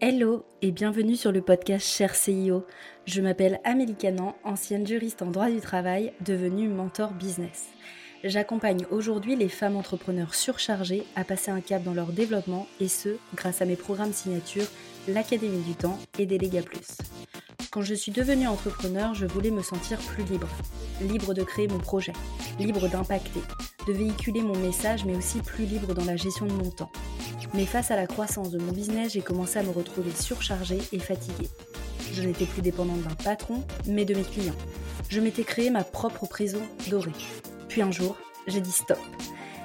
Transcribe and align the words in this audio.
Hello 0.00 0.44
et 0.62 0.70
bienvenue 0.70 1.16
sur 1.16 1.32
le 1.32 1.42
podcast 1.42 1.84
Cher 1.84 2.14
CIO. 2.14 2.64
Je 3.04 3.20
m'appelle 3.20 3.58
Amélie 3.64 3.96
Canan, 3.96 4.36
ancienne 4.44 4.86
juriste 4.86 5.22
en 5.22 5.32
droit 5.32 5.50
du 5.50 5.58
travail, 5.58 6.12
devenue 6.24 6.68
mentor 6.68 7.10
business. 7.10 7.70
J'accompagne 8.22 8.86
aujourd'hui 8.92 9.34
les 9.34 9.48
femmes 9.48 9.74
entrepreneurs 9.74 10.36
surchargées 10.36 11.02
à 11.16 11.24
passer 11.24 11.50
un 11.50 11.60
cap 11.60 11.82
dans 11.82 11.94
leur 11.94 12.12
développement 12.12 12.68
et 12.78 12.86
ce, 12.86 13.16
grâce 13.34 13.60
à 13.60 13.64
mes 13.64 13.74
programmes 13.74 14.12
signature, 14.12 14.66
l'Académie 15.08 15.64
du 15.64 15.74
Temps 15.74 15.98
et 16.16 16.26
Déléga 16.26 16.62
Plus. 16.62 16.96
Quand 17.72 17.82
je 17.82 17.94
suis 17.94 18.12
devenue 18.12 18.46
entrepreneur, 18.46 19.14
je 19.14 19.26
voulais 19.26 19.50
me 19.50 19.62
sentir 19.62 19.98
plus 19.98 20.22
libre. 20.22 20.48
Libre 21.00 21.34
de 21.34 21.42
créer 21.42 21.66
mon 21.66 21.78
projet, 21.78 22.12
libre 22.60 22.88
d'impacter, 22.88 23.40
de 23.88 23.92
véhiculer 23.92 24.42
mon 24.42 24.56
message, 24.58 25.04
mais 25.04 25.16
aussi 25.16 25.40
plus 25.40 25.64
libre 25.64 25.92
dans 25.92 26.04
la 26.04 26.16
gestion 26.16 26.46
de 26.46 26.52
mon 26.52 26.70
temps. 26.70 26.92
Mais 27.54 27.66
face 27.66 27.90
à 27.90 27.96
la 27.96 28.06
croissance 28.06 28.50
de 28.50 28.58
mon 28.58 28.72
business, 28.72 29.12
j'ai 29.12 29.20
commencé 29.20 29.58
à 29.58 29.62
me 29.62 29.70
retrouver 29.70 30.10
surchargée 30.10 30.80
et 30.92 30.98
fatiguée. 30.98 31.48
Je 32.12 32.22
n'étais 32.22 32.46
plus 32.46 32.62
dépendante 32.62 33.02
d'un 33.02 33.14
patron, 33.14 33.64
mais 33.86 34.04
de 34.04 34.14
mes 34.14 34.22
clients. 34.22 34.54
Je 35.08 35.20
m'étais 35.20 35.44
créé 35.44 35.70
ma 35.70 35.84
propre 35.84 36.26
prison 36.26 36.62
dorée. 36.88 37.12
Puis 37.68 37.82
un 37.82 37.90
jour, 37.90 38.16
j'ai 38.46 38.60
dit 38.60 38.72
stop. 38.72 38.98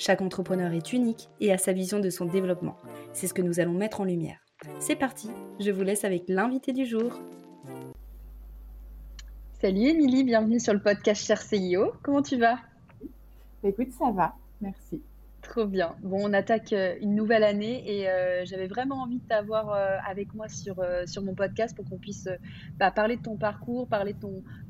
Chaque 0.00 0.22
entrepreneur 0.22 0.72
est 0.72 0.94
unique 0.94 1.28
et 1.40 1.52
a 1.52 1.58
sa 1.58 1.74
vision 1.74 2.00
de 2.00 2.08
son 2.08 2.24
développement. 2.24 2.74
C'est 3.12 3.26
ce 3.26 3.34
que 3.34 3.42
nous 3.42 3.60
allons 3.60 3.74
mettre 3.74 4.00
en 4.00 4.04
lumière. 4.04 4.38
C'est 4.78 4.96
parti, 4.96 5.28
je 5.60 5.70
vous 5.70 5.82
laisse 5.82 6.04
avec 6.06 6.24
l'invité 6.26 6.72
du 6.72 6.86
jour. 6.86 7.12
Salut 9.60 9.88
Émilie, 9.88 10.24
bienvenue 10.24 10.58
sur 10.58 10.72
le 10.72 10.80
podcast 10.80 11.22
Cher 11.22 11.42
CIO. 11.42 11.92
Comment 12.02 12.22
tu 12.22 12.38
vas? 12.38 12.60
Écoute, 13.62 13.92
ça 13.92 14.10
va, 14.10 14.32
merci. 14.62 15.02
Trop 15.50 15.66
bien. 15.66 15.96
Bon, 16.04 16.28
on 16.28 16.32
attaque 16.32 16.72
euh, 16.72 16.94
une 17.00 17.16
nouvelle 17.16 17.42
année 17.42 17.82
et 17.84 18.08
euh, 18.08 18.44
j'avais 18.44 18.68
vraiment 18.68 19.02
envie 19.02 19.18
de 19.18 19.26
t'avoir 19.26 19.70
euh, 19.70 19.96
avec 20.08 20.32
moi 20.32 20.46
sur, 20.48 20.76
sur 21.06 21.24
mon 21.24 21.34
podcast 21.34 21.74
pour 21.74 21.84
qu'on 21.86 21.98
puisse 21.98 22.28
bah, 22.78 22.92
parler 22.92 23.16
de 23.16 23.22
ton 23.22 23.36
parcours, 23.36 23.88
parler 23.88 24.12
de 24.12 24.20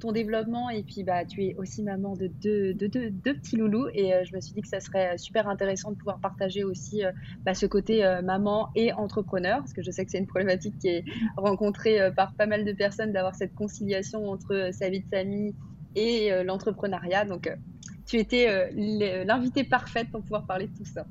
ton, 0.01 0.13
développement. 0.13 0.71
Et 0.71 0.83
puis, 0.83 1.05
bah, 1.05 1.27
tu 1.27 1.45
es 1.45 1.55
aussi 1.57 1.83
maman 1.83 2.17
de 2.17 2.29
deux, 2.29 2.73
de 2.73 3.33
petits 3.33 3.57
loulous 3.57 3.89
et 3.93 4.25
je 4.25 4.35
me 4.35 4.41
suis 4.41 4.55
dit 4.55 4.63
que 4.63 4.69
ça 4.69 4.81
serait 4.81 5.19
super 5.19 5.51
intéressant 5.51 5.91
de 5.91 5.97
pouvoir 5.97 6.19
partager 6.19 6.65
aussi 6.65 7.03
bah, 7.45 7.53
ce 7.53 7.67
côté 7.67 8.03
maman 8.25 8.71
et 8.75 8.95
entrepreneur 8.95 9.59
parce 9.59 9.75
que 9.75 9.83
je 9.83 9.91
sais 9.91 10.07
que 10.07 10.11
c'est 10.11 10.19
une 10.19 10.27
problématique 10.27 10.79
qui 10.79 10.89
est 10.89 11.05
rencontrée 11.37 12.11
par 12.17 12.33
pas 12.33 12.47
mal 12.47 12.65
de 12.65 12.73
personnes 12.73 13.13
d'avoir 13.13 13.35
cette 13.35 13.55
conciliation 13.55 14.31
entre 14.31 14.71
sa 14.73 14.89
vie 14.89 15.03
de 15.03 15.09
famille 15.09 15.55
et 15.95 16.43
l'entrepreneuriat. 16.43 17.27
Donc, 17.27 17.51
tu 18.11 18.19
étais 18.19 18.49
euh, 18.49 19.25
l'invité 19.25 19.63
parfaite 19.63 20.11
pour 20.11 20.21
pouvoir 20.23 20.45
parler 20.45 20.67
de 20.67 20.77
tout 20.77 20.85
ça. 20.85 21.07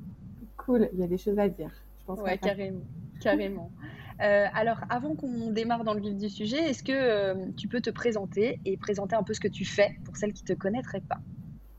Cool, 0.58 0.90
il 0.92 1.00
y 1.00 1.02
a 1.02 1.06
des 1.06 1.16
choses 1.16 1.38
à 1.38 1.48
dire. 1.48 1.70
Je 1.98 2.04
pense 2.04 2.20
ouais, 2.20 2.36
carrément. 2.36 2.82
carrément. 3.20 3.70
Euh, 4.22 4.44
alors, 4.52 4.82
avant 4.90 5.14
qu'on 5.14 5.50
démarre 5.50 5.82
dans 5.82 5.94
le 5.94 6.00
vif 6.02 6.14
du 6.14 6.28
sujet, 6.28 6.58
est-ce 6.58 6.82
que 6.82 6.92
euh, 6.92 7.46
tu 7.56 7.68
peux 7.68 7.80
te 7.80 7.88
présenter 7.88 8.60
et 8.66 8.76
présenter 8.76 9.16
un 9.16 9.22
peu 9.22 9.32
ce 9.32 9.40
que 9.40 9.48
tu 9.48 9.64
fais 9.64 9.96
pour 10.04 10.14
celles 10.14 10.34
qui 10.34 10.42
ne 10.42 10.48
te 10.48 10.52
connaîtraient 10.52 11.00
pas? 11.00 11.16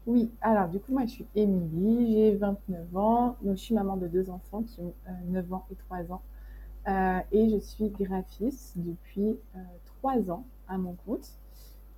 Oui, 0.07 0.31
alors 0.41 0.67
du 0.67 0.79
coup, 0.79 0.91
moi 0.91 1.03
je 1.05 1.11
suis 1.11 1.27
Émilie, 1.35 2.13
j'ai 2.13 2.35
29 2.37 2.97
ans, 2.97 3.37
donc 3.43 3.57
je 3.57 3.61
suis 3.61 3.75
maman 3.75 3.95
de 3.95 4.07
deux 4.07 4.31
enfants 4.31 4.63
qui 4.63 4.81
ont 4.81 4.95
9 5.27 5.53
ans 5.53 5.67
et 5.71 5.75
3 5.75 6.11
ans. 6.11 6.23
et 7.31 7.47
je 7.47 7.59
suis 7.59 7.89
graphiste 7.89 8.73
depuis 8.75 9.37
3 9.99 10.31
ans 10.31 10.43
à 10.67 10.79
mon 10.79 10.95
compte. 11.05 11.29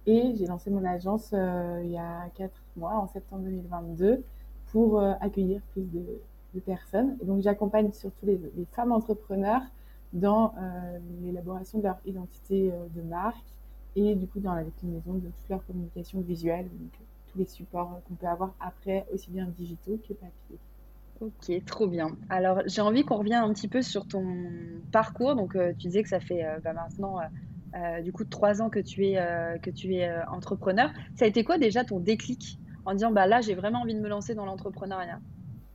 Et 0.05 0.33
j'ai 0.35 0.45
lancé 0.47 0.69
mon 0.69 0.83
agence 0.83 1.31
euh, 1.33 1.81
il 1.83 1.91
y 1.91 1.97
a 1.97 2.29
quatre 2.35 2.61
mois, 2.75 2.95
en 2.95 3.07
septembre 3.07 3.43
2022, 3.43 4.23
pour 4.71 4.99
euh, 4.99 5.13
accueillir 5.21 5.61
plus 5.71 5.83
de, 5.83 6.19
personnes. 6.65 7.17
Et 7.19 7.25
donc 7.25 7.41
j'accompagne 7.41 7.91
surtout 7.93 8.27
les, 8.27 8.39
les, 8.55 8.65
femmes 8.65 8.91
entrepreneurs 8.91 9.63
dans 10.11 10.53
euh, 10.55 10.99
l'élaboration 11.23 11.79
de 11.79 11.83
leur 11.83 11.97
identité 12.05 12.71
de 12.95 13.01
marque 13.01 13.43
et 13.95 14.13
du 14.13 14.27
coup 14.27 14.39
dans 14.39 14.53
la 14.53 14.63
déclinaison 14.63 15.15
de 15.15 15.21
toute 15.21 15.49
leur 15.49 15.65
communication 15.65 16.21
visuelle, 16.21 16.65
donc 16.65 16.91
tous 17.31 17.39
les 17.39 17.47
supports 17.47 17.99
qu'on 18.07 18.13
peut 18.13 18.27
avoir 18.27 18.53
après, 18.59 19.07
aussi 19.11 19.31
bien 19.31 19.47
digitaux 19.57 19.99
que 20.07 20.13
papier. 20.13 20.59
Ok, 21.21 21.65
trop 21.65 21.87
bien. 21.87 22.15
Alors 22.29 22.61
j'ai 22.67 22.83
envie 22.83 23.03
qu'on 23.03 23.17
revienne 23.17 23.43
un 23.43 23.51
petit 23.51 23.67
peu 23.67 23.81
sur 23.81 24.07
ton 24.07 24.23
parcours. 24.91 25.35
Donc 25.35 25.57
tu 25.79 25.87
disais 25.87 26.03
que 26.03 26.09
ça 26.09 26.19
fait 26.19 26.45
bah, 26.63 26.73
maintenant 26.73 27.17
euh, 27.75 28.01
du 28.01 28.11
coup, 28.11 28.23
trois 28.23 28.61
ans 28.61 28.69
que 28.69 28.79
tu 28.79 29.07
es, 29.07 29.17
euh, 29.17 29.57
que 29.57 29.71
tu 29.71 29.95
es 29.95 30.07
euh, 30.07 30.23
entrepreneur. 30.27 30.89
Ça 31.15 31.25
a 31.25 31.27
été 31.27 31.43
quoi 31.43 31.57
déjà 31.57 31.83
ton 31.83 31.99
déclic 31.99 32.59
en 32.85 32.93
disant 32.93 33.11
bah 33.11 33.25
là, 33.25 33.41
j'ai 33.41 33.55
vraiment 33.55 33.81
envie 33.81 33.95
de 33.95 33.99
me 33.99 34.09
lancer 34.09 34.35
dans 34.35 34.45
l'entrepreneuriat? 34.45 35.19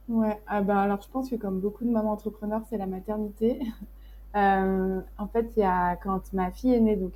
Ouais, 0.08 0.40
ah 0.46 0.62
bah, 0.62 0.80
alors 0.80 1.02
je 1.02 1.08
pense 1.08 1.28
que 1.28 1.36
comme 1.36 1.60
beaucoup 1.60 1.84
de 1.84 1.90
mamans 1.90 2.12
entrepreneurs, 2.12 2.62
c'est 2.70 2.78
la 2.78 2.86
maternité. 2.86 3.60
en 4.34 5.26
fait, 5.32 5.50
il 5.56 5.60
y 5.60 5.64
a, 5.64 5.96
quand 5.96 6.32
ma 6.32 6.50
fille 6.50 6.74
est 6.74 6.80
née, 6.80 6.96
donc 6.96 7.14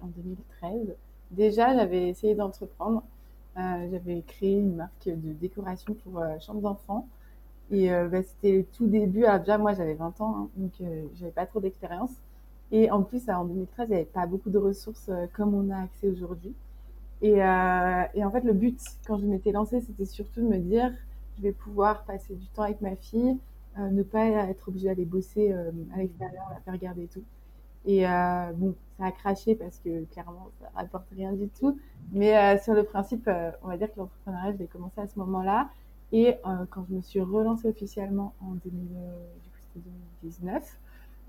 en 0.00 0.06
2013, 0.06 0.94
déjà 1.30 1.74
j'avais 1.74 2.08
essayé 2.08 2.34
d'entreprendre. 2.34 3.02
j'avais 3.56 4.22
créé 4.26 4.58
une 4.58 4.76
marque 4.76 5.06
de 5.06 5.32
décoration 5.32 5.94
pour 5.94 6.22
chambre 6.40 6.62
d'enfants. 6.62 7.06
Et 7.70 7.90
bah, 7.90 8.22
c'était 8.22 8.56
le 8.58 8.64
tout 8.64 8.86
début. 8.86 9.24
Alors 9.24 9.40
déjà, 9.40 9.58
moi, 9.58 9.74
j'avais 9.74 9.94
20 9.94 10.20
ans, 10.20 10.36
hein, 10.38 10.48
donc 10.56 10.72
j'avais 11.14 11.32
pas 11.32 11.46
trop 11.46 11.60
d'expérience. 11.60 12.12
Et 12.72 12.90
en 12.90 13.02
plus, 13.02 13.28
en 13.28 13.44
2013, 13.44 13.86
il 13.86 13.90
n'y 13.90 13.96
avait 13.96 14.04
pas 14.06 14.26
beaucoup 14.26 14.48
de 14.48 14.56
ressources 14.56 15.10
euh, 15.10 15.26
comme 15.34 15.54
on 15.54 15.68
a 15.70 15.82
accès 15.82 16.08
aujourd'hui. 16.08 16.54
Et, 17.20 17.44
euh, 17.44 18.02
et, 18.14 18.24
en 18.24 18.30
fait, 18.30 18.40
le 18.40 18.54
but, 18.54 18.80
quand 19.06 19.18
je 19.18 19.26
m'étais 19.26 19.52
lancée, 19.52 19.82
c'était 19.82 20.06
surtout 20.06 20.40
de 20.40 20.48
me 20.48 20.56
dire, 20.56 20.90
je 21.36 21.42
vais 21.42 21.52
pouvoir 21.52 22.04
passer 22.04 22.34
du 22.34 22.46
temps 22.46 22.62
avec 22.62 22.80
ma 22.80 22.96
fille, 22.96 23.36
euh, 23.78 23.90
ne 23.90 24.02
pas 24.02 24.24
être 24.24 24.68
obligée 24.68 24.88
d'aller 24.88 25.04
bosser 25.04 25.52
à 25.52 25.98
l'extérieur, 25.98 26.44
la 26.50 26.60
faire 26.60 26.78
garder 26.78 27.06
tout. 27.06 27.22
Et 27.84 28.04
bon, 28.54 28.74
ça 28.96 29.06
a 29.06 29.12
craché 29.12 29.56
parce 29.56 29.78
que 29.78 30.04
clairement, 30.04 30.50
ça 30.60 30.70
rapporte 30.74 31.08
rien 31.10 31.32
du 31.32 31.48
tout. 31.48 31.76
Mais 32.12 32.58
sur 32.58 32.74
le 32.74 32.84
principe, 32.84 33.28
on 33.62 33.68
va 33.68 33.76
dire 33.76 33.92
que 33.92 33.98
l'entrepreneuriat, 33.98 34.52
je 34.52 34.58
l'ai 34.58 34.66
commencé 34.66 35.00
à 35.00 35.08
ce 35.08 35.18
moment-là. 35.18 35.68
Et 36.12 36.36
quand 36.70 36.84
je 36.88 36.94
me 36.94 37.00
suis 37.00 37.20
relancée 37.20 37.68
officiellement 37.68 38.34
en 38.40 38.52
2019, 38.64 40.78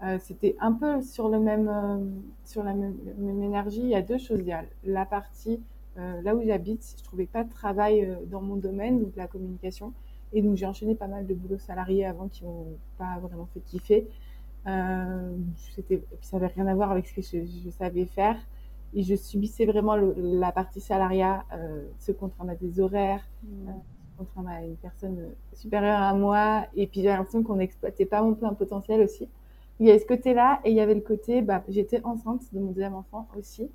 euh, 0.02 0.18
c'était 0.20 0.56
un 0.59 0.74
peu 0.74 1.02
sur 1.02 1.30
le 1.30 1.40
même 1.40 1.70
euh, 1.70 1.98
sur 2.46 2.64
la 2.64 2.74
même, 2.74 2.98
énergie. 3.42 3.81
Il 3.81 3.90
y 3.90 3.96
a 3.96 4.02
deux 4.02 4.18
choses. 4.18 4.40
Il 4.40 4.48
y 4.48 4.52
a 4.52 4.64
la 4.84 5.06
partie 5.06 5.62
euh, 5.98 6.22
là 6.22 6.36
où 6.36 6.42
j'habite, 6.44 6.96
je 6.98 7.04
trouvais 7.04 7.28
pas 7.28 7.44
de 7.44 7.50
travail 7.50 8.18
dans 8.28 8.42
mon 8.42 8.56
domaine, 8.56 9.02
donc 9.02 9.16
la 9.16 9.28
communication. 9.28 9.94
Et 10.34 10.42
donc 10.42 10.58
j'ai 10.58 10.66
enchaîné 10.66 10.96
pas 10.96 11.08
mal 11.08 11.28
de 11.28 11.34
boulots 11.34 11.59
salariés 11.59 12.06
avant 12.06 12.28
qui 12.28 12.44
m'ont 12.44 12.78
pas 12.98 13.20
vraiment 13.22 13.48
fait 13.53 13.59
kiffer. 13.59 14.08
c'était, 15.76 16.03
ça 16.22 16.38
avait 16.38 16.48
rien 16.48 16.66
à 16.68 16.74
voir 16.74 16.92
avec 16.92 17.08
ce 17.08 17.14
que 17.14 17.22
je, 17.22 17.70
savais 17.70 18.06
faire. 18.06 18.38
Et 18.96 19.03
je 19.03 19.16
subissais 19.16 19.66
vraiment 19.66 19.96
la 19.96 20.52
partie 20.52 20.82
salariat, 20.82 21.46
se 22.00 22.12
contraindre 22.12 22.52
à 22.52 22.56
des 22.56 22.80
horaires, 22.80 23.24
mmh. 23.44 23.68
se 24.12 24.18
contraindre 24.18 24.50
à 24.50 24.62
une 24.64 24.76
personne 24.78 25.30
supérieure 25.53 26.02
à 26.02 26.16
moi. 26.16 26.66
Et 26.76 26.88
puis 26.88 27.02
j'ai 27.02 27.09
l'impression 27.09 27.44
qu'on 27.44 27.58
n'exploitait 27.58 28.06
pas 28.06 28.24
mon 28.24 28.34
plein 28.34 28.53
potentiel 28.53 29.02
aussi 29.02 29.30
il 29.79 29.88
y 29.88 29.89
avait 29.89 30.00
ce 30.00 30.06
côté-là 30.06 30.61
et 30.63 30.72
il 30.72 30.75
y 30.75 30.79
avait 30.79 30.95
le 30.95 31.01
côté, 31.01 31.41
bah, 31.41 31.63
j'étais 31.67 32.01
enceinte 32.03 32.41
de 32.53 32.59
mon 32.59 32.72
deuxième 32.72 32.95
enfant 32.95 33.28
aussi. 33.38 33.69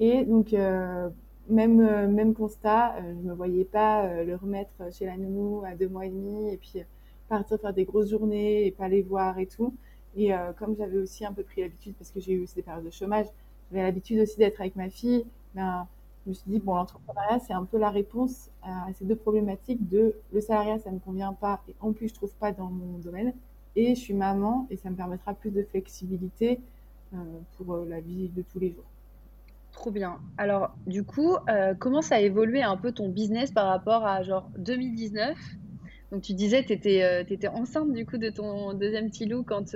Et 0.00 0.24
donc, 0.24 0.52
euh, 0.54 1.08
même, 1.48 1.80
euh, 1.80 2.08
même 2.08 2.34
constat, 2.34 2.96
euh, 2.96 3.14
je 3.16 3.28
me 3.28 3.34
voyais 3.34 3.64
pas 3.64 4.24
le 4.24 4.34
remettre 4.36 4.92
chez 4.92 5.06
la 5.06 5.16
nounou 5.16 5.62
à 5.64 5.74
deux 5.74 5.88
mois 5.88 6.06
et 6.06 6.10
demi 6.10 6.50
et 6.50 6.56
puis 6.56 6.82
partir 7.28 7.58
faire 7.60 7.72
des 7.72 7.84
grosses 7.84 8.10
journées 8.10 8.66
et 8.66 8.70
pas 8.70 8.88
les 8.88 9.02
voir 9.02 9.38
et 9.38 9.46
tout. 9.46 9.74
Et 10.16 10.32
comme 10.58 10.76
j'avais 10.76 10.98
aussi 10.98 11.24
un 11.24 11.32
peu 11.32 11.42
pris 11.42 11.62
l'habitude, 11.62 11.94
parce 11.96 12.10
que 12.10 12.20
j'ai 12.20 12.32
eu 12.32 12.42
aussi 12.42 12.56
des 12.56 12.62
périodes 12.62 12.84
de 12.84 12.90
chômage, 12.90 13.26
j'avais 13.70 13.82
l'habitude 13.82 14.20
aussi 14.20 14.36
d'être 14.36 14.60
avec 14.60 14.76
ma 14.76 14.90
fille, 14.90 15.24
ben, 15.54 15.86
je 16.24 16.30
me 16.30 16.34
suis 16.34 16.50
dit, 16.50 16.58
bon, 16.58 16.74
l'entrepreneuriat, 16.74 17.38
c'est 17.38 17.54
un 17.54 17.64
peu 17.64 17.78
la 17.78 17.88
réponse 17.88 18.50
à 18.62 18.92
ces 18.92 19.06
deux 19.06 19.16
problématiques 19.16 19.88
de 19.88 20.14
le 20.32 20.40
salariat, 20.42 20.78
ça 20.80 20.90
ne 20.90 20.96
me 20.96 21.00
convient 21.00 21.32
pas, 21.32 21.62
et 21.66 21.74
en 21.80 21.92
plus, 21.92 22.08
je 22.08 22.14
trouve 22.14 22.34
pas 22.34 22.52
dans 22.52 22.68
mon 22.68 22.98
domaine 22.98 23.32
et 23.76 23.94
je 23.94 24.00
suis 24.00 24.14
maman 24.14 24.66
et 24.70 24.76
ça 24.76 24.90
me 24.90 24.96
permettra 24.96 25.34
plus 25.34 25.50
de 25.50 25.62
flexibilité 25.62 26.60
euh, 27.14 27.16
pour 27.56 27.74
euh, 27.74 27.86
la 27.86 28.00
vie 28.00 28.28
de 28.30 28.42
tous 28.42 28.58
les 28.58 28.72
jours. 28.72 28.90
Trop 29.72 29.90
bien. 29.90 30.18
Alors, 30.38 30.76
du 30.86 31.04
coup, 31.04 31.36
euh, 31.48 31.74
comment 31.78 32.00
ça 32.00 32.16
a 32.16 32.20
évolué 32.20 32.62
un 32.62 32.76
peu 32.76 32.92
ton 32.92 33.08
business 33.08 33.50
par 33.50 33.66
rapport 33.66 34.06
à 34.06 34.22
genre 34.22 34.50
2019 34.56 35.36
Donc, 36.10 36.22
tu 36.22 36.32
disais 36.34 36.62
tu 36.64 36.72
étais, 36.72 37.48
enceinte 37.48 37.92
du 37.92 38.06
coup 38.06 38.18
de 38.18 38.30
ton 38.30 38.74
deuxième 38.74 39.10
petit 39.10 39.26
loup 39.26 39.44
quand, 39.44 39.74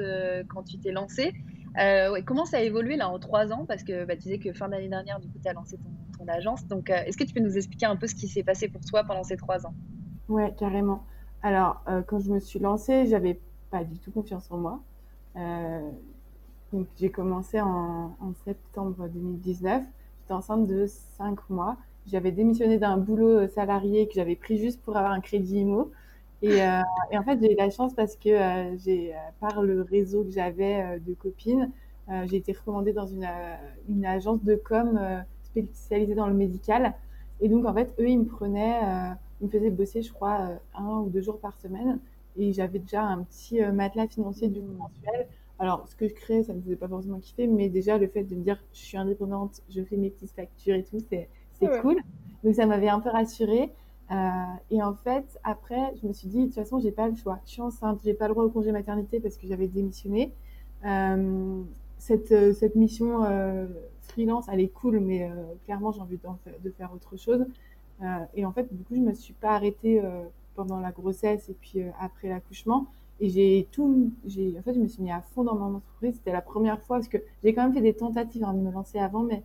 quand 0.48 0.62
tu 0.62 0.78
t'es 0.78 0.93
lancée. 0.93 1.32
ouais, 1.76 2.22
comment 2.25 2.46
ça 2.46 2.58
a 2.58 2.60
évolué 2.60 2.96
là 2.96 3.08
en 3.08 3.19
trois 3.19 3.52
ans? 3.52 3.64
Parce 3.66 3.82
que 3.82 4.04
bah, 4.04 4.16
tu 4.16 4.22
disais 4.22 4.38
que 4.38 4.52
fin 4.52 4.69
d'année 4.69 4.88
dernière, 4.88 5.19
du 5.20 5.28
coup, 5.28 5.38
tu 5.43 5.48
as 5.48 5.54
lancé 5.54 5.76
ton, 5.76 5.90
ton 6.19 6.31
agence. 6.31 6.66
Donc, 6.69 6.90
est-ce 6.90 7.16
que 7.16 7.25
tu 7.25 7.34
peux 7.34 7.40
nous 7.40 7.56
expliquer 7.56 7.87
un 7.87 7.96
peu 7.96 8.06
ce 8.06 8.14
qui 8.14 8.28
s'est 8.28 8.44
passé 8.44 8.69
pour 8.69 8.82
toi 8.82 9.04
pendant 9.04 9.25
ces 9.25 9.37
trois 9.37 9.66
ans? 9.66 9.75
Ouais, 10.28 10.54
carrément. 10.58 11.04
Alors, 11.43 11.82
quand 12.06 12.19
je 12.19 12.31
me 12.31 12.40
suis 12.40 12.58
lancée, 12.60 13.06
j'avais 13.06 13.40
pas 13.70 13.84
du 13.84 13.98
tout 13.98 14.10
confiance 14.10 14.50
en 14.50 14.58
moi. 14.58 14.80
donc, 16.72 16.86
j'ai 16.98 17.10
commencé 17.10 17.60
en, 17.60 18.14
septembre 18.44 19.08
2019. 19.08 19.82
J'étais 20.20 20.34
enceinte 20.34 20.66
de 20.66 20.86
cinq 20.86 21.38
mois. 21.50 21.76
J'avais 22.06 22.32
démissionné 22.32 22.78
d'un 22.78 22.96
boulot 22.96 23.48
salarié 23.48 24.06
que 24.06 24.14
j'avais 24.14 24.36
pris 24.36 24.58
juste 24.58 24.80
pour 24.82 24.96
avoir 24.96 25.12
un 25.12 25.20
crédit 25.20 25.60
IMO. 25.60 25.90
Et, 26.42 26.62
euh, 26.62 26.82
et 27.10 27.18
en 27.18 27.22
fait, 27.22 27.38
j'ai 27.40 27.52
eu 27.52 27.56
la 27.56 27.70
chance 27.70 27.94
parce 27.94 28.16
que 28.16 28.28
euh, 28.28 28.76
euh, 28.88 29.12
par 29.40 29.62
le 29.62 29.82
réseau 29.82 30.24
que 30.24 30.30
j'avais 30.30 30.82
euh, 30.82 30.98
de 30.98 31.14
copines, 31.14 31.70
j'ai 32.26 32.36
été 32.36 32.52
recommandée 32.52 32.92
dans 32.92 33.06
une, 33.08 33.28
une 33.88 34.06
agence 34.06 34.40
de 34.44 34.54
com 34.54 35.24
spécialisée 35.42 36.14
dans 36.14 36.28
le 36.28 36.34
médical. 36.34 36.94
Et 37.40 37.48
donc, 37.48 37.66
en 37.66 37.74
fait, 37.74 37.92
eux, 37.98 38.08
ils 38.08 38.20
me 38.20 38.24
prenaient, 38.24 38.80
ils 39.40 39.46
me 39.46 39.50
faisaient 39.50 39.70
bosser, 39.70 40.02
je 40.02 40.12
crois, 40.12 40.50
un 40.78 40.98
ou 41.00 41.08
deux 41.08 41.20
jours 41.20 41.40
par 41.40 41.56
semaine. 41.58 41.98
Et 42.38 42.52
j'avais 42.52 42.78
déjà 42.78 43.02
un 43.02 43.22
petit 43.22 43.60
matelas 43.60 44.08
financier 44.08 44.48
du 44.48 44.60
mensuel. 44.60 45.26
Alors, 45.58 45.88
ce 45.88 45.96
que 45.96 46.06
je 46.06 46.14
crée, 46.14 46.42
ça 46.42 46.52
ne 46.52 46.58
me 46.58 46.62
faisait 46.62 46.76
pas 46.76 46.88
forcément 46.88 47.18
kiffer, 47.18 47.46
mais 47.46 47.68
déjà, 47.68 47.96
le 47.96 48.08
fait 48.08 48.24
de 48.24 48.34
me 48.34 48.42
dire, 48.42 48.62
je 48.74 48.78
suis 48.78 48.98
indépendante, 48.98 49.62
je 49.70 49.82
fais 49.82 49.96
mes 49.96 50.10
petites 50.10 50.32
factures 50.32 50.74
et 50.74 50.82
tout, 50.84 50.98
c'est, 51.08 51.28
c'est 51.54 51.80
cool. 51.80 51.96
Donc, 52.44 52.54
ça 52.54 52.66
m'avait 52.66 52.88
un 52.88 53.00
peu 53.00 53.08
rassurée. 53.08 53.72
Euh, 54.10 54.14
et 54.70 54.82
en 54.82 54.94
fait, 54.94 55.24
après, 55.42 55.94
je 56.00 56.06
me 56.06 56.12
suis 56.12 56.28
dit, 56.28 56.40
de 56.40 56.44
toute 56.44 56.54
façon, 56.54 56.78
j'ai 56.78 56.92
pas 56.92 57.08
le 57.08 57.14
choix. 57.14 57.40
Je 57.46 57.52
suis 57.52 57.62
enceinte, 57.62 58.00
j'ai 58.04 58.14
pas 58.14 58.28
le 58.28 58.34
droit 58.34 58.44
au 58.44 58.50
congé 58.50 58.70
maternité 58.70 59.18
parce 59.18 59.36
que 59.36 59.46
j'avais 59.46 59.66
démissionné. 59.66 60.32
Euh, 60.84 61.62
cette, 61.98 62.32
euh, 62.32 62.52
cette 62.52 62.76
mission 62.76 63.24
euh, 63.24 63.66
freelance, 64.02 64.46
elle 64.52 64.60
est 64.60 64.68
cool, 64.68 65.00
mais 65.00 65.24
euh, 65.24 65.34
clairement, 65.64 65.92
j'ai 65.92 66.00
envie 66.00 66.18
de 66.62 66.70
faire 66.70 66.92
autre 66.94 67.16
chose. 67.16 67.44
et 68.34 68.44
en 68.44 68.52
fait, 68.52 68.72
du 68.74 68.84
coup, 68.84 68.94
je 68.94 69.00
me 69.00 69.14
suis 69.14 69.32
pas 69.32 69.52
arrêtée 69.52 70.02
pendant 70.56 70.81
la 70.81 70.91
grossesse 70.91 71.49
et 71.49 71.55
puis 71.55 71.82
après 72.00 72.29
l'accouchement. 72.29 72.87
Et 73.20 73.29
j'ai 73.29 73.67
tout, 73.73 74.12
j'ai, 74.26 74.55
en 74.58 74.62
fait, 74.62 74.75
je 74.75 74.81
me 74.81 74.88
suis 74.88 75.03
mis 75.03 75.11
à 75.11 75.23
fond 75.23 75.44
dans 75.44 75.55
mon 75.55 75.76
entreprise. 75.76 76.14
C'était 76.17 76.32
la 76.32 76.43
première 76.43 76.81
fois 76.82 76.99
parce 76.99 77.08
que 77.08 77.19
j'ai 77.43 77.55
quand 77.55 77.62
même 77.62 77.73
fait 77.73 77.81
des 77.81 77.94
tentatives 77.94 78.44
hein, 78.44 78.53
de 78.53 78.61
me 78.61 78.70
lancer 78.70 78.99
avant, 78.99 79.23
mais 79.23 79.43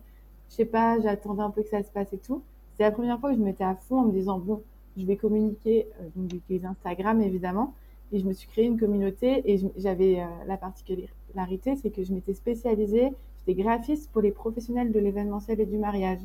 je 0.50 0.56
sais 0.56 0.64
pas, 0.66 1.00
j'attendais 1.00 1.42
un 1.42 1.50
peu 1.50 1.62
que 1.62 1.68
ça 1.68 1.82
se 1.82 1.90
passe 1.90 2.12
et 2.12 2.18
tout. 2.18 2.42
C'est 2.76 2.82
la 2.82 2.90
première 2.90 3.18
fois 3.18 3.30
que 3.30 3.36
je 3.36 3.40
me 3.40 3.46
mettais 3.46 3.64
à 3.64 3.74
fond 3.74 4.00
en 4.00 4.04
me 4.06 4.12
disant, 4.12 4.38
bon, 4.38 4.62
je 4.96 5.06
vais 5.06 5.16
communiquer, 5.16 5.86
euh, 6.00 6.08
donc 6.14 6.30
j'utilise 6.30 6.66
Instagram 6.66 7.22
évidemment, 7.22 7.74
et 8.12 8.18
je 8.18 8.26
me 8.26 8.32
suis 8.32 8.46
créé 8.48 8.66
une 8.66 8.78
communauté 8.78 9.42
et 9.50 9.58
j'avais 9.78 10.20
euh, 10.20 10.26
la 10.46 10.58
particularité, 10.58 11.76
c'est 11.76 11.90
que 11.90 12.02
je 12.02 12.12
m'étais 12.12 12.34
spécialisée, 12.34 13.10
j'étais 13.38 13.60
graphiste 13.60 14.10
pour 14.12 14.20
les 14.20 14.32
professionnels 14.32 14.92
de 14.92 14.98
l'événementiel 14.98 15.60
et 15.60 15.66
du 15.66 15.78
mariage. 15.78 16.20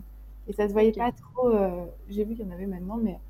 Et 0.49 0.53
ça 0.53 0.67
se 0.67 0.73
voyait 0.73 0.89
okay. 0.89 0.99
pas 0.99 1.11
trop, 1.11 1.49
euh, 1.49 1.85
j'ai 2.09 2.25
vu 2.25 2.35
qu'il 2.35 2.45
y 2.45 2.49
en 2.49 2.51
avait 2.51 2.67
maintenant, 2.67 2.97
mais 3.01 3.13
euh, 3.13 3.26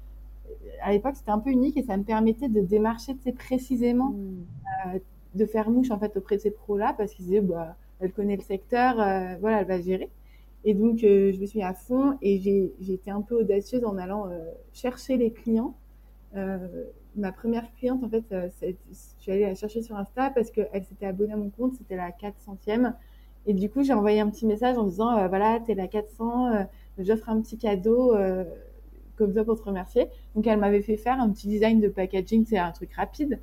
à 0.81 0.91
l'époque 0.91 1.15
c'était 1.15 1.31
un 1.31 1.39
peu 1.39 1.49
unique 1.49 1.77
et 1.77 1.83
ça 1.83 1.97
me 1.97 2.03
permettait 2.03 2.49
de 2.49 2.61
démarcher 2.61 3.15
précisément, 3.37 4.11
mmh. 4.11 4.95
euh, 4.95 4.99
de 5.35 5.45
faire 5.45 5.69
mouche 5.69 5.91
en 5.91 5.99
fait 5.99 6.15
auprès 6.17 6.37
de 6.37 6.41
ces 6.41 6.51
pros-là 6.51 6.93
parce 6.97 7.13
qu'ils 7.13 7.25
disaient, 7.25 7.41
bah, 7.41 7.75
elle 7.99 8.11
connaît 8.11 8.35
le 8.35 8.43
secteur, 8.43 8.99
euh, 8.99 9.35
voilà, 9.39 9.61
elle 9.61 9.67
va 9.67 9.81
gérer. 9.81 10.09
Et 10.63 10.73
donc, 10.73 11.03
euh, 11.03 11.31
je 11.31 11.39
me 11.39 11.45
suis 11.45 11.59
mis 11.59 11.63
à 11.63 11.73
fond 11.73 12.17
et 12.21 12.39
j'ai 12.39 12.93
été 12.93 13.09
un 13.09 13.21
peu 13.21 13.39
audacieuse 13.39 13.85
en 13.85 13.97
allant 13.97 14.27
euh, 14.27 14.37
chercher 14.73 15.15
les 15.15 15.31
clients. 15.31 15.75
Euh, 16.35 16.57
ma 17.15 17.31
première 17.31 17.73
cliente, 17.75 18.03
en 18.03 18.09
fait, 18.09 18.25
je 18.29 18.73
suis 19.17 19.31
allée 19.31 19.45
la 19.45 19.55
chercher 19.55 19.81
sur 19.81 19.95
Insta 19.95 20.29
parce 20.29 20.51
qu'elle 20.51 20.83
s'était 20.83 21.05
abonnée 21.05 21.31
à 21.31 21.37
mon 21.37 21.49
compte, 21.49 21.75
c'était 21.75 21.95
la 21.95 22.11
400e. 22.11 22.93
Et 23.45 23.53
du 23.53 23.69
coup, 23.69 23.81
j'ai 23.81 23.93
envoyé 23.93 24.19
un 24.19 24.29
petit 24.29 24.45
message 24.45 24.77
en 24.77 24.83
disant, 24.83 25.25
voilà, 25.29 25.61
t'es 25.65 25.73
la 25.73 25.87
400, 25.87 26.67
j'offre 26.97 27.29
un 27.29 27.39
petit 27.39 27.57
cadeau 27.57 28.13
comme 29.17 29.33
ça 29.33 29.43
pour 29.43 29.59
te 29.59 29.63
remercier. 29.63 30.07
Donc, 30.35 30.47
elle 30.47 30.59
m'avait 30.59 30.81
fait 30.81 30.97
faire 30.97 31.19
un 31.19 31.29
petit 31.29 31.47
design 31.47 31.81
de 31.81 31.89
packaging, 31.89 32.45
c'est 32.45 32.57
un 32.57 32.71
truc 32.71 32.93
rapide. 32.93 33.39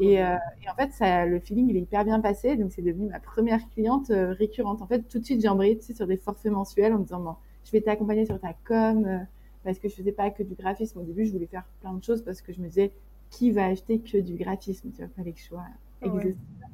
Et, 0.00 0.22
euh, 0.22 0.36
et, 0.62 0.70
en 0.70 0.74
fait, 0.74 0.92
ça, 0.92 1.26
le 1.26 1.40
feeling, 1.40 1.68
il 1.70 1.76
est 1.76 1.80
hyper 1.80 2.04
bien 2.04 2.20
passé. 2.20 2.56
Donc, 2.56 2.72
c'est 2.72 2.82
devenu 2.82 3.08
ma 3.08 3.20
première 3.20 3.68
cliente 3.70 4.10
euh, 4.10 4.32
récurrente. 4.32 4.80
En 4.80 4.86
fait, 4.86 5.02
tout 5.08 5.18
de 5.18 5.24
suite, 5.24 5.40
j'ai 5.40 5.48
embrayé 5.48 5.76
tu 5.76 5.86
sais, 5.86 5.94
sur 5.94 6.06
des 6.06 6.16
forfaits 6.16 6.52
mensuels 6.52 6.92
en 6.92 6.98
me 6.98 7.04
disant, 7.04 7.20
bon, 7.20 7.34
je 7.64 7.72
vais 7.72 7.80
t'accompagner 7.80 8.24
sur 8.24 8.38
ta 8.40 8.54
com, 8.64 9.04
euh, 9.04 9.18
parce 9.64 9.78
que 9.78 9.88
je 9.88 9.94
faisais 9.94 10.12
pas 10.12 10.30
que 10.30 10.42
du 10.42 10.54
graphisme. 10.54 11.00
Au 11.00 11.02
début, 11.02 11.26
je 11.26 11.32
voulais 11.32 11.46
faire 11.46 11.64
plein 11.80 11.94
de 11.94 12.02
choses 12.02 12.22
parce 12.22 12.40
que 12.40 12.52
je 12.52 12.60
me 12.60 12.68
disais, 12.68 12.92
qui 13.30 13.50
va 13.50 13.66
acheter 13.66 13.98
que 13.98 14.18
du 14.18 14.34
graphisme 14.34 14.90
Tu 14.90 15.02
vois, 15.02 15.10
fallait 15.16 15.32
que 15.32 15.40
je 15.40 15.44
sois 15.44 15.64
exhaustive. 16.00 16.30
Ouais. 16.30 16.66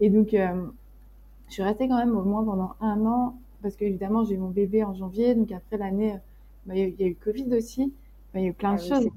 Et 0.00 0.10
donc, 0.10 0.28
je 0.32 1.52
suis 1.52 1.62
restée 1.62 1.86
quand 1.88 1.98
même 1.98 2.16
au 2.16 2.22
moins 2.22 2.44
pendant 2.44 2.74
un 2.80 3.04
an, 3.04 3.38
parce 3.62 3.76
qu'évidemment, 3.76 4.24
j'ai 4.24 4.34
eu 4.34 4.38
mon 4.38 4.50
bébé 4.50 4.84
en 4.84 4.94
janvier. 4.94 5.34
Donc, 5.34 5.52
après 5.52 5.76
l'année, 5.76 6.14
bah, 6.66 6.74
il 6.76 7.00
y, 7.00 7.04
a 7.04 7.06
eu 7.06 7.14
Covid 7.14 7.54
aussi. 7.54 7.92
Il 8.34 8.40
y 8.40 8.44
a 8.44 8.48
eu 8.48 8.52
plein 8.52 8.74
ah 8.74 8.76
de 8.76 8.82
oui, 8.82 8.88
choses. 8.88 9.08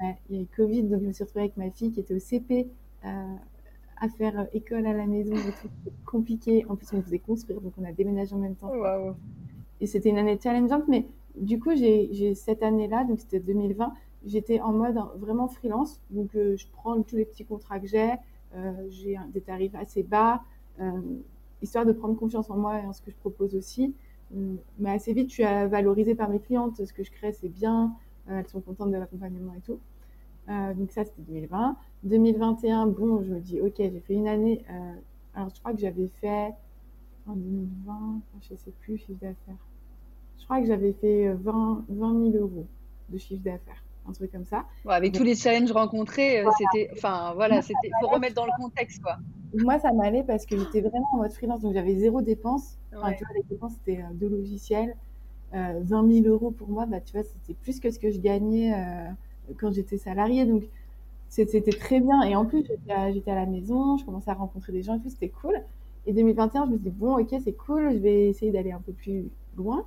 Ouais, 0.00 0.16
il 0.30 0.36
y 0.36 0.38
a 0.38 0.42
eu 0.42 0.46
Covid, 0.56 0.82
donc 0.84 1.00
je 1.00 1.06
me 1.06 1.12
suis 1.12 1.24
retrouvée 1.24 1.44
avec 1.44 1.56
ma 1.56 1.70
fille 1.70 1.90
qui 1.90 2.00
était 2.00 2.14
au 2.14 2.18
CP 2.18 2.68
euh, 3.04 3.34
à 4.00 4.08
faire 4.08 4.40
euh, 4.40 4.44
école 4.52 4.86
à 4.86 4.92
la 4.92 5.06
maison 5.06 5.34
et 5.34 5.52
tout. 5.60 5.68
C'était 5.84 5.96
compliqué. 6.06 6.64
En 6.68 6.76
plus, 6.76 6.88
on 6.92 7.02
faisait 7.02 7.18
construire, 7.18 7.60
donc 7.60 7.72
on 7.78 7.84
a 7.84 7.92
déménagé 7.92 8.34
en 8.34 8.38
même 8.38 8.54
temps. 8.54 8.70
Wow. 8.70 9.14
Et 9.80 9.86
c'était 9.86 10.08
une 10.10 10.18
année 10.18 10.38
challengeante, 10.42 10.88
mais 10.88 11.06
du 11.36 11.58
coup, 11.58 11.74
j'ai 11.74 12.34
cette 12.34 12.62
année-là, 12.62 13.04
donc 13.04 13.20
c'était 13.20 13.40
2020, 13.40 13.92
j'étais 14.24 14.60
en 14.60 14.72
mode 14.72 14.98
vraiment 15.16 15.48
freelance. 15.48 16.00
Donc, 16.10 16.34
euh, 16.34 16.56
je 16.56 16.66
prends 16.72 17.00
tous 17.02 17.16
les 17.16 17.24
petits 17.24 17.44
contrats 17.44 17.78
que 17.78 17.86
j'ai. 17.86 18.14
Euh, 18.54 18.72
j'ai 18.88 19.16
des 19.32 19.40
tarifs 19.40 19.74
assez 19.74 20.02
bas, 20.02 20.42
histoire 21.60 21.84
de 21.84 21.92
prendre 21.92 22.16
confiance 22.16 22.48
en 22.50 22.56
moi 22.56 22.80
et 22.80 22.86
en 22.86 22.92
ce 22.92 23.02
que 23.02 23.10
je 23.10 23.16
propose 23.16 23.54
aussi. 23.54 23.94
Mais 24.78 24.90
assez 24.90 25.12
vite, 25.12 25.28
je 25.30 25.34
suis 25.34 25.42
valorisée 25.42 26.14
par 26.14 26.28
mes 26.28 26.38
clientes. 26.38 26.84
Ce 26.84 26.92
que 26.92 27.02
je 27.02 27.10
crée, 27.10 27.32
c'est 27.32 27.48
bien. 27.48 27.94
elles 28.28 28.46
sont 28.46 28.60
contentes 28.60 28.90
de 28.90 28.96
l'accompagnement 28.96 29.54
et 29.54 29.60
tout. 29.60 29.80
Euh, 30.48 30.74
donc 30.74 30.90
ça, 30.90 31.04
c'était 31.04 31.22
2020. 31.22 31.76
2021, 32.04 32.86
bon, 32.86 33.22
je 33.22 33.34
me 33.34 33.40
dis, 33.40 33.60
ok, 33.60 33.74
j'ai 33.78 34.02
fait 34.06 34.14
une 34.14 34.28
année. 34.28 34.64
Euh, 34.70 34.94
alors, 35.34 35.50
je 35.54 35.60
crois 35.60 35.72
que 35.72 35.80
j'avais 35.80 36.08
fait 36.20 36.52
en 37.26 37.34
2020, 37.34 38.20
je 38.48 38.54
sais 38.54 38.72
plus, 38.80 38.98
chiffre 38.98 39.20
d'affaires. 39.20 39.66
Je 40.38 40.44
crois 40.44 40.60
que 40.60 40.66
j'avais 40.66 40.92
fait 40.94 41.32
20, 41.34 41.84
20 41.88 42.32
000 42.32 42.44
euros 42.44 42.66
de 43.10 43.18
chiffre 43.18 43.42
d'affaires, 43.42 43.84
un 44.08 44.12
truc 44.12 44.32
comme 44.32 44.46
ça. 44.46 44.64
Ouais, 44.84 44.94
avec 44.94 45.12
donc, 45.12 45.20
tous 45.20 45.26
les 45.26 45.34
challenges 45.34 45.72
rencontrés, 45.72 46.42
voilà. 46.42 46.56
c'était, 46.56 46.90
enfin 46.92 47.34
voilà, 47.34 47.60
c'était, 47.60 47.90
faut 48.00 48.08
remettre 48.08 48.34
dans 48.34 48.46
le 48.46 48.52
contexte, 48.58 49.02
quoi. 49.02 49.18
Moi, 49.54 49.78
ça 49.78 49.92
m'allait 49.92 50.22
parce 50.22 50.46
que 50.46 50.58
j'étais 50.58 50.80
vraiment 50.80 51.08
en 51.12 51.16
mode 51.18 51.32
freelance, 51.32 51.60
donc 51.60 51.74
j'avais 51.74 51.96
zéro 51.96 52.22
dépense. 52.22 52.77
Enfin, 52.96 53.12
tu 53.12 53.24
vois, 53.24 53.34
les 53.34 53.42
dépenses, 53.42 53.72
c'était 53.74 54.02
euh, 54.02 54.14
deux 54.14 54.28
logiciels. 54.28 54.94
Euh, 55.54 55.80
20 55.82 56.22
000 56.22 56.26
euros 56.26 56.50
pour 56.50 56.68
moi, 56.68 56.84
bah, 56.84 57.00
tu 57.00 57.14
vois, 57.14 57.22
c'était 57.22 57.54
plus 57.54 57.80
que 57.80 57.90
ce 57.90 57.98
que 57.98 58.10
je 58.10 58.18
gagnais 58.18 58.74
euh, 58.74 59.08
quand 59.58 59.72
j'étais 59.72 59.96
salariée. 59.96 60.44
Donc, 60.44 60.64
c'était 61.28 61.60
très 61.72 62.00
bien. 62.00 62.22
Et 62.22 62.36
en 62.36 62.44
plus, 62.44 62.64
j'étais 62.66 63.30
à, 63.30 63.34
la 63.34 63.46
maison, 63.46 63.96
je 63.96 64.04
commençais 64.04 64.30
à 64.30 64.34
rencontrer 64.34 64.72
des 64.72 64.82
gens 64.82 64.96
et 64.96 65.00
tout, 65.00 65.08
c'était 65.08 65.30
cool. 65.30 65.54
Et 66.06 66.12
2021, 66.12 66.66
je 66.66 66.70
me 66.70 66.76
suis 66.76 66.90
dit, 66.90 66.96
bon, 66.96 67.18
ok, 67.18 67.34
c'est 67.42 67.52
cool, 67.52 67.92
je 67.92 67.98
vais 67.98 68.28
essayer 68.28 68.52
d'aller 68.52 68.72
un 68.72 68.80
peu 68.80 68.92
plus 68.92 69.30
loin. 69.56 69.84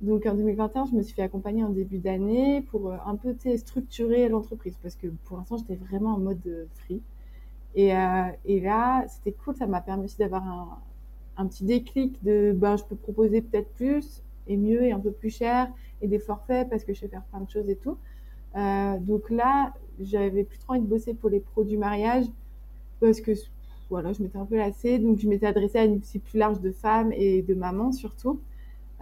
Donc, 0.00 0.26
en 0.26 0.34
2021, 0.34 0.86
je 0.86 0.94
me 0.94 1.02
suis 1.02 1.14
fait 1.14 1.22
accompagner 1.22 1.62
en 1.62 1.70
début 1.70 1.98
d'année 1.98 2.62
pour 2.70 2.90
euh, 2.90 2.96
un 3.06 3.16
peu 3.16 3.34
structurer 3.56 4.28
l'entreprise 4.28 4.76
parce 4.82 4.96
que 4.96 5.08
pour 5.24 5.36
l'instant, 5.36 5.58
j'étais 5.58 5.76
vraiment 5.76 6.14
en 6.14 6.18
mode 6.18 6.68
free. 6.74 7.02
Et, 7.74 7.92
et 8.44 8.60
là, 8.60 9.06
c'était 9.08 9.32
cool, 9.32 9.54
ça 9.56 9.66
m'a 9.66 9.80
permis 9.80 10.04
aussi 10.04 10.18
d'avoir 10.18 10.46
un, 10.46 10.78
un, 11.36 11.46
petit 11.46 11.64
déclic 11.64 12.22
de, 12.24 12.52
ben, 12.54 12.76
je 12.76 12.84
peux 12.84 12.96
proposer 12.96 13.42
peut-être 13.42 13.70
plus 13.74 14.22
et 14.48 14.56
mieux 14.56 14.82
et 14.82 14.92
un 14.92 15.00
peu 15.00 15.12
plus 15.12 15.30
cher 15.30 15.68
et 16.00 16.08
des 16.08 16.18
forfaits 16.18 16.68
parce 16.68 16.84
que 16.84 16.94
je 16.94 17.00
sais 17.00 17.08
faire 17.08 17.22
plein 17.24 17.40
de 17.40 17.50
choses 17.50 17.68
et 17.68 17.76
tout. 17.76 17.96
Euh, 18.56 18.98
donc 18.98 19.30
là, 19.30 19.72
j'avais 20.00 20.44
plus 20.44 20.58
trop 20.58 20.72
envie 20.72 20.82
de 20.82 20.86
bosser 20.86 21.14
pour 21.14 21.30
les 21.30 21.40
pros 21.40 21.64
du 21.64 21.78
mariage 21.78 22.26
parce 23.00 23.20
que 23.20 23.32
voilà, 23.90 24.12
je 24.12 24.22
m'étais 24.22 24.38
un 24.38 24.46
peu 24.46 24.56
lassée. 24.56 24.98
Donc 24.98 25.18
je 25.18 25.28
m'étais 25.28 25.46
adressée 25.46 25.78
à 25.78 25.84
une 25.84 26.02
cible 26.02 26.24
plus 26.24 26.38
large 26.38 26.60
de 26.60 26.72
femmes 26.72 27.12
et 27.12 27.42
de 27.42 27.54
mamans 27.54 27.92
surtout, 27.92 28.40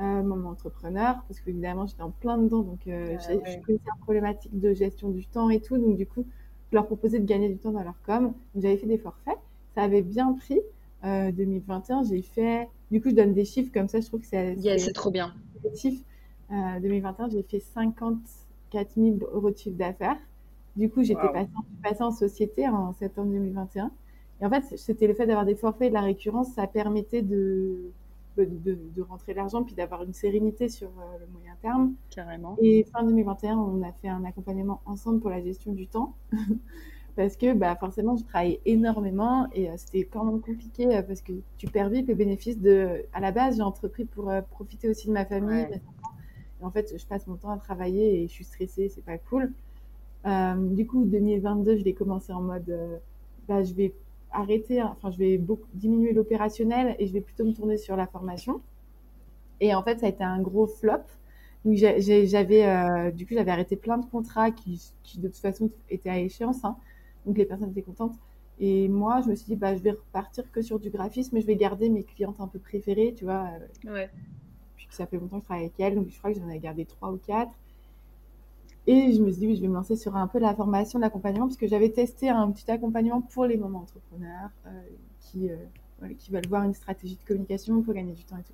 euh, 0.00 0.22
mamans 0.22 0.50
entrepreneurs, 0.50 1.22
parce 1.28 1.40
qu'évidemment 1.40 1.86
j'étais 1.86 2.02
en 2.02 2.10
plein 2.10 2.38
dedans. 2.38 2.62
Donc 2.62 2.86
euh, 2.86 3.16
ah, 3.18 3.32
ouais. 3.32 3.42
je 3.46 3.60
connaissais 3.60 3.84
une 3.94 4.02
problématique 4.02 4.58
de 4.58 4.72
gestion 4.72 5.10
du 5.10 5.26
temps 5.26 5.50
et 5.50 5.60
tout. 5.60 5.78
Donc 5.78 5.96
du 5.96 6.06
coup, 6.06 6.26
je 6.70 6.76
leur 6.76 6.86
proposais 6.86 7.20
de 7.20 7.24
gagner 7.24 7.48
du 7.48 7.58
temps 7.58 7.72
dans 7.72 7.82
leur 7.82 8.00
com. 8.04 8.32
J'avais 8.56 8.76
fait 8.76 8.86
des 8.86 8.98
forfaits, 8.98 9.38
ça 9.74 9.82
avait 9.82 10.02
bien 10.02 10.32
pris. 10.32 10.60
2021, 11.02 12.04
j'ai 12.04 12.22
fait. 12.22 12.68
Du 12.90 13.00
coup, 13.00 13.10
je 13.10 13.14
donne 13.14 13.32
des 13.32 13.44
chiffres 13.44 13.70
comme 13.72 13.88
ça. 13.88 14.00
Je 14.00 14.06
trouve 14.06 14.20
que 14.20 14.26
c'est. 14.26 14.54
Yeah, 14.54 14.78
c'est 14.78 14.92
trop 14.92 15.10
bien. 15.10 15.34
2021, 16.50 17.30
j'ai 17.30 17.42
fait 17.42 17.60
50 17.60 18.18
4 18.70 18.94
000 18.96 19.16
euros 19.32 19.50
de 19.50 19.56
chiffre 19.56 19.76
d'affaires. 19.76 20.16
Du 20.76 20.88
coup, 20.88 21.02
j'étais 21.02 21.20
wow. 21.20 21.32
passée, 21.32 21.50
passée, 21.82 22.02
en 22.02 22.12
société 22.12 22.68
en 22.68 22.92
septembre 22.92 23.32
2021. 23.32 23.90
Et 24.40 24.46
en 24.46 24.50
fait, 24.50 24.78
c'était 24.78 25.06
le 25.06 25.14
fait 25.14 25.26
d'avoir 25.26 25.44
des 25.44 25.56
forfaits 25.56 25.88
et 25.88 25.88
de 25.90 25.94
la 25.94 26.00
récurrence, 26.00 26.52
ça 26.54 26.66
permettait 26.66 27.22
de, 27.22 27.90
de, 28.38 28.44
de, 28.44 28.78
de 28.94 29.02
rentrer 29.02 29.34
l'argent 29.34 29.64
puis 29.64 29.74
d'avoir 29.74 30.02
une 30.02 30.14
sérénité 30.14 30.68
sur 30.68 30.88
euh, 30.88 31.18
le 31.20 31.26
moyen 31.32 31.54
terme. 31.60 31.94
Carrément. 32.10 32.56
Et 32.62 32.84
fin 32.84 33.02
2021, 33.02 33.58
on 33.58 33.82
a 33.82 33.92
fait 34.00 34.08
un 34.08 34.24
accompagnement 34.24 34.80
ensemble 34.86 35.20
pour 35.20 35.30
la 35.30 35.42
gestion 35.42 35.72
du 35.72 35.86
temps. 35.86 36.14
parce 37.20 37.36
que 37.36 37.52
bah, 37.52 37.76
forcément, 37.76 38.16
je 38.16 38.24
travaillais 38.24 38.62
énormément 38.64 39.46
et 39.52 39.68
c'était 39.76 40.04
quand 40.04 40.24
même 40.24 40.40
compliqué 40.40 41.02
parce 41.06 41.20
que 41.20 41.32
tu 41.58 41.66
perds 41.66 41.90
vite 41.90 42.08
le 42.08 42.14
bénéfice 42.14 42.58
de. 42.58 43.04
À 43.12 43.20
la 43.20 43.30
base, 43.30 43.56
j'ai 43.56 43.62
entrepris 43.62 44.06
pour 44.06 44.32
profiter 44.48 44.88
aussi 44.88 45.06
de 45.06 45.12
ma 45.12 45.26
famille. 45.26 45.66
Et 46.62 46.64
en 46.64 46.70
fait, 46.70 46.94
je 46.96 47.06
passe 47.06 47.26
mon 47.26 47.36
temps 47.36 47.50
à 47.50 47.58
travailler 47.58 48.22
et 48.22 48.26
je 48.26 48.32
suis 48.32 48.44
stressée, 48.44 48.88
c'est 48.88 49.04
pas 49.04 49.18
cool. 49.18 49.52
du 50.74 50.86
coup, 50.86 51.04
2022, 51.04 51.76
je 51.76 51.84
l'ai 51.84 51.92
commencé 51.92 52.32
en 52.32 52.40
mode 52.40 52.74
bah, 53.46 53.62
je 53.64 53.74
vais 53.74 53.92
arrêter, 54.32 54.82
enfin, 54.82 55.10
je 55.10 55.18
vais 55.18 55.36
beaucoup 55.36 55.68
diminuer 55.74 56.14
l'opérationnel 56.14 56.96
et 56.98 57.06
je 57.06 57.12
vais 57.12 57.20
plutôt 57.20 57.44
me 57.44 57.52
tourner 57.52 57.76
sur 57.76 57.96
la 57.96 58.06
formation. 58.06 58.62
Et 59.60 59.74
en 59.74 59.82
fait, 59.82 60.00
ça 60.00 60.06
a 60.06 60.08
été 60.08 60.24
un 60.24 60.40
gros 60.40 60.66
flop. 60.66 61.02
Donc, 61.66 61.74
j'avais, 61.74 62.64
euh, 62.64 63.10
du 63.10 63.26
coup, 63.26 63.34
j'avais 63.34 63.50
arrêté 63.50 63.76
plein 63.76 63.98
de 63.98 64.06
contrats 64.06 64.50
qui, 64.50 64.80
qui, 65.02 65.18
de 65.18 65.28
toute 65.28 65.36
façon, 65.36 65.68
étaient 65.90 66.08
à 66.08 66.18
échéance. 66.18 66.64
Hein. 66.64 66.76
Donc, 67.26 67.38
les 67.38 67.44
personnes 67.44 67.70
étaient 67.70 67.82
contentes. 67.82 68.16
Et 68.58 68.88
moi, 68.88 69.20
je 69.22 69.30
me 69.30 69.34
suis 69.34 69.46
dit, 69.46 69.56
bah, 69.56 69.74
je 69.74 69.80
vais 69.80 69.92
repartir 69.92 70.50
que 70.52 70.62
sur 70.62 70.78
du 70.78 70.90
graphisme, 70.90 71.34
mais 71.34 71.40
je 71.40 71.46
vais 71.46 71.56
garder 71.56 71.88
mes 71.88 72.04
clientes 72.04 72.40
un 72.40 72.46
peu 72.46 72.58
préférées, 72.58 73.14
tu 73.16 73.24
vois. 73.24 73.48
Euh, 73.86 73.92
ouais. 73.92 74.10
Puisque 74.76 74.92
ça 74.92 75.06
fait 75.06 75.16
longtemps 75.16 75.38
que 75.38 75.44
je 75.44 75.46
travaille 75.46 75.64
avec 75.64 75.80
elles, 75.80 75.94
donc 75.94 76.08
je 76.08 76.18
crois 76.18 76.32
que 76.32 76.38
j'en 76.38 76.48
ai 76.48 76.58
gardé 76.58 76.84
trois 76.84 77.10
ou 77.10 77.16
quatre. 77.16 77.52
Et 78.86 79.12
je 79.12 79.22
me 79.22 79.30
suis 79.30 79.40
dit, 79.40 79.46
oui, 79.46 79.56
je 79.56 79.62
vais 79.62 79.68
me 79.68 79.74
lancer 79.74 79.96
sur 79.96 80.16
un 80.16 80.26
peu 80.26 80.38
la 80.38 80.54
formation, 80.54 80.98
l'accompagnement, 80.98 81.46
parce 81.46 81.56
que 81.56 81.66
j'avais 81.66 81.90
testé 81.90 82.28
un 82.28 82.50
petit 82.50 82.70
accompagnement 82.70 83.20
pour 83.20 83.46
les 83.46 83.56
moments 83.56 83.80
entrepreneurs 83.80 84.50
euh, 84.66 84.70
qui, 85.20 85.50
qui 86.18 86.30
veulent 86.30 86.48
voir 86.48 86.64
une 86.64 86.74
stratégie 86.74 87.16
de 87.16 87.24
communication 87.24 87.82
pour 87.82 87.94
gagner 87.94 88.12
du 88.12 88.24
temps 88.24 88.36
et 88.36 88.42
tout. 88.42 88.52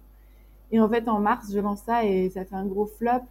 Et 0.72 0.80
en 0.80 0.88
fait, 0.88 1.08
en 1.08 1.20
mars, 1.20 1.52
je 1.52 1.58
lance 1.58 1.82
ça 1.82 2.04
et 2.04 2.30
ça 2.30 2.44
fait 2.44 2.54
un 2.54 2.66
gros 2.66 2.86
flop 2.86 3.22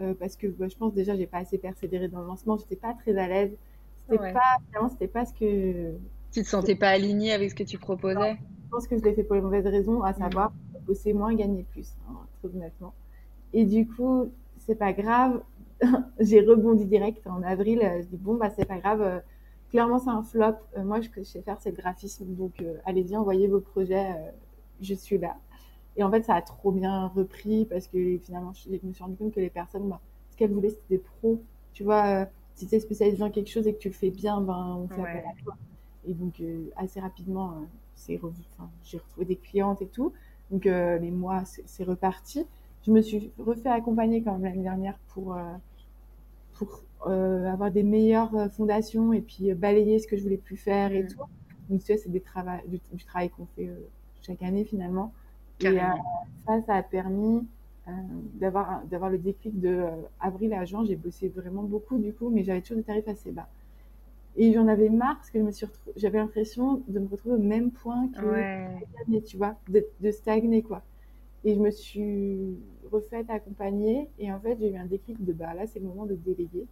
euh, 0.00 0.14
parce 0.14 0.36
que 0.36 0.46
bah, 0.46 0.68
je 0.68 0.76
pense 0.76 0.92
déjà, 0.94 1.16
j'ai 1.16 1.26
pas 1.26 1.38
assez 1.38 1.58
persévéré 1.58 2.08
dans 2.08 2.20
le 2.20 2.26
lancement. 2.26 2.56
J'étais 2.56 2.76
pas 2.76 2.94
très 2.94 3.16
à 3.16 3.28
l'aise. 3.28 3.56
C'était 4.12 4.32
pas, 4.32 4.56
finalement, 4.66 4.88
c'était 4.88 5.08
pas 5.08 5.24
ce 5.24 5.32
que. 5.34 5.92
Tu 6.32 6.42
te 6.42 6.48
sentais 6.48 6.74
pas 6.74 6.88
aligné 6.88 7.32
avec 7.32 7.50
ce 7.50 7.54
que 7.54 7.62
tu 7.62 7.78
proposais? 7.78 8.34
Je 8.34 8.70
pense 8.70 8.86
que 8.86 8.98
je 8.98 9.04
l'ai 9.04 9.12
fait 9.12 9.22
pour 9.22 9.34
les 9.34 9.42
mauvaises 9.42 9.66
raisons, 9.66 10.02
à 10.02 10.14
savoir 10.14 10.50
mm. 10.50 10.84
bosser 10.86 11.12
moins, 11.12 11.34
gagner 11.34 11.64
plus, 11.70 11.94
hein, 12.08 12.16
très 12.38 12.48
honnêtement. 12.56 12.94
Et 13.52 13.64
du 13.64 13.86
coup, 13.86 14.30
c'est 14.58 14.76
pas 14.76 14.92
grave. 14.92 15.42
j'ai 16.20 16.40
rebondi 16.40 16.86
direct 16.86 17.26
en 17.26 17.42
avril. 17.42 17.80
Je 17.82 18.06
dis 18.06 18.16
bon, 18.16 18.34
bah, 18.34 18.50
c'est 18.56 18.64
pas 18.64 18.78
grave. 18.78 19.02
Euh, 19.02 19.20
clairement, 19.70 19.98
c'est 19.98 20.10
un 20.10 20.22
flop. 20.22 20.56
Euh, 20.76 20.84
moi, 20.84 21.02
ce 21.02 21.08
que 21.08 21.22
je 21.22 21.28
sais 21.28 21.42
faire, 21.42 21.58
c'est 21.60 21.70
le 21.70 21.76
graphisme. 21.76 22.24
Donc, 22.34 22.62
allez-y, 22.86 23.16
envoyez 23.16 23.48
vos 23.48 23.60
projets. 23.60 24.14
je 24.80 24.94
suis 24.94 25.18
là. 25.18 25.36
Et 25.96 26.02
en 26.02 26.10
fait, 26.10 26.22
ça 26.22 26.34
a 26.34 26.42
trop 26.42 26.72
bien 26.72 27.08
repris 27.08 27.66
parce 27.66 27.86
que 27.86 28.18
finalement, 28.18 28.52
je, 28.54 28.70
me 28.70 28.92
suis 28.92 29.02
rendu 29.02 29.16
compte 29.16 29.34
que 29.34 29.40
les 29.40 29.50
personnes, 29.50 29.88
bah, 29.88 30.00
ce 30.30 30.36
qu'elles 30.36 30.52
voulaient, 30.52 30.70
c'était 30.70 30.96
des 30.96 30.98
pros. 30.98 31.42
Tu 31.74 31.84
vois, 31.84 32.06
euh, 32.06 32.24
si 32.54 32.66
tu 32.66 32.74
es 32.74 32.80
spécialisé 32.80 33.18
dans 33.18 33.30
quelque 33.30 33.50
chose 33.50 33.66
et 33.66 33.74
que 33.74 33.78
tu 33.78 33.88
le 33.88 33.94
fais 33.94 34.10
bien, 34.10 34.40
ben, 34.40 34.76
on 34.78 34.88
fait 34.88 35.00
appel 35.00 35.24
à 35.24 35.42
toi. 35.42 35.56
Et 36.06 36.14
donc, 36.14 36.40
euh, 36.40 36.70
assez 36.76 37.00
rapidement, 37.00 37.50
euh, 37.50 37.64
c'est 37.94 38.20
j'ai 38.84 38.98
retrouvé 38.98 39.26
des 39.26 39.36
clientes 39.36 39.82
et 39.82 39.86
tout. 39.86 40.12
Donc, 40.50 40.64
les 40.64 41.10
mois, 41.10 41.44
c'est 41.44 41.84
reparti. 41.84 42.44
Je 42.84 42.90
me 42.90 43.00
suis 43.00 43.30
refait 43.38 43.70
accompagner 43.70 44.22
quand 44.22 44.32
même 44.32 44.44
l'année 44.44 44.62
dernière 44.62 44.98
pour, 45.08 45.36
pour 46.52 46.82
avoir 47.06 47.70
des 47.70 47.82
meilleures 47.82 48.50
fondations 48.52 49.12
et 49.12 49.22
puis 49.22 49.54
balayer 49.54 49.98
ce 49.98 50.06
que 50.06 50.16
je 50.16 50.22
voulais 50.22 50.36
plus 50.36 50.58
faire 50.58 50.92
et 50.92 51.04
mm. 51.04 51.08
tout. 51.08 51.20
Donc, 51.70 51.80
tu 51.80 51.86
sais, 51.86 51.96
c'est 51.96 52.10
des 52.10 52.22
du, 52.66 52.80
du, 52.92 53.04
travail 53.04 53.30
qu'on 53.30 53.46
fait 53.56 53.70
chaque 54.20 54.42
année 54.42 54.64
finalement. 54.64 55.12
Et 55.60 55.80
euh, 55.80 55.82
ça, 56.46 56.62
ça 56.66 56.74
a 56.76 56.82
permis 56.82 57.36
euh, 57.36 57.40
d'avoir 58.34 58.84
d'avoir 58.84 59.10
le 59.10 59.18
déclic 59.18 59.58
de 59.60 59.68
euh, 59.68 59.90
avril 60.20 60.52
à 60.54 60.64
juin. 60.64 60.84
J'ai 60.84 60.96
bossé 60.96 61.28
vraiment 61.28 61.62
beaucoup 61.62 61.98
du 61.98 62.12
coup, 62.12 62.30
mais 62.30 62.44
j'avais 62.44 62.60
toujours 62.60 62.76
des 62.76 62.82
tarifs 62.84 63.08
assez 63.08 63.32
bas. 63.32 63.48
Et 64.36 64.52
j'en 64.52 64.66
avais 64.68 64.88
marre 64.88 65.16
parce 65.16 65.30
que 65.30 65.38
je 65.38 65.44
me 65.44 65.50
suis 65.50 65.66
j'avais 65.96 66.18
l'impression 66.18 66.82
de 66.88 66.98
me 67.00 67.08
retrouver 67.08 67.34
au 67.36 67.42
même 67.42 67.70
point 67.70 68.08
que 68.08 68.24
l'année, 68.24 69.22
tu 69.22 69.36
vois, 69.36 69.56
de, 69.68 69.84
de, 70.00 70.10
stagner 70.10 70.62
quoi. 70.62 70.82
Et 71.44 71.54
je 71.54 71.60
me 71.60 71.70
suis 71.70 72.56
refaite 72.90 73.28
accompagner 73.30 74.08
et 74.18 74.32
en 74.32 74.38
fait 74.40 74.56
j'ai 74.60 74.70
eu 74.70 74.76
un 74.76 74.86
déclic 74.86 75.22
de 75.24 75.32
bah 75.32 75.54
là 75.54 75.66
c'est 75.66 75.80
le 75.80 75.86
moment 75.86 76.06
de 76.06 76.14
déléguer. 76.14 76.66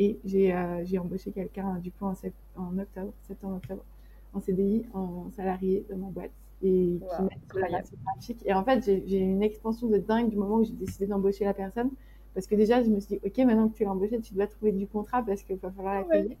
Et 0.00 0.18
j'ai 0.24 0.54
j'ai 0.84 0.98
embauché 0.98 1.32
quelqu'un 1.32 1.76
du 1.76 1.90
coup 1.92 2.06
en, 2.06 2.14
en 2.56 2.78
octobre, 2.78 3.12
septembre 3.22 3.56
octobre, 3.56 3.84
en 4.32 4.40
CDI, 4.40 4.86
en 4.94 5.30
salarié 5.36 5.84
dans 5.90 5.98
ma 5.98 6.08
boîte 6.08 6.30
et 6.62 6.98
qui 7.00 7.58
la 7.58 7.82
graphique. 8.04 8.42
Et 8.44 8.52
en 8.52 8.64
fait, 8.64 8.84
j'ai 8.84 9.18
eu 9.18 9.22
une 9.22 9.42
expansion 9.42 9.88
de 9.88 9.98
dingue 9.98 10.30
du 10.30 10.36
moment 10.36 10.56
où 10.56 10.64
j'ai 10.64 10.72
décidé 10.72 11.06
d'embaucher 11.06 11.44
la 11.44 11.54
personne. 11.54 11.90
Parce 12.34 12.46
que 12.46 12.54
déjà, 12.54 12.82
je 12.82 12.88
me 12.88 13.00
suis 13.00 13.16
dit, 13.16 13.20
OK, 13.26 13.38
maintenant 13.46 13.68
que 13.68 13.76
tu 13.76 13.84
l'as 13.84 13.90
embauchée, 13.90 14.20
tu 14.20 14.34
dois 14.34 14.46
trouver 14.46 14.72
du 14.72 14.86
contrat 14.86 15.22
parce 15.22 15.42
qu'il 15.42 15.56
va 15.56 15.70
falloir 15.70 15.94
la 15.94 16.04
payer. 16.04 16.36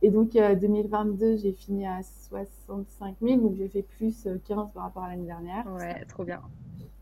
Et 0.00 0.10
donc, 0.10 0.30
2022, 0.32 1.26
euh, 1.26 1.36
j'ai 1.36 1.52
fini 1.52 1.86
à 1.86 2.00
65 2.02 3.16
000, 3.20 3.40
donc 3.40 3.56
j'ai 3.56 3.68
fait 3.68 3.82
plus 3.82 4.28
15 4.46 4.58
euh, 4.58 4.62
par 4.72 4.84
rapport 4.84 5.02
à 5.02 5.10
l'année 5.10 5.26
dernière. 5.26 5.66
Ouais, 5.74 6.04
trop 6.04 6.24
bien. 6.24 6.40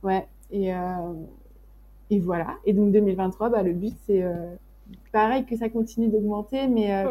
Ouais, 0.02 0.26
et, 0.50 0.74
euh, 0.74 1.12
et 2.10 2.18
voilà. 2.18 2.56
Et 2.64 2.72
donc, 2.72 2.92
2023, 2.92 3.50
bah, 3.50 3.62
le 3.62 3.74
but, 3.74 3.94
c'est 4.06 4.24
pareil 5.12 5.44
que 5.44 5.56
ça 5.56 5.68
continue 5.68 6.08
d'augmenter, 6.08 6.68
mais 6.68 7.04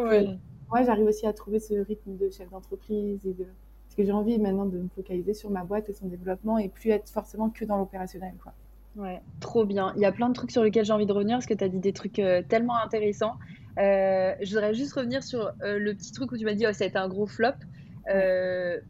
moi, 0.68 0.82
j'arrive 0.82 1.06
aussi 1.06 1.26
à 1.26 1.32
trouver 1.32 1.60
ce 1.60 1.74
rythme 1.74 2.16
de 2.16 2.28
chef 2.30 2.50
d'entreprise 2.50 3.24
et 3.24 3.32
de 3.32 3.46
que 3.96 4.04
j'ai 4.04 4.12
envie 4.12 4.38
maintenant 4.38 4.66
de 4.66 4.78
me 4.78 4.88
focaliser 4.88 5.34
sur 5.34 5.50
ma 5.50 5.64
boîte 5.64 5.88
et 5.88 5.92
son 5.92 6.06
développement 6.06 6.58
et 6.58 6.68
plus 6.68 6.90
être 6.90 7.08
forcément 7.08 7.50
que 7.50 7.64
dans 7.64 7.78
l'opérationnel. 7.78 8.34
Quoi. 8.42 8.52
Ouais, 8.96 9.20
trop 9.40 9.64
bien. 9.64 9.92
Il 9.96 10.02
y 10.02 10.06
a 10.06 10.12
plein 10.12 10.28
de 10.28 10.34
trucs 10.34 10.50
sur 10.50 10.62
lesquels 10.62 10.84
j'ai 10.84 10.92
envie 10.92 11.06
de 11.06 11.12
revenir 11.12 11.36
parce 11.36 11.46
que 11.46 11.54
tu 11.54 11.64
as 11.64 11.68
dit 11.68 11.78
des 11.78 11.92
trucs 11.92 12.18
euh, 12.18 12.42
tellement 12.42 12.76
intéressants. 12.78 13.34
Euh, 13.78 14.34
je 14.40 14.54
voudrais 14.54 14.72
juste 14.72 14.94
revenir 14.94 15.22
sur 15.22 15.52
euh, 15.62 15.78
le 15.78 15.94
petit 15.94 16.12
truc 16.12 16.32
où 16.32 16.38
tu 16.38 16.44
m'as 16.44 16.54
dit 16.54 16.66
oh, 16.66 16.72
ça 16.72 16.84
a 16.84 16.86
été 16.86 16.96
un 16.96 17.08
gros 17.08 17.26
flop. 17.26 17.52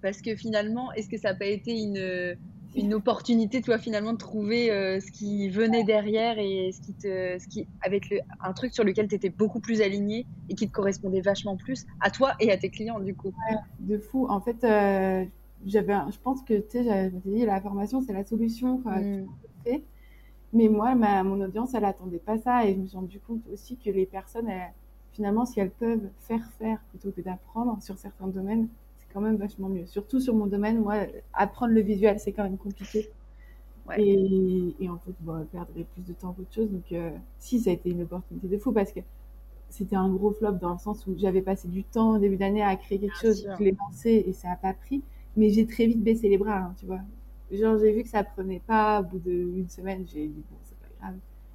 parce 0.03 0.23
que 0.23 0.37
finalement, 0.37 0.93
est-ce 0.93 1.09
que 1.09 1.17
ça 1.17 1.33
n'a 1.33 1.39
pas 1.39 1.47
été 1.47 1.73
une, 1.73 2.37
une 2.77 2.95
opportunité, 2.95 3.63
toi, 3.63 3.79
finalement, 3.79 4.13
de 4.13 4.19
trouver 4.19 4.71
euh, 4.71 5.01
ce 5.01 5.11
qui 5.11 5.49
venait 5.49 5.83
derrière 5.83 6.39
et 6.39 6.71
ce 6.73 6.81
qui 6.81 6.93
te, 6.93 7.39
ce 7.39 7.49
qui, 7.49 7.67
avec 7.81 8.11
le, 8.11 8.19
un 8.41 8.53
truc 8.53 8.75
sur 8.75 8.85
lequel 8.85 9.09
tu 9.09 9.15
étais 9.15 9.31
beaucoup 9.31 9.61
plus 9.61 9.81
aligné 9.81 10.27
et 10.51 10.55
qui 10.55 10.69
te 10.69 10.73
correspondait 10.73 11.23
vachement 11.23 11.57
plus 11.57 11.87
à 12.01 12.11
toi 12.11 12.35
et 12.39 12.53
à 12.53 12.57
tes 12.57 12.69
clients, 12.69 13.01
du 13.01 13.15
coup. 13.15 13.33
de 13.81 13.99
fou. 13.99 14.27
En 14.29 14.41
fait, 14.41 14.63
euh, 14.63 15.25
j'avais, 15.65 15.95
je 16.11 16.19
pense 16.19 16.43
que, 16.43 16.55
tu 16.55 16.71
sais, 16.71 16.85
j'avais 16.85 17.11
dit, 17.25 17.47
la 17.47 17.61
formation, 17.61 18.03
c'est 18.03 18.13
la 18.13 18.25
solution, 18.25 18.79
quoi, 18.79 18.99
mm. 18.99 19.27
Mais 20.53 20.69
moi, 20.69 20.95
ma, 20.95 21.23
mon 21.25 21.41
audience, 21.41 21.75
elle 21.75 21.85
attendait 21.85 22.21
pas 22.21 22.39
ça 22.39 22.65
et 22.67 22.75
je 22.75 22.79
me 22.79 22.87
suis 22.87 22.97
rendu 22.97 23.21
compte 23.21 23.43
aussi 23.53 23.77
que 23.77 23.91
les 23.91 24.07
personnes, 24.07 24.49
finalement, 25.13 25.45
si 25.45 25.59
elles 25.61 25.73
peuvent 25.73 26.09
faire 26.21 26.51
faire 26.59 26.79
plutôt 26.91 27.11
que 27.11 27.21
d'apprendre 27.21 27.83
sur 27.83 27.99
certains 27.99 28.29
domaines, 28.29 28.69
quand 29.17 29.23
même 29.23 29.37
vachement 29.37 29.71
mieux. 29.71 29.87
Surtout 29.87 30.21
sur 30.21 30.35
mon 30.35 30.47
domaine, 30.47 30.79
moi, 30.79 31.07
apprendre 31.33 31.73
le 31.73 31.81
visuel, 31.81 32.21
c'est 32.21 32.33
quand 32.33 32.43
même 32.43 32.59
compliqué. 32.59 33.09
Et, 33.97 34.75
en 34.91 34.99
fait, 34.99 35.15
bon, 35.21 35.43
perdre 35.51 35.73
plus 35.73 36.03
de 36.03 36.13
temps 36.13 36.35
qu'autre 36.35 36.53
chose. 36.53 36.71
Donc, 36.71 36.93
euh, 36.93 37.11
si, 37.39 37.61
ça 37.61 37.71
a 37.71 37.73
été 37.73 37.89
une 37.89 38.03
opportunité 38.03 38.47
de 38.47 38.59
fou 38.59 38.73
parce 38.73 38.93
que 38.93 39.01
c'était 39.71 39.97
un 39.97 40.11
gros 40.11 40.33
flop 40.33 40.53
dans 40.53 40.75
le 40.75 40.79
sens 40.79 41.07
où 41.07 41.17
j'avais 41.17 41.41
passé 41.41 41.67
du 41.67 41.83
temps 41.83 42.17
au 42.17 42.19
début 42.19 42.37
d'année 42.37 42.63
à 42.63 42.77
créer 42.77 42.99
quelque 42.99 43.17
chose, 43.17 43.49
je 43.59 43.65
l'ai 43.65 43.73
lancé 43.73 44.23
et 44.27 44.35
ça 44.35 44.49
n'a 44.49 44.57
pas 44.57 44.75
pris. 44.75 45.03
Mais 45.35 45.49
j'ai 45.49 45.67
très 45.67 45.87
vite 45.87 46.03
baissé 46.03 46.29
les 46.29 46.37
bras, 46.37 46.59
hein, 46.59 46.75
tu 46.79 46.85
vois. 46.85 47.01
Genre, 47.51 47.79
j'ai 47.79 47.93
vu 47.93 48.03
que 48.03 48.11
ça 48.11 48.23
prenait 48.23 48.61
pas, 48.67 49.01
au 49.01 49.05
bout 49.05 49.19
d'une 49.19 49.69
semaine, 49.71 50.05
j'ai 50.07 50.27
dit, 50.27 50.45
bon, 50.51 50.57
c'est 50.63 50.77
pas 50.79 50.89
grave. 51.01 51.15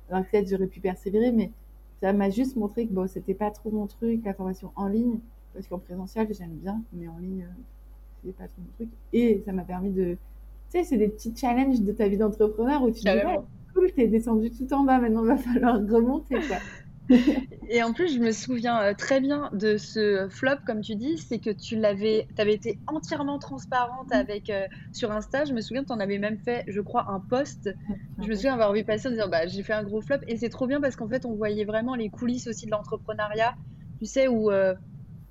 Alors 0.10 0.25
peut-être 0.25 0.50
j'aurais 0.50 0.68
pu 0.68 0.80
persévérer, 0.80 1.32
mais 1.32 1.51
ça 2.00 2.12
m'a 2.12 2.32
juste 2.32 2.56
montré 2.56 2.88
que 2.88 2.91
bon, 2.94 3.08
c'était 3.08 3.36
pas 3.36 3.51
trop 3.51 3.70
mon 3.70 3.86
truc, 3.86 4.22
la 4.25 4.34
formation 4.34 4.72
en 4.75 4.88
ligne. 4.88 5.20
Parce 5.53 5.67
qu'en 5.67 5.79
présentiel, 5.79 6.27
j'aime 6.31 6.55
bien, 6.55 6.81
mais 6.93 7.08
en 7.08 7.17
ligne, 7.17 7.43
euh, 7.43 7.62
c'est 8.24 8.36
pas 8.36 8.46
trop 8.46 8.62
mon 8.62 8.72
truc. 8.75 8.89
Et 9.13 9.41
ça 9.46 9.51
m'a 9.51 9.63
permis 9.63 9.91
de. 9.91 10.17
Tu 10.72 10.79
sais, 10.79 10.84
c'est 10.84 10.98
des 10.98 11.10
petits 11.10 11.34
challenges 11.36 11.81
de 11.81 11.91
ta 11.91 12.08
vie 12.08 12.17
d'entrepreneur 12.17 12.84
où 12.84 12.91
tu 12.91 13.01
dis, 13.01 13.10
ouais, 13.10 13.39
cool, 13.74 13.91
t'es 13.91 14.08
descendu 14.08 14.51
tout 14.51 14.72
en 14.74 14.84
bas, 14.84 15.00
maintenant 15.00 15.24
il 15.24 15.27
va 15.27 15.38
falloir 15.38 15.75
remonter, 15.75 16.36
quoi. 16.48 16.58
Et 17.70 17.84
en 17.84 17.93
plus, 17.93 18.15
je 18.15 18.20
me 18.20 18.31
souviens 18.31 18.81
euh, 18.81 18.93
très 18.93 19.20
bien 19.20 19.50
de 19.53 19.77
ce 19.77 20.27
flop, 20.29 20.58
comme 20.65 20.81
tu 20.81 20.96
dis, 20.96 21.17
c'est 21.17 21.39
que 21.39 21.50
tu 21.50 21.75
l'avais, 21.75 22.27
avais 22.38 22.53
été 22.53 22.79
entièrement 22.88 23.39
transparente 23.39 24.10
mm. 24.10 24.13
avec 24.13 24.50
euh, 24.50 24.65
sur 24.93 25.12
Insta. 25.12 25.46
Je 25.46 25.53
me 25.53 25.62
souviens, 25.62 25.84
tu 25.84 25.91
en 25.91 26.00
avais 26.00 26.20
même 26.20 26.38
fait, 26.39 26.63
je 26.67 26.79
crois, 26.79 27.10
un 27.10 27.20
post. 27.20 27.70
Je 28.22 28.27
me 28.27 28.36
souviens 28.36 28.53
avoir 28.53 28.72
vu 28.74 28.84
passer 28.84 29.08
en 29.08 29.12
disant, 29.12 29.29
bah, 29.29 29.48
j'ai 29.48 29.63
fait 29.63 29.74
un 29.74 29.84
gros 29.84 30.01
flop. 30.01 30.17
Et 30.27 30.38
c'est 30.38 30.50
trop 30.50 30.67
bien 30.67 30.79
parce 30.79 30.96
qu'en 30.96 31.08
fait, 31.08 31.25
on 31.25 31.34
voyait 31.34 31.65
vraiment 31.65 31.96
les 31.96 32.10
coulisses 32.10 32.48
aussi 32.48 32.65
de 32.65 32.72
l'entrepreneuriat. 32.72 33.55
Tu 34.00 34.05
sais, 34.05 34.27
où 34.27 34.50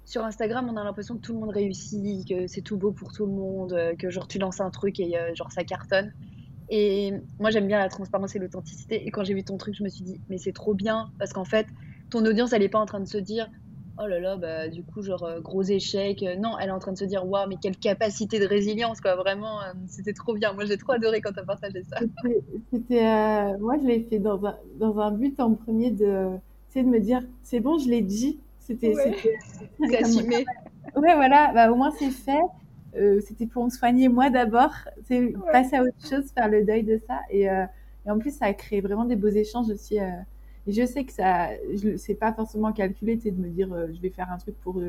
sur 0.05 0.25
Instagram, 0.25 0.69
on 0.71 0.77
a 0.77 0.85
l'impression 0.85 1.17
que 1.17 1.21
tout 1.21 1.33
le 1.33 1.41
monde 1.41 1.51
réussit, 1.51 2.29
que 2.29 2.47
c'est 2.47 2.63
tout 2.63 2.77
beau 2.77 2.93
pour 2.93 3.13
tout 3.13 3.27
le 3.27 3.33
monde, 3.33 3.73
euh, 3.73 3.95
que 3.95 4.11
genre 4.11 4.27
tu 4.27 4.39
lances 4.39 4.61
un 4.61 4.71
truc 4.71 4.99
et 4.99 5.17
euh, 5.17 5.35
genre 5.35 5.53
ça 5.53 5.65
cartonne. 5.65 6.13
Et 6.69 7.13
moi, 7.39 7.51
j'aime 7.51 7.67
bien 7.67 7.79
la 7.79 7.89
transparence 7.89 8.37
et 8.37 8.39
l'authenticité. 8.39 9.07
Et 9.07 9.11
quand 9.11 9.25
j'ai 9.25 9.35
vu 9.35 9.45
ton 9.45 9.57
truc, 9.57 9.75
je 9.75 9.83
me 9.83 9.89
suis 9.89 10.05
dit, 10.05 10.21
mais 10.29 10.39
c'est 10.39 10.53
trop 10.53 10.75
bien 10.75 11.11
parce 11.19 11.33
qu'en 11.33 11.45
fait, 11.45 11.67
ton 12.11 12.25
audience, 12.25 12.53
elle 12.53 12.63
n'est 12.63 12.69
pas 12.69 12.79
en 12.79 12.87
train 12.87 13.01
de 13.01 13.09
se 13.09 13.19
dire, 13.19 13.49
oh 14.03 14.07
là 14.07 14.21
là, 14.21 14.37
bah, 14.37 14.69
du 14.69 14.83
coup, 14.85 15.03
genre 15.03 15.25
euh, 15.25 15.41
gros 15.41 15.63
échec. 15.63 16.25
Non, 16.39 16.59
elle 16.59 16.69
est 16.69 16.73
en 16.73 16.79
train 16.79 16.93
de 16.93 16.99
se 16.99 17.05
dire, 17.05 17.27
waouh, 17.27 17.49
mais 17.49 17.57
quelle 17.61 17.77
capacité 17.77 18.39
de 18.39 18.47
résilience, 18.47 19.01
quoi. 19.01 19.17
Vraiment, 19.17 19.61
c'était 19.87 20.13
trop 20.13 20.35
bien. 20.35 20.53
Moi, 20.53 20.65
j'ai 20.65 20.77
trop 20.77 20.93
adoré 20.93 21.21
quand 21.21 21.33
tu 21.33 21.41
as 21.41 21.45
partagé 21.45 21.83
ça. 21.83 21.99
C'était, 22.73 23.59
moi, 23.59 23.77
je 23.81 23.87
l'ai 23.87 24.03
fait 24.05 24.19
dans 24.19 24.45
un, 24.45 24.57
dans 24.79 24.99
un 24.99 25.11
but 25.11 25.39
en 25.41 25.55
premier 25.55 25.91
de, 25.91 26.31
de 26.75 26.83
me 26.83 27.01
dire, 27.01 27.21
c'est 27.43 27.61
bon, 27.61 27.79
je 27.79 27.89
l'ai 27.89 28.03
dit, 28.03 28.41
C'était. 28.71 28.95
C'est 29.89 29.97
assumé. 29.99 30.45
Ouais, 30.97 31.15
voilà, 31.15 31.53
bah, 31.53 31.71
au 31.71 31.77
moins 31.77 31.93
c'est 31.99 32.11
fait. 32.11 32.41
Euh, 32.97 33.21
c'était 33.21 33.47
pour 33.47 33.65
me 33.65 33.71
soigner 33.71 34.09
moi 34.09 34.31
d'abord, 34.31 34.73
c'est 35.05 35.33
passer 35.53 35.77
à 35.77 35.83
autre 35.83 36.09
chose, 36.09 36.31
faire 36.33 36.49
le 36.49 36.65
deuil 36.65 36.83
de 36.83 37.01
ça. 37.07 37.21
Et, 37.31 37.49
euh, 37.49 37.65
et, 38.07 38.11
en 38.11 38.19
plus, 38.19 38.35
ça 38.35 38.47
a 38.47 38.53
créé 38.53 38.81
vraiment 38.81 39.05
des 39.05 39.17
beaux 39.17 39.29
échanges 39.29 39.71
aussi. 39.71 40.01
Euh, 40.01 40.09
et 40.67 40.73
je 40.73 40.85
sais 40.85 41.05
que 41.05 41.13
ça, 41.13 41.51
c'est 41.97 42.15
pas 42.15 42.33
forcément 42.33 42.73
calculé, 42.73 43.17
de 43.17 43.31
me 43.31 43.49
dire 43.49 43.69
je 43.95 44.01
vais 44.01 44.11
faire 44.11 44.31
un 44.31 44.39
truc 44.39 44.57
pour, 44.61 44.83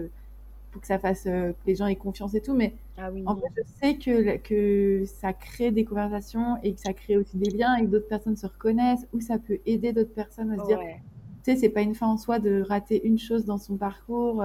pour 0.72 0.82
que 0.82 0.88
ça 0.88 1.00
fasse 1.00 1.24
que 1.24 1.54
les 1.66 1.76
gens 1.76 1.88
aient 1.88 1.96
confiance 1.96 2.34
et 2.34 2.42
tout, 2.42 2.54
mais 2.54 2.74
ah 2.98 3.10
oui. 3.12 3.24
en 3.26 3.36
fait, 3.36 3.48
je 3.56 3.62
sais 3.80 3.96
que, 3.96 4.38
que 4.38 5.06
ça 5.06 5.32
crée 5.32 5.72
des 5.72 5.86
conversations 5.86 6.58
et 6.62 6.74
que 6.74 6.80
ça 6.82 6.92
crée 6.92 7.16
aussi 7.16 7.38
des 7.38 7.52
liens 7.52 7.76
et 7.76 7.84
que 7.84 7.88
d'autres 7.88 8.10
personnes 8.10 8.36
se 8.36 8.48
reconnaissent 8.48 9.08
ou 9.14 9.22
ça 9.22 9.38
peut 9.40 9.60
aider 9.66 9.94
d'autres 9.94 10.14
personnes 10.14 10.52
à 10.52 10.58
se 10.58 10.68
dire, 10.68 10.80
tu 11.44 11.52
sais, 11.52 11.58
c'est 11.58 11.70
pas 11.70 11.82
une 11.82 11.96
fin 11.96 12.08
en 12.08 12.18
soi 12.18 12.40
de 12.40 12.62
rater 12.62 13.06
une 13.06 13.20
chose 13.20 13.46
dans 13.46 13.58
son 13.58 13.78
parcours. 13.78 14.44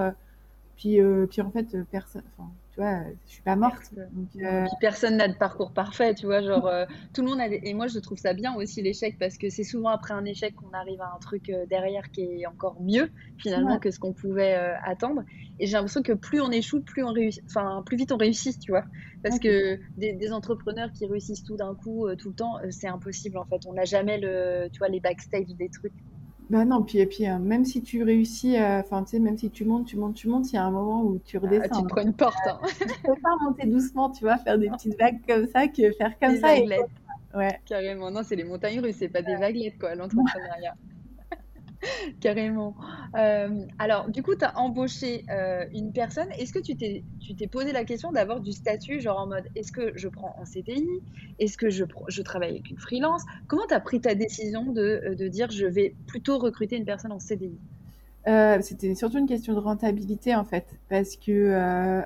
puis, 0.75 0.99
puis 1.29 1.41
en 1.41 1.51
fait, 1.51 1.77
personne, 1.91 2.23
enfin, 2.37 2.49
tu 2.77 2.83
vois, 2.83 2.99
je 3.25 3.31
suis 3.31 3.41
pas 3.41 3.55
morte. 3.55 3.91
Euh, 4.39 4.65
personne 4.79 5.17
n'a 5.17 5.27
de 5.27 5.33
parcours 5.33 5.71
parfait, 5.71 6.13
tu 6.13 6.27
vois, 6.27 6.43
genre 6.43 6.67
euh, 6.67 6.85
tout 7.13 7.23
le 7.23 7.29
monde 7.29 7.39
a 7.39 7.47
et 7.47 7.73
moi 7.73 7.87
je 7.87 7.97
trouve 7.97 8.19
ça 8.19 8.33
bien 8.33 8.53
aussi 8.53 8.83
l'échec 8.83 9.17
parce 9.17 9.39
que 9.39 9.49
c'est 9.49 9.63
souvent 9.63 9.89
après 9.89 10.13
un 10.13 10.25
échec 10.25 10.53
qu'on 10.53 10.69
arrive 10.77 11.01
à 11.01 11.11
un 11.15 11.17
truc 11.17 11.49
euh, 11.49 11.65
derrière 11.65 12.11
qui 12.11 12.21
est 12.21 12.45
encore 12.45 12.79
mieux 12.79 13.09
finalement 13.39 13.79
que 13.79 13.89
ce 13.89 13.97
qu'on 13.97 14.13
pouvait 14.13 14.53
attendre. 14.85 15.23
Et 15.59 15.65
j'ai 15.65 15.73
l'impression 15.73 16.03
que 16.03 16.13
plus 16.13 16.39
on 16.39 16.51
échoue, 16.51 16.81
plus 16.81 17.03
on 17.03 17.11
réussit, 17.11 17.43
enfin 17.47 17.81
plus 17.83 17.97
vite 17.97 18.11
on 18.11 18.17
réussit, 18.17 18.59
tu 18.59 18.69
vois, 18.69 18.83
parce 19.23 19.39
que 19.39 19.79
des, 19.97 20.31
entrepreneurs 20.31 20.91
qui 20.91 21.07
réussissent 21.07 21.43
tout 21.43 21.57
d'un 21.57 21.73
coup 21.73 22.05
tout 22.15 22.29
le 22.29 22.35
temps, 22.35 22.57
c'est 22.69 22.87
impossible 22.87 23.39
en 23.39 23.45
fait. 23.45 23.65
On 23.65 23.73
n'a 23.73 23.85
jamais 23.85 24.19
le, 24.19 24.69
tu 24.71 24.77
vois, 24.77 24.89
les 24.89 24.99
backstage 24.99 25.47
des 25.57 25.69
trucs. 25.69 25.93
Bah 26.49 26.63
non, 26.63 26.81
puis, 26.81 26.99
et 26.99 27.05
puis 27.05 27.27
euh, 27.27 27.39
même 27.39 27.65
si 27.65 27.81
tu 27.81 28.03
réussis, 28.03 28.57
euh, 28.57 28.79
enfin 28.79 29.03
tu 29.03 29.11
sais, 29.11 29.19
même 29.19 29.37
si 29.37 29.49
tu 29.49 29.65
montes, 29.65 29.85
tu 29.85 29.97
montes, 29.97 30.15
tu 30.15 30.29
montes, 30.29 30.51
il 30.51 30.55
y 30.55 30.57
a 30.57 30.63
un 30.63 30.71
moment 30.71 31.03
où 31.03 31.19
tu 31.25 31.37
redescends. 31.37 31.67
Ah, 31.71 31.81
tu 31.81 31.87
prends 31.87 32.01
une 32.01 32.13
porte. 32.13 32.37
Hein. 32.47 32.59
tu 32.79 33.01
peux 33.03 33.19
pas 33.21 33.35
monter 33.43 33.67
doucement, 33.67 34.09
tu 34.09 34.23
vois, 34.23 34.37
faire 34.37 34.57
des 34.57 34.69
petites 34.69 34.97
vagues 34.97 35.19
comme 35.27 35.47
ça 35.47 35.67
que 35.67 35.91
faire 35.91 36.17
comme 36.19 36.37
ça. 36.37 36.57
Et... 36.57 36.67
Ouais. 37.35 37.59
Carrément, 37.65 38.09
non, 38.09 38.21
c'est 38.23 38.37
les 38.37 38.45
montagnes 38.45 38.79
russes, 38.79 38.95
c'est 38.99 39.09
pas 39.09 39.21
des 39.21 39.35
vaguelettes, 39.35 39.77
quoi, 39.77 39.93
l'entrepreneuriat. 39.95 40.75
Carrément. 42.21 42.75
Euh, 43.15 43.65
alors, 43.79 44.09
du 44.09 44.23
coup, 44.23 44.35
tu 44.35 44.45
as 44.45 44.57
embauché 44.57 45.25
euh, 45.29 45.65
une 45.73 45.91
personne. 45.91 46.29
Est-ce 46.37 46.53
que 46.53 46.59
tu 46.59 46.75
t'es, 46.75 47.03
tu 47.19 47.35
t'es 47.35 47.47
posé 47.47 47.71
la 47.71 47.83
question 47.83 48.11
d'avoir 48.11 48.39
du 48.39 48.51
statut, 48.51 48.99
genre 48.99 49.19
en 49.19 49.27
mode 49.27 49.45
est-ce 49.55 49.71
que 49.71 49.91
je 49.95 50.07
prends 50.07 50.35
en 50.39 50.45
CDI 50.45 50.87
Est-ce 51.39 51.57
que 51.57 51.69
je, 51.69 51.85
je 52.07 52.21
travaille 52.21 52.51
avec 52.51 52.69
une 52.69 52.77
freelance? 52.77 53.23
Comment 53.47 53.67
tu 53.67 53.73
as 53.73 53.79
pris 53.79 54.01
ta 54.01 54.15
décision 54.15 54.71
de, 54.71 54.81
euh, 54.81 55.15
de, 55.15 55.27
dire 55.27 55.51
je 55.51 55.65
vais 55.65 55.95
plutôt 56.07 56.37
recruter 56.37 56.77
une 56.77 56.85
personne 56.85 57.11
en 57.11 57.19
CDI 57.19 57.57
C'était 58.61 58.95
surtout 58.95 59.19
une 59.19 59.27
question 59.27 59.53
de 59.53 59.59
rentabilité 59.59 60.35
en 60.35 60.43
fait. 60.43 60.65
Parce 60.89 61.15
que, 61.15 61.51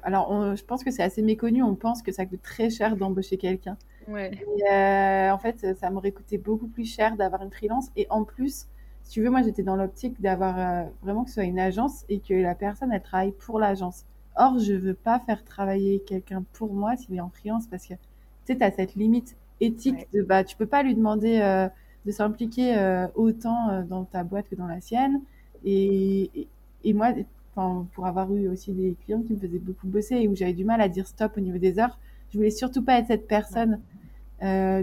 alors, 0.04 0.56
je 0.56 0.64
pense 0.64 0.84
que 0.84 0.92
c'est 0.92 1.04
assez 1.04 1.22
méconnu. 1.22 1.64
On 1.64 1.76
pense 1.76 2.02
que 2.02 2.12
ça 2.12 2.26
coûte 2.26 2.42
très 2.42 2.70
cher 2.70 2.96
d'embaucher 2.96 3.38
quelqu'un. 3.38 3.78
Ouais. 4.08 4.32
Et, 4.58 5.32
en 5.32 5.38
fait, 5.38 5.76
ça 5.80 5.90
m'aurait 5.90 6.12
coûté 6.12 6.38
beaucoup 6.38 6.68
plus 6.68 6.86
cher 6.86 7.16
d'avoir 7.16 7.42
une 7.44 7.52
freelance. 7.52 7.90
Et 7.96 8.08
en 8.10 8.24
plus, 8.24 8.68
si 9.04 9.12
tu 9.12 9.24
veux, 9.24 9.30
moi, 9.30 9.42
j'étais 9.42 9.64
dans 9.64 9.76
l'optique 9.76 10.22
d'avoir 10.22 10.58
euh, 10.58 10.84
vraiment 11.02 11.24
que 11.24 11.30
ce 11.30 11.36
soit 11.36 11.44
une 11.44 11.60
agence 11.60 12.06
et 12.10 12.20
que 12.20 12.34
la 12.34 12.56
personne, 12.56 12.92
elle 12.92 13.02
travaille 13.02 13.34
pour 13.34 13.60
l'agence. 13.60 14.06
Or, 14.36 14.60
je 14.60 14.74
veux 14.74 14.94
pas 14.94 15.20
faire 15.20 15.44
travailler 15.44 16.00
quelqu'un 16.06 16.44
pour 16.54 16.74
moi 16.74 16.96
s'il 16.96 17.16
est 17.16 17.22
en 17.22 17.30
freelance 17.30 17.68
parce 17.68 17.86
que, 17.86 17.94
tu 17.94 18.00
sais, 18.46 18.58
tu 18.58 18.64
as 18.64 18.72
cette 18.72 18.96
limite 18.96 19.36
éthique 19.60 20.08
de, 20.14 20.22
bah, 20.22 20.44
tu 20.44 20.56
peux 20.56 20.66
pas 20.66 20.84
lui 20.84 20.96
demander 20.96 21.40
euh, 21.40 21.68
de 22.06 22.12
s'impliquer 22.12 22.78
euh, 22.78 23.08
autant 23.16 23.84
dans 23.84 24.06
ta 24.06 24.24
boîte 24.24 24.48
que 24.50 24.56
dans 24.56 24.68
la 24.68 24.80
sienne. 24.82 25.22
Et, 25.66 26.48
et, 26.84 26.94
moi, 26.94 27.14
pour 27.54 28.08
avoir 28.08 28.34
eu 28.34 28.48
aussi 28.48 28.72
des 28.72 28.96
clients 29.04 29.22
qui 29.22 29.34
me 29.34 29.40
faisaient 29.40 29.60
beaucoup 29.60 29.88
bosser 29.88 30.16
et 30.16 30.28
où 30.28 30.36
j'avais 30.36 30.54
du 30.54 30.64
mal 30.64 30.82
à 30.82 30.88
dire 30.88 31.08
stop 31.08 31.34
au 31.38 31.42
niveau 31.42 31.58
des 31.58 31.78
heures, 31.78 32.00
je 32.32 32.38
voulais 32.38 32.50
surtout 32.50 32.82
pas 32.82 32.98
être 32.98 33.08
cette 33.08 33.28
personne. 33.28 33.80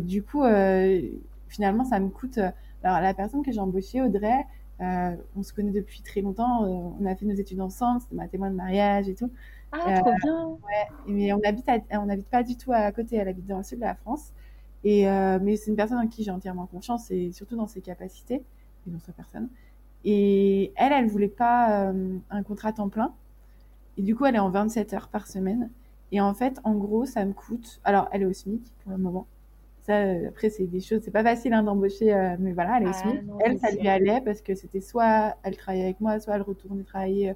du 0.02 0.22
coup, 0.22 0.42
finalement, 1.48 1.84
ça 1.84 1.98
me 1.98 2.10
coûte 2.10 2.38
alors, 2.82 3.00
la 3.00 3.14
personne 3.14 3.42
que 3.42 3.52
j'ai 3.52 3.60
embauchée, 3.60 4.00
Audrey, 4.02 4.46
euh, 4.80 5.16
on 5.36 5.42
se 5.42 5.52
connaît 5.52 5.72
depuis 5.72 6.02
très 6.02 6.20
longtemps. 6.20 6.64
Euh, 6.64 6.90
on 7.00 7.06
a 7.06 7.14
fait 7.16 7.26
nos 7.26 7.34
études 7.34 7.60
ensemble, 7.60 8.00
c'était 8.00 8.14
ma 8.14 8.28
témoin 8.28 8.50
de 8.50 8.56
mariage 8.56 9.08
et 9.08 9.14
tout. 9.14 9.30
Ah, 9.72 10.00
trop 10.00 10.12
bien. 10.22 10.46
Ouais, 10.46 10.88
mais 11.06 11.32
on 11.32 11.40
habite, 11.44 11.68
on 11.92 12.06
n'habite 12.06 12.28
pas 12.28 12.42
du 12.42 12.56
tout 12.56 12.72
à 12.72 12.90
côté. 12.92 13.16
Elle 13.16 13.28
habite 13.28 13.46
dans 13.46 13.58
le 13.58 13.64
sud 13.64 13.78
de 13.78 13.84
la 13.84 13.94
France. 13.94 14.32
Et 14.84 15.08
euh, 15.08 15.38
mais 15.42 15.56
c'est 15.56 15.70
une 15.70 15.76
personne 15.76 15.98
en 15.98 16.06
qui 16.06 16.22
j'ai 16.22 16.30
entièrement 16.30 16.66
confiance 16.66 17.10
et 17.10 17.32
surtout 17.32 17.56
dans 17.56 17.66
ses 17.66 17.80
capacités 17.80 18.44
et 18.86 18.90
dans 18.90 19.00
sa 19.00 19.12
personne. 19.12 19.48
Et 20.04 20.72
elle, 20.76 20.92
elle 20.92 21.08
voulait 21.08 21.26
pas 21.26 21.92
un 22.30 22.42
contrat 22.44 22.72
temps 22.72 22.88
plein. 22.88 23.12
Et 23.96 24.02
du 24.02 24.14
coup, 24.14 24.26
elle 24.26 24.36
est 24.36 24.40
en 24.40 24.48
27 24.48 24.94
heures 24.94 25.08
par 25.08 25.26
semaine. 25.26 25.70
Et 26.12 26.20
en 26.20 26.32
fait, 26.32 26.60
en 26.62 26.74
gros, 26.74 27.04
ça 27.04 27.24
me 27.24 27.32
coûte. 27.32 27.80
Alors, 27.82 28.08
elle 28.12 28.22
est 28.22 28.26
au 28.26 28.32
SMIC 28.32 28.62
pour 28.82 28.92
le 28.92 28.98
moment. 28.98 29.26
Euh, 29.88 30.28
après, 30.28 30.50
c'est 30.50 30.66
des 30.66 30.80
choses, 30.80 31.00
c'est 31.02 31.10
pas 31.10 31.22
facile 31.22 31.54
hein, 31.54 31.62
d'embaucher, 31.62 32.12
euh, 32.12 32.36
mais 32.38 32.52
voilà, 32.52 32.78
elle 32.78 32.88
est 32.88 32.92
ah, 32.92 33.12
Elle, 33.40 33.58
ça 33.58 33.70
lui 33.70 33.88
allait 33.88 34.20
parce 34.20 34.42
que 34.42 34.54
c'était 34.54 34.80
soit 34.80 35.36
elle 35.42 35.56
travaillait 35.56 35.84
avec 35.84 36.00
moi, 36.00 36.20
soit 36.20 36.34
elle 36.34 36.42
retournait 36.42 36.82
travailler 36.82 37.30
euh, 37.30 37.34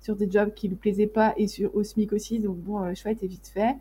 sur 0.00 0.16
des 0.16 0.30
jobs 0.30 0.54
qui 0.54 0.68
lui 0.68 0.76
plaisaient 0.76 1.06
pas 1.06 1.34
et 1.36 1.46
sur, 1.46 1.74
au 1.74 1.82
SMIC 1.82 2.12
aussi. 2.12 2.38
Donc 2.38 2.56
bon, 2.56 2.80
le 2.80 2.94
choix 2.94 3.10
était 3.10 3.26
vite 3.26 3.48
fait. 3.48 3.76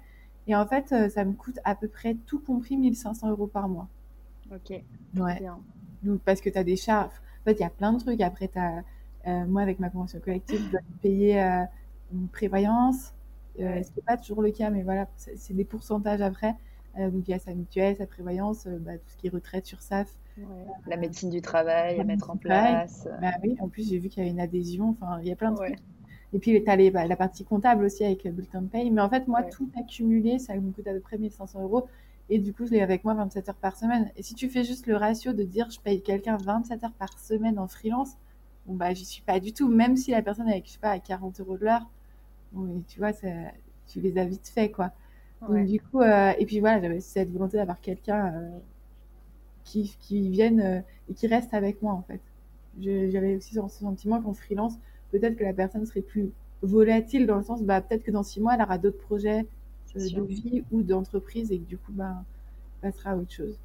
Et 0.47 0.55
en 0.55 0.65
fait, 0.65 0.93
ça 1.09 1.23
me 1.23 1.33
coûte 1.33 1.59
à 1.63 1.75
peu 1.75 1.87
près 1.87 2.15
tout 2.25 2.39
compris 2.39 2.75
1500 2.75 3.29
euros 3.29 3.47
par 3.47 3.69
mois. 3.69 3.87
Ok. 4.51 4.81
Ouais. 5.15 5.41
Donc, 6.01 6.21
parce 6.21 6.41
que 6.41 6.49
tu 6.49 6.57
as 6.57 6.63
des 6.63 6.75
charges. 6.75 7.13
En 7.41 7.43
fait, 7.45 7.53
il 7.53 7.59
y 7.59 7.65
a 7.65 7.69
plein 7.69 7.93
de 7.93 7.99
trucs. 7.99 8.19
Après, 8.19 8.49
as, 8.55 9.45
moi, 9.45 9.61
avec 9.61 9.79
ma 9.79 9.89
convention 9.91 10.19
collective, 10.19 10.59
je 10.65 10.71
dois 10.71 10.79
payer 11.03 11.39
une 12.11 12.27
prévoyance. 12.29 13.13
ce 13.57 13.63
qui 13.63 13.93
n'est 13.97 14.03
pas 14.07 14.17
toujours 14.17 14.41
le 14.41 14.49
cas, 14.49 14.71
mais 14.71 14.81
voilà, 14.81 15.07
c'est 15.15 15.53
des 15.53 15.65
pourcentages 15.65 16.21
après. 16.21 16.55
Euh, 16.97 17.09
donc 17.09 17.27
il 17.27 17.31
y 17.31 17.33
a 17.33 17.39
sa 17.39 17.53
mutuelle, 17.53 17.95
sa 17.95 18.05
prévoyance, 18.05 18.65
euh, 18.65 18.77
bah, 18.79 18.93
tout 18.93 19.09
ce 19.09 19.17
qui 19.17 19.27
est 19.27 19.29
retraite 19.29 19.65
sur 19.65 19.81
SAF. 19.81 20.09
La 20.87 20.95
médecine 20.95 21.29
du 21.29 21.41
travail 21.41 21.99
à 21.99 22.03
mettre 22.03 22.29
en 22.29 22.37
place. 22.37 23.07
Bah, 23.21 23.33
oui, 23.43 23.57
en 23.59 23.67
plus 23.67 23.89
j'ai 23.89 23.99
vu 23.99 24.09
qu'il 24.09 24.23
y 24.23 24.25
avait 24.25 24.31
une 24.31 24.39
adhésion, 24.39 24.89
enfin 24.89 25.19
il 25.21 25.27
y 25.27 25.31
a 25.31 25.35
plein 25.35 25.51
de 25.51 25.57
trucs. 25.57 25.79
Et 26.33 26.39
puis 26.39 26.63
tu 26.63 26.69
as 26.69 26.91
bah, 26.91 27.05
la 27.05 27.15
partie 27.15 27.43
comptable 27.43 27.83
aussi 27.83 28.03
avec 28.03 28.23
le 28.23 28.31
bulletin 28.31 28.61
de 28.61 28.67
paye. 28.67 28.91
Mais 28.91 29.01
en 29.01 29.09
fait, 29.09 29.27
moi, 29.27 29.43
tout 29.43 29.69
accumulé, 29.77 30.39
ça 30.39 30.55
me 30.55 30.71
coûte 30.71 30.87
à 30.87 30.93
peu 30.93 30.99
près 30.99 31.17
1500 31.17 31.63
euros. 31.63 31.87
Et 32.29 32.37
du 32.37 32.53
coup, 32.53 32.67
je 32.67 32.71
l'ai 32.71 32.81
avec 32.81 33.03
moi 33.03 33.15
27 33.15 33.49
heures 33.49 33.55
par 33.55 33.75
semaine. 33.75 34.11
Et 34.15 34.21
si 34.21 34.35
tu 34.35 34.49
fais 34.49 34.63
juste 34.63 34.85
le 34.85 34.95
ratio 34.95 35.33
de 35.33 35.43
dire 35.43 35.69
je 35.71 35.79
paye 35.79 36.01
quelqu'un 36.01 36.37
27 36.37 36.83
heures 36.83 36.93
par 36.93 37.17
semaine 37.17 37.57
en 37.57 37.67
freelance, 37.67 38.11
bon, 38.67 38.75
bah, 38.75 38.93
j'y 38.93 39.05
suis 39.05 39.23
pas 39.23 39.39
du 39.39 39.53
tout. 39.53 39.67
Même 39.67 39.97
si 39.97 40.11
la 40.11 40.21
personne 40.21 40.47
est 40.47 40.51
avec, 40.51 40.67
je 40.67 40.73
sais 40.73 40.79
pas, 40.79 40.91
à 40.91 40.99
40 40.99 41.39
euros 41.39 41.57
de 41.57 41.65
l'heure, 41.65 41.89
bon, 42.51 42.83
tu 42.87 42.99
vois, 42.99 43.11
tu 43.13 43.99
les 43.99 44.17
as 44.19 44.25
vite 44.25 44.47
fait, 44.47 44.69
quoi. 44.69 44.91
Donc, 45.41 45.65
du 45.65 45.79
coup, 45.79 46.01
euh, 46.01 46.33
et 46.37 46.45
puis 46.45 46.59
voilà, 46.59 46.81
j'avais 46.81 46.99
cette 46.99 47.31
volonté 47.31 47.57
d'avoir 47.57 47.79
quelqu'un 47.79 48.33
euh, 48.33 48.49
qui, 49.63 49.95
qui 50.01 50.29
vienne 50.29 50.59
euh, 50.59 50.79
et 51.09 51.13
qui 51.13 51.27
reste 51.27 51.53
avec 51.53 51.81
moi, 51.81 51.93
en 51.93 52.01
fait. 52.01 52.19
J'avais 52.79 53.35
aussi 53.35 53.55
ce 53.55 53.61
sentiment 53.69 54.21
qu'en 54.21 54.33
freelance, 54.33 54.73
peut-être 55.11 55.35
que 55.35 55.43
la 55.43 55.53
personne 55.53 55.85
serait 55.85 56.01
plus 56.01 56.31
volatile 56.61 57.25
dans 57.25 57.37
le 57.37 57.43
sens, 57.43 57.63
bah, 57.63 57.81
peut-être 57.81 58.03
que 58.03 58.11
dans 58.11 58.23
six 58.23 58.41
mois, 58.41 58.55
elle 58.55 58.61
aura 58.61 58.77
d'autres 58.77 58.99
projets 58.99 59.45
de 59.95 60.21
vie 60.21 60.63
ou 60.71 60.83
d'entreprise 60.83 61.51
et 61.51 61.59
que 61.59 61.65
du 61.65 61.77
coup, 61.77 61.91
bah, 61.93 62.23
passera 62.81 63.11
à 63.11 63.15
autre 63.15 63.31
chose. 63.31 63.57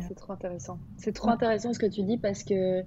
c'est 0.00 0.14
trop 0.14 0.32
intéressant. 0.32 0.78
C'est 0.96 1.12
trop 1.12 1.30
intéressant 1.30 1.72
ce 1.72 1.78
que 1.78 1.86
tu 1.86 2.02
dis 2.02 2.16
parce 2.16 2.42
que 2.42 2.82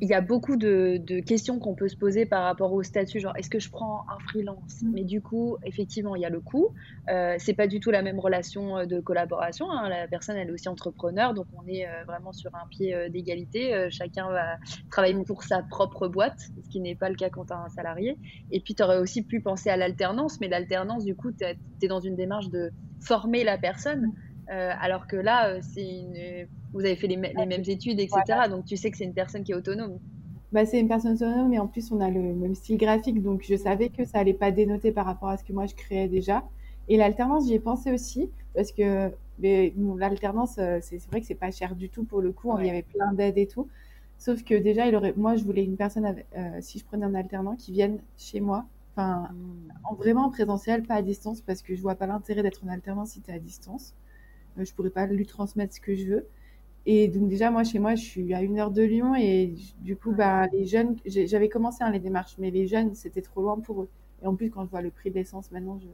il 0.00 0.08
y 0.08 0.14
a 0.14 0.20
beaucoup 0.20 0.56
de, 0.56 1.20
questions 1.20 1.58
qu'on 1.58 1.74
peut 1.74 1.88
se 1.88 1.96
poser 1.96 2.24
par 2.24 2.44
rapport 2.44 2.72
au 2.72 2.82
statut, 2.82 3.18
genre 3.18 3.36
est-ce 3.36 3.50
que 3.50 3.58
je 3.58 3.70
prends 3.70 4.04
un 4.08 4.18
freelance? 4.20 4.82
Mm. 4.82 4.90
Mais 4.92 5.04
du 5.04 5.20
coup, 5.20 5.56
effectivement, 5.64 6.14
il 6.14 6.22
y 6.22 6.24
a 6.24 6.30
le 6.30 6.40
coût. 6.40 6.68
Euh, 7.10 7.34
c'est 7.38 7.54
pas 7.54 7.66
du 7.66 7.80
tout 7.80 7.90
la 7.90 8.02
même 8.02 8.20
relation 8.20 8.78
euh, 8.78 8.86
de 8.86 9.00
collaboration. 9.00 9.70
Hein. 9.70 9.88
La 9.88 10.06
personne, 10.06 10.36
elle 10.36 10.48
est 10.48 10.52
aussi 10.52 10.68
entrepreneur, 10.68 11.34
donc 11.34 11.46
on 11.54 11.66
est 11.66 11.86
euh, 11.86 12.04
vraiment 12.06 12.32
sur 12.32 12.54
un 12.54 12.66
pied 12.68 12.94
euh, 12.94 13.08
d'égalité. 13.08 13.88
chacun 13.90 14.30
va 14.30 14.58
travailler 14.90 15.14
pour 15.24 15.42
sa 15.42 15.62
propre 15.62 16.06
boîte, 16.06 16.38
ce 16.62 16.68
qui 16.70 16.80
n'est 16.80 16.94
pas 16.94 17.08
le 17.08 17.16
cas 17.16 17.28
quand 17.30 17.46
tu 17.46 17.52
as 17.52 17.58
un 17.58 17.68
salarié. 17.68 18.16
Et 18.50 18.60
puis, 18.60 18.74
tu 18.74 18.82
aurais 18.82 18.98
aussi 18.98 19.22
pu 19.22 19.40
penser 19.40 19.70
à 19.70 19.76
l'alternance, 19.76 20.40
mais 20.40 20.48
l'alternance, 20.48 21.04
du 21.04 21.16
coup, 21.16 21.32
tu 21.32 21.44
es 21.44 21.88
dans 21.88 22.00
une 22.00 22.14
démarche 22.14 22.50
de 22.50 22.70
former 23.00 23.44
la 23.44 23.58
personne. 23.58 24.12
Euh, 24.50 24.72
alors 24.80 25.06
que 25.06 25.16
là, 25.16 25.48
euh, 25.48 25.60
c'est 25.60 25.86
une... 25.86 26.46
vous 26.72 26.80
avez 26.80 26.96
fait 26.96 27.06
les, 27.06 27.16
mêmes 27.16 27.64
études, 27.66 28.00
etc. 28.00 28.48
Donc 28.48 28.64
tu 28.64 28.76
sais 28.76 28.90
que 28.90 28.96
c'est 28.96 29.04
une 29.04 29.14
personne 29.14 29.44
qui 29.44 29.52
est 29.52 29.54
autonome. 29.54 29.98
Bah, 30.52 30.64
c'est 30.64 30.80
une 30.80 30.88
personne 30.88 31.14
autonome, 31.14 31.50
mais 31.50 31.58
en 31.58 31.66
plus 31.66 31.92
on 31.92 32.00
a 32.00 32.08
le 32.08 32.34
même 32.34 32.54
style 32.54 32.78
graphique, 32.78 33.22
donc 33.22 33.44
je 33.46 33.54
savais 33.54 33.90
que 33.90 34.06
ça 34.06 34.18
allait 34.18 34.32
pas 34.32 34.50
dénoter 34.50 34.92
par 34.92 35.04
rapport 35.04 35.28
à 35.28 35.36
ce 35.36 35.44
que 35.44 35.52
moi 35.52 35.66
je 35.66 35.74
créais 35.74 36.08
déjà. 36.08 36.44
Et 36.88 36.96
l'alternance, 36.96 37.46
j'y 37.46 37.54
ai 37.54 37.60
pensé 37.60 37.92
aussi, 37.92 38.30
parce 38.54 38.72
que 38.72 39.12
l'alternance, 39.42 40.56
euh, 40.58 40.78
c'est 40.80 41.04
vrai 41.08 41.20
que 41.20 41.26
c'est 41.26 41.34
pas 41.34 41.50
cher 41.50 41.76
du 41.76 41.90
tout 41.90 42.04
pour 42.04 42.22
le 42.22 42.32
coup, 42.32 42.56
il 42.58 42.66
y 42.66 42.70
avait 42.70 42.82
plein 42.82 43.12
d'aides 43.12 43.36
et 43.36 43.46
tout. 43.46 43.68
Sauf 44.16 44.42
que 44.42 44.54
déjà, 44.54 44.86
il 44.86 44.96
aurait, 44.96 45.12
moi 45.14 45.36
je 45.36 45.44
voulais 45.44 45.62
une 45.62 45.76
personne, 45.76 46.16
si 46.60 46.78
je 46.78 46.84
prenais 46.86 47.04
un 47.04 47.14
alternant, 47.14 47.54
qui 47.54 47.72
vienne 47.72 48.00
chez 48.16 48.40
moi, 48.40 48.64
enfin, 48.96 49.28
hmm. 49.32 49.96
vraiment 49.98 50.24
en 50.24 50.30
présentiel, 50.30 50.82
pas 50.84 50.94
à 50.94 51.02
distance, 51.02 51.42
parce 51.42 51.60
que 51.60 51.74
je 51.74 51.82
vois 51.82 51.94
pas 51.94 52.06
l'intérêt 52.06 52.42
d'être 52.42 52.64
en 52.64 52.68
alternance 52.68 53.10
si 53.10 53.20
tu 53.20 53.30
es 53.30 53.34
à 53.34 53.38
distance. 53.38 53.94
Euh, 54.58 54.64
je 54.64 54.74
pourrais 54.74 54.90
pas 54.90 55.06
lui 55.06 55.26
transmettre 55.26 55.74
ce 55.74 55.80
que 55.80 55.94
je 55.94 56.06
veux. 56.06 56.26
Et 56.86 57.08
donc 57.08 57.28
déjà, 57.28 57.50
moi, 57.50 57.64
chez 57.64 57.78
moi, 57.78 57.94
je 57.94 58.02
suis 58.02 58.32
à 58.34 58.42
une 58.42 58.58
heure 58.58 58.70
de 58.70 58.82
Lyon 58.82 59.14
et 59.14 59.54
du 59.80 59.96
coup, 59.96 60.12
bah, 60.12 60.46
les 60.52 60.64
jeunes, 60.64 60.96
j'avais 61.04 61.48
commencé 61.48 61.84
hein, 61.84 61.90
les 61.90 61.98
démarches, 61.98 62.36
mais 62.38 62.50
les 62.50 62.66
jeunes, 62.66 62.94
c'était 62.94 63.20
trop 63.20 63.42
loin 63.42 63.58
pour 63.60 63.82
eux. 63.82 63.88
Et 64.22 64.26
en 64.26 64.34
plus, 64.34 64.50
quand 64.50 64.64
je 64.64 64.70
vois 64.70 64.80
le 64.80 64.90
prix 64.90 65.10
de 65.10 65.16
l'essence 65.16 65.50
maintenant, 65.52 65.78
je 65.80 65.86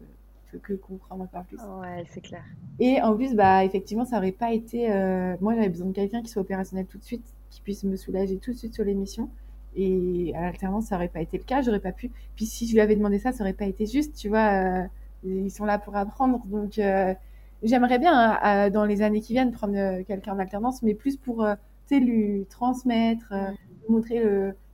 peux 0.53 0.59
que 0.59 0.75
comprendre 0.75 1.25
encore 1.25 1.45
plus. 1.45 1.57
Ouais, 1.57 2.05
c'est 2.09 2.21
clair. 2.21 2.45
Et 2.79 3.03
en 3.03 3.17
plus, 3.17 3.35
bah, 3.35 3.65
effectivement, 3.65 4.05
ça 4.05 4.19
aurait 4.19 4.33
pas 4.33 4.53
été. 4.53 4.91
Euh, 4.93 5.35
moi, 5.41 5.55
j'avais 5.55 5.69
besoin 5.69 5.89
de 5.89 5.93
quelqu'un 5.93 6.23
qui 6.23 6.29
soit 6.29 6.43
opérationnel 6.43 6.87
tout 6.87 6.99
de 6.99 7.05
suite, 7.05 7.27
qui 7.51 7.61
puisse 7.61 7.83
me 7.83 7.97
soulager 7.97 8.37
tout 8.37 8.53
de 8.53 8.57
suite 8.57 8.75
sur 8.75 8.85
l'émission. 8.85 9.31
Et 9.77 10.33
à 10.37 10.43
l'alternance, 10.43 10.87
ça 10.87 10.97
aurait 10.97 11.09
pas 11.09 11.21
été 11.21 11.37
le 11.39 11.43
cas, 11.43 11.63
j'aurais 11.63 11.81
pas 11.81 11.93
pu. 11.93 12.11
Puis 12.37 12.47
si 12.47 12.69
je 12.69 12.75
lui 12.75 12.81
avais 12.81 12.95
demandé 12.95 13.19
ça, 13.19 13.33
ça 13.33 13.43
aurait 13.43 13.53
pas 13.53 13.67
été 13.67 13.87
juste, 13.87 14.15
tu 14.15 14.29
vois. 14.29 14.85
Euh, 14.85 14.87
ils 15.25 15.51
sont 15.51 15.65
là 15.65 15.79
pour 15.79 15.97
apprendre, 15.97 16.45
donc 16.47 16.79
euh, 16.79 17.15
j'aimerais 17.65 17.99
bien 17.99 18.39
hein, 18.43 18.71
dans 18.71 18.85
les 18.85 19.03
années 19.03 19.21
qui 19.21 19.33
viennent 19.33 19.53
prendre 19.53 20.03
quelqu'un 20.03 20.35
en 20.35 20.39
alternance, 20.39 20.83
mais 20.83 20.95
plus 20.95 21.17
pour, 21.17 21.47
lui 21.91 22.47
transmettre, 22.51 23.33
montrer 23.89 24.23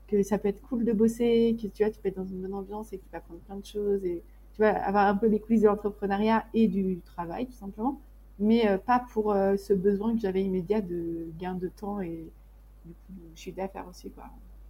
que 0.09 0.23
ça 0.23 0.39
peut 0.39 0.49
être 0.49 0.63
cool 0.63 0.85
de 0.85 0.93
bosser, 0.93 1.57
que 1.61 1.67
tu 1.69 1.83
vois, 1.83 1.93
tu 1.93 2.01
peux 2.01 2.09
être 2.09 2.17
dans 2.17 2.27
une 2.27 2.41
bonne 2.41 2.55
ambiance 2.55 2.93
et 2.93 2.99
que 2.99 3.03
tu 3.03 3.09
peux 3.11 3.17
apprendre 3.17 3.41
plein 3.41 3.57
de 3.57 3.65
choses 3.67 4.05
et 4.05 4.23
tu 4.55 4.63
vois, 4.63 4.71
avoir 4.71 5.07
un 5.07 5.17
peu 5.17 5.27
les 5.27 5.39
coulisses 5.39 5.63
de 5.63 5.67
l'entrepreneuriat 5.67 6.45
et 6.55 6.69
du 6.69 7.01
travail, 7.05 7.47
tout 7.47 7.53
simplement, 7.53 8.01
mais 8.39 8.79
pas 8.87 9.05
pour 9.13 9.35
ce 9.35 9.73
besoin 9.73 10.15
que 10.15 10.21
j'avais 10.21 10.43
immédiat 10.43 10.81
de 10.81 11.29
gain 11.39 11.55
de 11.55 11.69
temps 11.69 12.01
et 12.01 12.27
du 12.85 12.93
coup, 12.93 13.13
de 13.13 13.37
chiffre 13.37 13.57
d'affaires 13.57 13.87
aussi, 13.89 14.11
quoi. 14.11 14.25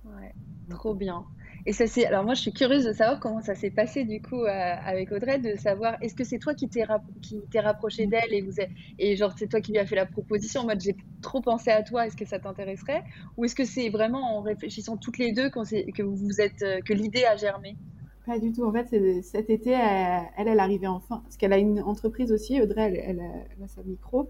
Ouais, 0.05 0.35
trop 0.71 0.95
bien. 0.95 1.25
Et 1.67 1.73
ça 1.73 1.87
c'est 1.87 2.07
alors 2.07 2.25
moi 2.25 2.35
je 2.35 2.41
suis 2.41 2.53
curieuse 2.53 2.85
de 2.85 2.93
savoir 2.93 3.21
comment 3.21 3.43
ça 3.43 3.55
s'est 3.55 3.71
passé 3.71 4.05
du 4.05 4.23
coup 4.23 4.45
euh, 4.45 4.75
avec 4.85 5.13
Audrey, 5.13 5.39
de 5.39 5.57
savoir 5.57 5.97
est-ce 6.01 6.15
que 6.15 6.25
c'est 6.25 6.39
toi 6.39 6.55
qui 6.55 6.69
t'es 6.69 6.85
qui 7.21 7.41
t'es 7.51 7.61
rapproché 7.61 8.07
d'elle 8.07 8.33
et 8.33 8.41
vous 8.41 8.53
et 8.99 9.17
genre 9.17 9.33
c'est 9.37 9.47
toi 9.47 9.61
qui 9.61 9.73
lui 9.73 9.79
as 9.79 9.85
fait 9.85 9.97
la 9.97 10.07
proposition 10.07 10.63
en 10.63 10.67
mode 10.67 10.81
j'ai 10.81 10.97
trop 11.21 11.43
pensé 11.43 11.71
à 11.71 11.83
toi, 11.83 12.07
est-ce 12.07 12.17
que 12.17 12.25
ça 12.25 12.39
t'intéresserait? 12.39 13.03
Ou 13.37 13.45
est-ce 13.45 13.55
que 13.55 13.67
c'est 13.67 13.91
vraiment 13.91 14.39
en 14.39 14.41
réfléchissant 14.41 14.97
toutes 14.97 15.19
les 15.19 15.33
deux 15.33 15.51
que 15.51 16.03
vous 16.03 16.41
êtes 16.41 16.63
euh, 16.63 16.81
que 16.81 16.95
l'idée 16.95 17.25
a 17.25 17.37
germé? 17.37 17.77
Pas 18.25 18.39
du 18.39 18.53
tout. 18.53 18.65
En 18.65 18.73
fait, 18.73 19.23
cet 19.23 19.51
été, 19.51 19.71
elle, 19.71 20.49
elle, 20.49 20.61
arrivait 20.61 20.87
enfin 20.87 21.21
parce 21.25 21.37
qu'elle 21.37 21.53
a 21.53 21.59
une 21.59 21.81
entreprise 21.81 22.33
aussi. 22.33 22.61
Audrey, 22.61 23.03
elle, 23.05 23.21
a, 23.21 23.69
sa 23.69 23.83
micro 23.83 24.29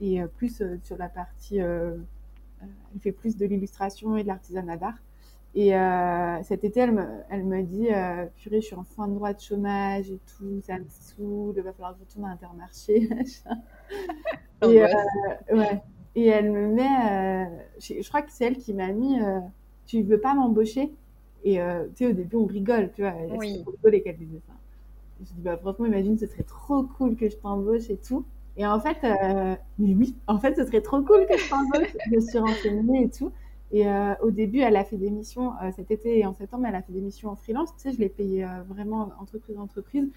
et 0.00 0.22
euh, 0.22 0.26
plus 0.26 0.62
sur 0.82 0.96
la 0.96 1.08
partie, 1.08 1.58
elle 1.58 2.00
fait 3.00 3.12
plus 3.12 3.36
de 3.36 3.46
l'illustration 3.46 4.16
et 4.16 4.22
de 4.22 4.28
l'artisanat 4.28 4.76
d'art. 4.76 4.98
Et 5.54 5.76
euh, 5.76 6.42
cet 6.42 6.64
été, 6.64 6.80
elle 6.80 6.92
me, 6.92 7.06
elle 7.28 7.44
me 7.44 7.62
dit 7.62 7.88
euh, 7.92 8.24
Purée, 8.36 8.62
je 8.62 8.66
suis 8.66 8.74
en 8.74 8.84
fin 8.84 9.06
de 9.06 9.14
droit 9.14 9.34
de 9.34 9.40
chômage 9.40 10.10
et 10.10 10.18
tout, 10.38 10.62
ça 10.62 10.78
me 10.78 10.86
saoule, 10.88 11.54
il 11.56 11.62
va 11.62 11.72
falloir 11.72 11.92
que 11.92 11.98
je 11.98 12.04
retourne 12.04 12.24
à 12.24 12.32
Intermarché. 12.32 13.08
et, 14.62 14.82
euh, 14.82 14.86
ouais. 15.52 15.82
et 16.14 16.26
elle 16.26 16.50
me 16.50 16.68
met, 16.68 16.82
euh, 16.82 17.44
je, 17.78 18.08
crois 18.08 18.22
que 18.22 18.32
c'est 18.32 18.46
elle 18.46 18.56
qui 18.56 18.72
m'a 18.72 18.92
mis 18.92 19.18
Tu 19.86 20.02
veux 20.02 20.20
pas 20.20 20.34
m'embaucher? 20.34 20.90
Et 21.44 21.56
tu 21.56 21.60
sais, 21.96 22.06
au 22.06 22.12
début, 22.12 22.36
on 22.36 22.46
rigole, 22.46 22.90
tu 22.94 23.02
vois. 23.02 23.14
Oui. 23.36 23.62
rigolait 23.66 24.00
qu'elle 24.00 24.16
disait 24.16 24.40
ça. 24.46 24.54
je 25.20 25.34
dis 25.34 25.40
Bah, 25.42 25.58
franchement, 25.58 25.84
imagine, 25.84 26.16
ce 26.16 26.26
serait 26.26 26.44
trop 26.44 26.84
cool 26.84 27.14
que 27.14 27.28
je 27.28 27.36
t'embauche 27.36 27.90
et 27.90 27.98
tout. 27.98 28.24
Et 28.56 28.66
en 28.66 28.80
fait, 28.80 28.96
mais 29.02 29.94
oui, 29.94 30.16
en 30.28 30.38
fait, 30.38 30.54
ce 30.56 30.64
serait 30.64 30.80
trop 30.80 31.02
cool 31.02 31.26
que 31.26 31.36
je 31.36 31.50
t'embauche. 31.50 31.94
je 32.06 32.16
me 32.16 32.20
suis 32.20 32.38
renseignée 32.38 33.02
et 33.02 33.10
tout. 33.10 33.32
Et 33.72 33.88
euh, 33.88 34.14
au 34.22 34.30
début, 34.30 34.60
elle 34.60 34.76
a 34.76 34.84
fait 34.84 34.98
des 34.98 35.10
missions 35.10 35.54
euh, 35.62 35.70
cet 35.74 35.90
été 35.90 36.18
et 36.18 36.26
en 36.26 36.34
septembre, 36.34 36.66
elle 36.68 36.74
a 36.74 36.82
fait 36.82 36.92
des 36.92 37.00
missions 37.00 37.30
en 37.30 37.36
freelance. 37.36 37.74
Tu 37.76 37.82
sais, 37.82 37.92
je 37.92 37.98
l'ai 37.98 38.10
payée 38.10 38.44
euh, 38.44 38.62
vraiment 38.68 39.10
entreprise 39.18 39.58
entreprise 39.58 40.08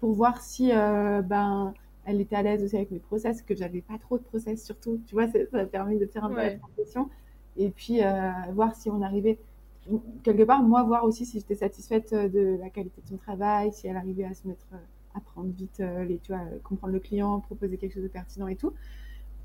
pour 0.00 0.12
voir 0.12 0.42
si 0.42 0.70
ben 0.70 1.72
elle 2.04 2.20
était 2.20 2.36
à 2.36 2.42
l'aise 2.42 2.62
aussi 2.62 2.76
avec 2.76 2.90
mes 2.90 2.98
process, 2.98 3.40
que 3.40 3.54
j'avais 3.54 3.80
pas 3.80 3.96
trop 3.96 4.18
de 4.18 4.22
process 4.24 4.62
surtout. 4.62 5.00
Tu 5.06 5.14
vois, 5.14 5.28
ça, 5.28 5.38
a 5.54 5.64
permis 5.64 5.98
de 5.98 6.04
faire 6.04 6.24
un 6.24 6.28
peu 6.28 6.36
la 6.36 6.56
transition 6.56 7.08
et 7.56 7.70
puis 7.70 8.00
voir 8.52 8.74
si 8.74 8.90
on 8.90 9.00
arrivait 9.00 9.38
quelque 10.22 10.42
part, 10.42 10.62
moi, 10.62 10.82
voir 10.82 11.04
aussi 11.04 11.24
si 11.24 11.38
j'étais 11.38 11.54
satisfaite 11.54 12.12
de 12.12 12.58
la 12.60 12.68
qualité 12.68 13.00
de 13.00 13.08
son 13.08 13.16
travail, 13.16 13.72
si 13.72 13.86
elle 13.86 13.96
arrivait 13.96 14.24
à 14.24 14.34
se 14.34 14.46
mettre, 14.46 14.66
à 15.14 15.20
prendre 15.20 15.48
vite 15.48 15.82
les, 16.06 16.18
tu 16.18 16.32
vois, 16.32 16.42
comprendre 16.64 16.92
le 16.92 17.00
client, 17.00 17.40
proposer 17.40 17.78
quelque 17.78 17.94
chose 17.94 18.02
de 18.02 18.08
pertinent 18.08 18.48
et 18.48 18.56
tout. 18.56 18.74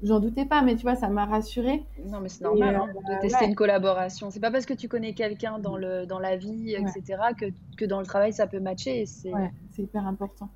J'en 0.01 0.19
doutais 0.19 0.45
pas, 0.45 0.61
mais 0.61 0.75
tu 0.75 0.83
vois, 0.83 0.95
ça 0.95 1.09
m'a 1.09 1.25
rassurée. 1.25 1.83
Non, 2.05 2.21
mais 2.21 2.29
c'est 2.29 2.43
normal 2.43 2.75
hein, 2.75 2.87
de 2.87 3.13
euh, 3.13 3.19
tester 3.21 3.45
une 3.45 3.55
collaboration. 3.55 4.31
C'est 4.31 4.39
pas 4.39 4.51
parce 4.51 4.65
que 4.65 4.73
tu 4.73 4.87
connais 4.87 5.13
quelqu'un 5.13 5.59
dans, 5.59 5.75
le, 5.75 6.05
dans 6.05 6.19
la 6.19 6.37
vie, 6.37 6.73
etc., 6.73 7.21
que, 7.37 7.45
que 7.75 7.85
dans 7.85 7.99
le 7.99 8.05
travail, 8.05 8.31
ça 8.31 8.47
peut 8.47 8.61
matcher. 8.61 9.05
C'est 9.05 9.33
ouais, 9.33 9.51
hyper 9.77 10.07
important. 10.07 10.49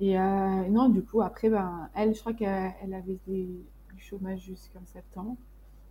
Et 0.00 0.18
euh, 0.18 0.68
non, 0.70 0.88
du 0.88 1.02
coup, 1.02 1.20
après, 1.20 1.50
ben, 1.50 1.90
elle, 1.94 2.14
je 2.14 2.20
crois 2.20 2.32
qu'elle 2.32 2.94
avait 2.94 3.18
des, 3.26 3.48
du 3.94 4.02
chômage 4.02 4.40
jusqu'en 4.40 4.84
septembre. 4.86 5.36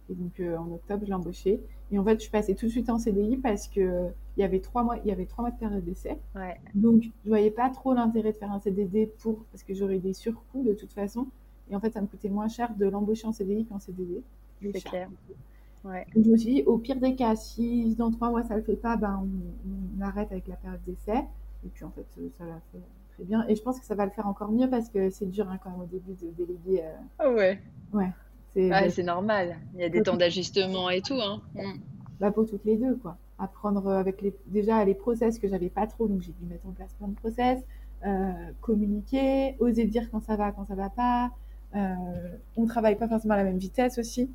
Et 0.09 0.13
donc, 0.13 0.39
euh, 0.39 0.57
en 0.57 0.71
octobre, 0.71 1.01
je 1.03 1.07
l'ai 1.07 1.13
embauchée. 1.13 1.61
Et 1.91 1.99
en 1.99 2.03
fait, 2.03 2.15
je 2.15 2.21
suis 2.21 2.31
passée 2.31 2.55
tout 2.55 2.65
de 2.65 2.71
suite 2.71 2.89
en 2.89 2.97
CDI 2.97 3.37
parce 3.37 3.67
que 3.67 4.09
il 4.37 4.41
y 4.41 4.43
avait 4.43 4.59
trois 4.59 4.83
mois, 4.83 4.97
il 5.03 5.07
y 5.07 5.11
avait 5.11 5.25
trois 5.25 5.43
mois 5.43 5.51
de 5.51 5.57
période 5.57 5.83
d'essai. 5.83 6.19
Ouais. 6.35 6.59
Donc, 6.73 7.03
je 7.23 7.29
voyais 7.29 7.51
pas 7.51 7.69
trop 7.69 7.93
l'intérêt 7.93 8.31
de 8.31 8.37
faire 8.37 8.51
un 8.51 8.59
CDD 8.59 9.07
pour, 9.19 9.45
parce 9.51 9.63
que 9.63 9.73
j'aurais 9.73 9.99
des 9.99 10.13
surcoûts 10.13 10.63
de 10.63 10.73
toute 10.73 10.93
façon. 10.93 11.27
Et 11.69 11.75
en 11.75 11.79
fait, 11.79 11.91
ça 11.91 12.01
me 12.01 12.07
coûtait 12.07 12.29
moins 12.29 12.47
cher 12.47 12.73
de 12.75 12.85
l'embaucher 12.85 13.27
en 13.27 13.31
CDI 13.31 13.65
qu'en 13.65 13.79
CDD. 13.79 14.21
C'est 14.61 14.81
clair. 14.81 15.09
Ouais. 15.83 16.05
Donc, 16.15 16.25
je 16.25 16.29
me 16.31 16.37
suis 16.37 16.53
dit, 16.55 16.63
au 16.63 16.77
pire 16.77 16.99
des 16.99 17.15
cas, 17.15 17.35
si 17.35 17.95
dans 17.95 18.11
trois 18.11 18.29
mois 18.29 18.43
ça 18.43 18.55
ne 18.55 18.59
le 18.59 18.65
fait 18.65 18.75
pas, 18.75 18.97
ben, 18.97 19.23
on, 19.23 20.01
arrête 20.01 20.31
avec 20.31 20.47
la 20.47 20.55
période 20.55 20.81
d'essai. 20.85 21.23
Et 21.65 21.69
puis 21.73 21.83
en 21.83 21.91
fait, 21.91 22.05
ça 22.37 22.45
l'a 22.45 22.59
fait 22.71 22.79
très 23.13 23.23
bien. 23.23 23.45
Et 23.47 23.55
je 23.55 23.61
pense 23.61 23.79
que 23.79 23.85
ça 23.85 23.95
va 23.95 24.05
le 24.05 24.11
faire 24.11 24.27
encore 24.27 24.51
mieux 24.51 24.69
parce 24.69 24.89
que 24.89 25.09
c'est 25.09 25.25
dur 25.25 25.49
hein, 25.49 25.59
quand 25.63 25.71
même 25.71 25.81
au 25.81 25.85
début 25.85 26.13
de 26.13 26.31
déléguer. 26.31 26.83
Euh... 26.83 27.25
Oh 27.25 27.35
ouais. 27.35 27.59
Ouais. 27.93 28.11
C'est 28.55 29.03
normal. 29.03 29.57
Il 29.73 29.81
y 29.81 29.83
a 29.83 29.89
des 29.89 30.01
temps 30.01 30.15
d'ajustement 30.15 30.89
et 30.89 31.01
tout. 31.01 31.19
Hein. 31.19 31.41
Mm. 31.55 31.79
Bah, 32.19 32.31
pour 32.31 32.47
toutes 32.47 32.65
les 32.65 32.77
deux, 32.77 32.95
quoi. 32.95 33.17
Apprendre 33.37 33.89
avec 33.89 34.21
les, 34.21 34.33
déjà 34.47 34.83
les 34.85 34.93
process 34.93 35.39
que 35.39 35.47
j'avais 35.49 35.69
pas 35.69 35.87
trop, 35.87 36.07
donc 36.07 36.21
j'ai 36.21 36.31
dû 36.31 36.45
mettre 36.45 36.65
en 36.67 36.71
place 36.71 36.93
plein 36.93 37.09
de 37.09 37.15
process, 37.15 37.61
euh, 38.05 38.31
communiquer, 38.61 39.57
oser 39.59 39.85
dire 39.85 40.09
quand 40.09 40.21
ça 40.21 40.37
va, 40.37 40.53
quand 40.53 40.65
ça 40.65 40.75
va 40.75 40.89
pas, 40.89 41.31
euh, 41.75 41.93
on 42.55 42.65
travaille 42.65 42.95
pas 42.95 43.07
forcément 43.07 43.33
à 43.33 43.37
la 43.37 43.43
même 43.43 43.57
vitesse 43.57 43.97
aussi. 43.97 44.29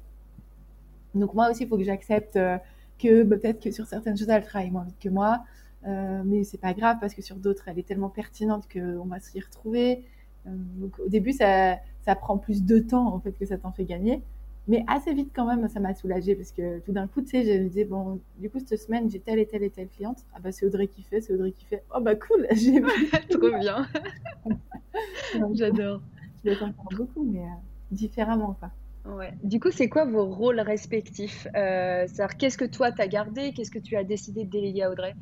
Donc 1.14 1.34
moi 1.34 1.50
aussi, 1.50 1.64
il 1.64 1.68
faut 1.68 1.76
que 1.76 1.84
j'accepte 1.84 2.36
euh, 2.36 2.58
que 2.98 3.22
bah, 3.22 3.36
peut-être 3.36 3.62
que 3.62 3.70
sur 3.70 3.86
certaines 3.86 4.16
choses, 4.16 4.28
elle 4.28 4.44
travaille 4.44 4.70
moins 4.70 4.84
vite 4.84 4.98
que 5.00 5.08
moi. 5.08 5.44
Euh, 5.86 6.22
mais 6.24 6.44
c'est 6.44 6.58
pas 6.58 6.74
grave 6.74 6.98
parce 7.00 7.14
que 7.14 7.22
sur 7.22 7.36
d'autres, 7.36 7.68
elle 7.68 7.78
est 7.78 7.86
tellement 7.86 8.10
pertinente 8.10 8.68
qu'on 8.70 9.06
va 9.06 9.20
s'y 9.20 9.40
retrouver. 9.40 10.04
donc 10.46 10.98
au 10.98 11.08
début, 11.08 11.32
ça, 11.32 11.78
ça 12.02 12.14
prend 12.14 12.38
plus 12.38 12.64
de 12.64 12.78
temps 12.78 13.14
en 13.14 13.20
fait 13.20 13.32
que 13.32 13.46
ça 13.46 13.58
t'en 13.58 13.72
fait 13.72 13.84
gagner. 13.84 14.22
Mais 14.68 14.84
assez 14.86 15.12
vite 15.14 15.30
quand 15.34 15.46
même, 15.46 15.68
ça 15.68 15.80
m'a 15.80 15.94
soulagée 15.94 16.34
parce 16.36 16.52
que 16.52 16.78
tout 16.80 16.92
d'un 16.92 17.06
coup, 17.08 17.22
tu 17.22 17.30
sais, 17.30 17.44
je 17.44 17.62
me 17.62 17.68
disais, 17.68 17.84
bon, 17.84 18.20
du 18.38 18.50
coup, 18.50 18.58
cette 18.64 18.78
semaine, 18.78 19.10
j'ai 19.10 19.18
telle 19.18 19.38
et 19.38 19.46
telle 19.46 19.62
et 19.62 19.70
telle 19.70 19.88
cliente. 19.88 20.18
Ah 20.34 20.38
bah, 20.40 20.52
c'est 20.52 20.66
Audrey 20.66 20.86
qui 20.86 21.02
fait, 21.02 21.20
c'est 21.20 21.32
Audrey 21.32 21.52
qui 21.52 21.64
fait. 21.64 21.82
Oh 21.94 22.00
bah, 22.00 22.14
cool, 22.14 22.46
j'ai 22.52 22.80
Trop 23.30 23.58
bien. 23.58 23.86
J'adore 25.54 26.02
je 26.44 26.50
le 26.50 26.62
encore 26.62 26.92
beaucoup, 26.96 27.24
mais 27.24 27.40
euh, 27.40 27.52
différemment. 27.90 28.56
Quoi. 28.58 28.70
Ouais. 29.16 29.32
Du 29.42 29.60
coup, 29.60 29.70
c'est 29.70 29.88
quoi 29.88 30.04
vos 30.04 30.26
rôles 30.26 30.60
respectifs 30.60 31.46
euh, 31.54 32.04
C'est-à-dire, 32.06 32.36
qu'est-ce 32.36 32.58
que 32.58 32.64
toi, 32.64 32.92
tu 32.92 33.02
as 33.02 33.08
gardé 33.08 33.52
Qu'est-ce 33.52 33.70
que 33.70 33.78
tu 33.78 33.96
as 33.96 34.04
décidé 34.04 34.44
de 34.44 34.50
déléguer 34.50 34.82
à 34.82 34.90
Audrey? 34.90 35.14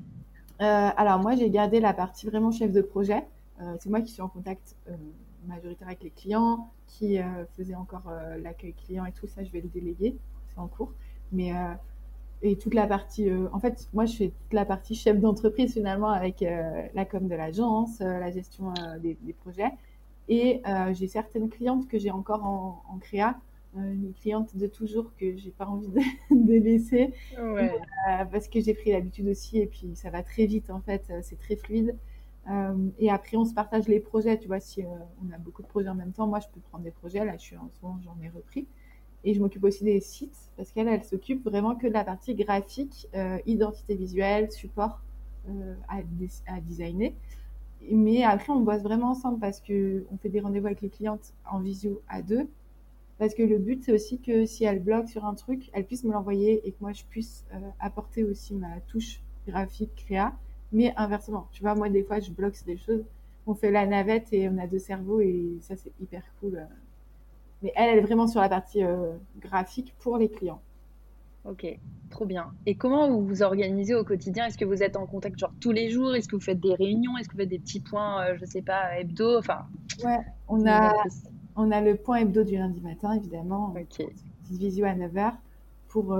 Euh, 0.61 0.91
Alors, 0.97 1.21
moi, 1.21 1.37
j'ai 1.37 1.51
gardé 1.51 1.81
la 1.81 1.95
partie 1.95 2.27
vraiment 2.27 2.51
chef 2.51 2.73
de 2.73 2.83
projet. 2.83 3.25
c'est 3.81 3.91
moi 3.91 4.01
qui 4.01 4.13
suis 4.13 4.23
en 4.23 4.29
contact 4.29 4.77
majoritaire 5.47 5.87
avec 5.87 6.03
les 6.03 6.11
clients, 6.11 6.71
qui 6.87 7.19
faisait 7.57 7.77
encore 7.77 8.13
l'accueil 8.43 8.75
client 8.75 9.05
et 9.05 9.13
tout 9.13 9.27
ça, 9.27 9.45
je 9.45 9.51
vais 9.51 9.61
le 9.61 9.69
déléguer. 9.69 10.17
C'est 10.53 10.61
en 10.61 10.67
cours. 10.67 10.93
Mais 11.33 11.53
et 12.43 12.57
toute 12.57 12.75
la 12.75 12.87
partie, 12.87 13.31
en 13.53 13.61
fait, 13.61 13.89
moi 13.93 14.05
je 14.07 14.17
fais 14.17 14.29
toute 14.29 14.53
la 14.53 14.65
partie 14.65 14.95
chef 14.95 15.19
d'entreprise 15.19 15.73
finalement 15.73 16.11
avec 16.11 16.45
la 16.95 17.05
com 17.05 17.29
de 17.29 17.35
l'agence, 17.35 18.01
la 18.01 18.31
gestion 18.31 18.75
des, 19.01 19.17
des, 19.23 19.33
projets. 19.33 19.71
Et 20.29 20.63
euh, 20.67 20.93
j'ai 20.93 21.09
certaines 21.09 21.49
clientes 21.49 21.89
que 21.89 21.99
j'ai 21.99 22.11
encore 22.11 22.45
en, 22.45 22.83
en 22.89 22.99
créa, 22.99 23.39
euh, 23.77 23.93
une 23.93 24.15
cliente 24.15 24.57
de 24.57 24.67
toujours 24.67 25.15
que 25.17 25.37
j'ai 25.37 25.51
pas 25.51 25.67
envie 25.67 25.89
de, 25.89 26.01
de 26.31 26.55
laisser 26.55 27.13
ouais. 27.39 27.71
euh, 28.09 28.25
parce 28.25 28.49
que 28.49 28.61
j'ai 28.61 28.73
pris 28.73 28.93
l'habitude 28.93 29.29
aussi 29.29 29.59
et 29.59 29.67
puis 29.67 29.95
ça 29.95 30.09
va 30.09 30.23
très 30.23 30.47
vite 30.47 30.71
en 30.71 30.81
fait, 30.81 31.05
euh, 31.11 31.21
c'est 31.23 31.39
très 31.39 31.57
fluide. 31.57 31.97
Et 32.99 33.11
après 33.11 33.37
on 33.37 33.45
se 33.45 33.53
partage 33.53 33.89
les 33.89 34.01
projets, 34.01 34.39
tu 34.39 34.47
vois, 34.47 34.59
si 34.59 34.83
on 34.83 35.35
a 35.35 35.37
beaucoup 35.37 35.61
de 35.61 35.67
projets 35.67 35.91
en 35.91 35.95
même 35.95 36.13
temps, 36.13 36.27
moi 36.27 36.41
je 36.41 36.47
peux 36.49 36.61
prendre 36.61 36.83
des 36.83 36.91
projets, 36.91 37.23
là 37.23 37.37
je 37.37 37.43
suis 37.43 37.57
en 37.59 37.69
ce 37.69 37.85
moment 37.85 37.99
j'en 38.03 38.17
ai 38.25 38.31
repris. 38.31 38.67
Et 39.23 39.35
je 39.35 39.41
m'occupe 39.41 39.65
aussi 39.65 39.85
des 39.85 40.01
sites 40.01 40.51
parce 40.57 40.73
qu'elle, 40.73 40.89
elle, 40.89 41.05
s'occupe 41.05 41.45
vraiment 41.45 41.75
que 41.75 41.87
de 41.87 41.93
la 41.93 42.05
partie 42.05 42.35
graphique, 42.35 43.07
identité 43.45 43.97
visuelle, 43.97 44.51
support 44.51 45.03
à, 45.89 45.99
à 46.47 46.61
designer 46.63 47.13
mais 47.91 48.23
après, 48.25 48.53
on 48.53 48.61
bosse 48.61 48.83
vraiment 48.83 49.11
ensemble 49.11 49.39
parce 49.39 49.61
que 49.61 50.05
on 50.13 50.17
fait 50.19 50.29
des 50.29 50.41
rendez-vous 50.41 50.67
avec 50.67 50.81
les 50.81 50.91
clientes 50.91 51.35
en 51.51 51.61
visio 51.61 52.03
à 52.09 52.23
deux. 52.23 52.49
Parce 53.19 53.35
que 53.35 53.43
le 53.43 53.59
but, 53.59 53.83
c'est 53.85 53.93
aussi 53.93 54.21
que 54.21 54.47
si 54.47 54.65
elle 54.65 54.83
bloque 54.83 55.09
sur 55.09 55.25
un 55.25 55.35
truc, 55.35 55.71
elle 55.73 55.85
puisse 55.85 56.05
me 56.05 56.13
l'envoyer 56.13 56.67
et 56.67 56.73
que 56.73 56.77
moi, 56.81 56.93
je 56.93 57.05
puisse 57.05 57.45
euh, 57.55 57.59
apporter 57.81 58.23
aussi 58.25 58.55
ma 58.55 58.81
touche 58.89 59.21
graphique, 59.47 59.91
créa. 59.97 60.33
Mais 60.73 60.95
inversement, 60.97 61.49
tu 61.53 61.63
vois, 61.63 61.75
moi, 61.75 61.89
des 61.89 62.05
fois, 62.05 62.21
je 62.21 62.31
bloque 62.31 62.55
des 62.65 62.77
choses. 62.77 63.05
On 63.47 63.55
fait 63.55 63.71
la 63.71 63.87
navette 63.87 64.33
et 64.33 64.49
on 64.49 64.59
a 64.59 64.67
deux 64.67 64.79
cerveaux 64.79 65.21
et 65.21 65.59
ça, 65.63 65.77
c'est 65.77 65.93
hyper 66.01 66.23
cool. 66.41 66.67
Mais 67.63 67.73
elle, 67.75 67.91
elle 67.91 67.99
est 67.99 68.03
vraiment 68.03 68.29
sur 68.29 68.41
la 68.41 68.49
partie 68.49 68.83
graphique 69.41 69.95
pour 69.99 70.19
les 70.19 70.29
clients. 70.29 70.61
Ok, 71.49 71.67
trop 72.11 72.27
bien. 72.27 72.53
Et 72.67 72.75
comment 72.75 73.09
vous 73.11 73.25
vous 73.25 73.43
organisez 73.43 73.95
au 73.95 74.05
quotidien? 74.05 74.47
Est-ce 74.47 74.59
que 74.59 74.65
vous 74.65 74.83
êtes 74.83 74.97
en 74.97 75.07
contact 75.07 75.39
genre 75.39 75.53
tous 75.61 75.73
les 75.73 75.91
jours? 75.91 76.15
Est-ce 76.15 76.29
que 76.29 76.37
vous 76.37 76.43
faites 76.43 76.61
des 76.61 76.75
réunions? 76.75 77.17
Est-ce 77.17 77.29
que 77.29 77.33
vous 77.35 77.41
faites 77.41 77.49
des 77.49 77.59
petits 77.59 77.81
points, 77.81 78.37
je 78.37 78.45
sais 78.45 78.63
pas, 78.63 78.99
hebdo? 78.99 79.39
Enfin. 79.39 79.67
Ouais, 80.05 80.21
on 80.49 80.67
a, 80.67 80.93
on 81.57 81.71
a 81.71 81.81
le 81.81 81.97
point 81.97 82.19
hebdo 82.19 82.45
du 82.45 82.57
lundi 82.57 82.81
matin, 82.81 83.13
évidemment. 83.13 83.75
Ok. 83.75 84.07
Visio 84.51 84.85
à 84.85 84.95
9h 84.95 85.33
pour 85.89 86.17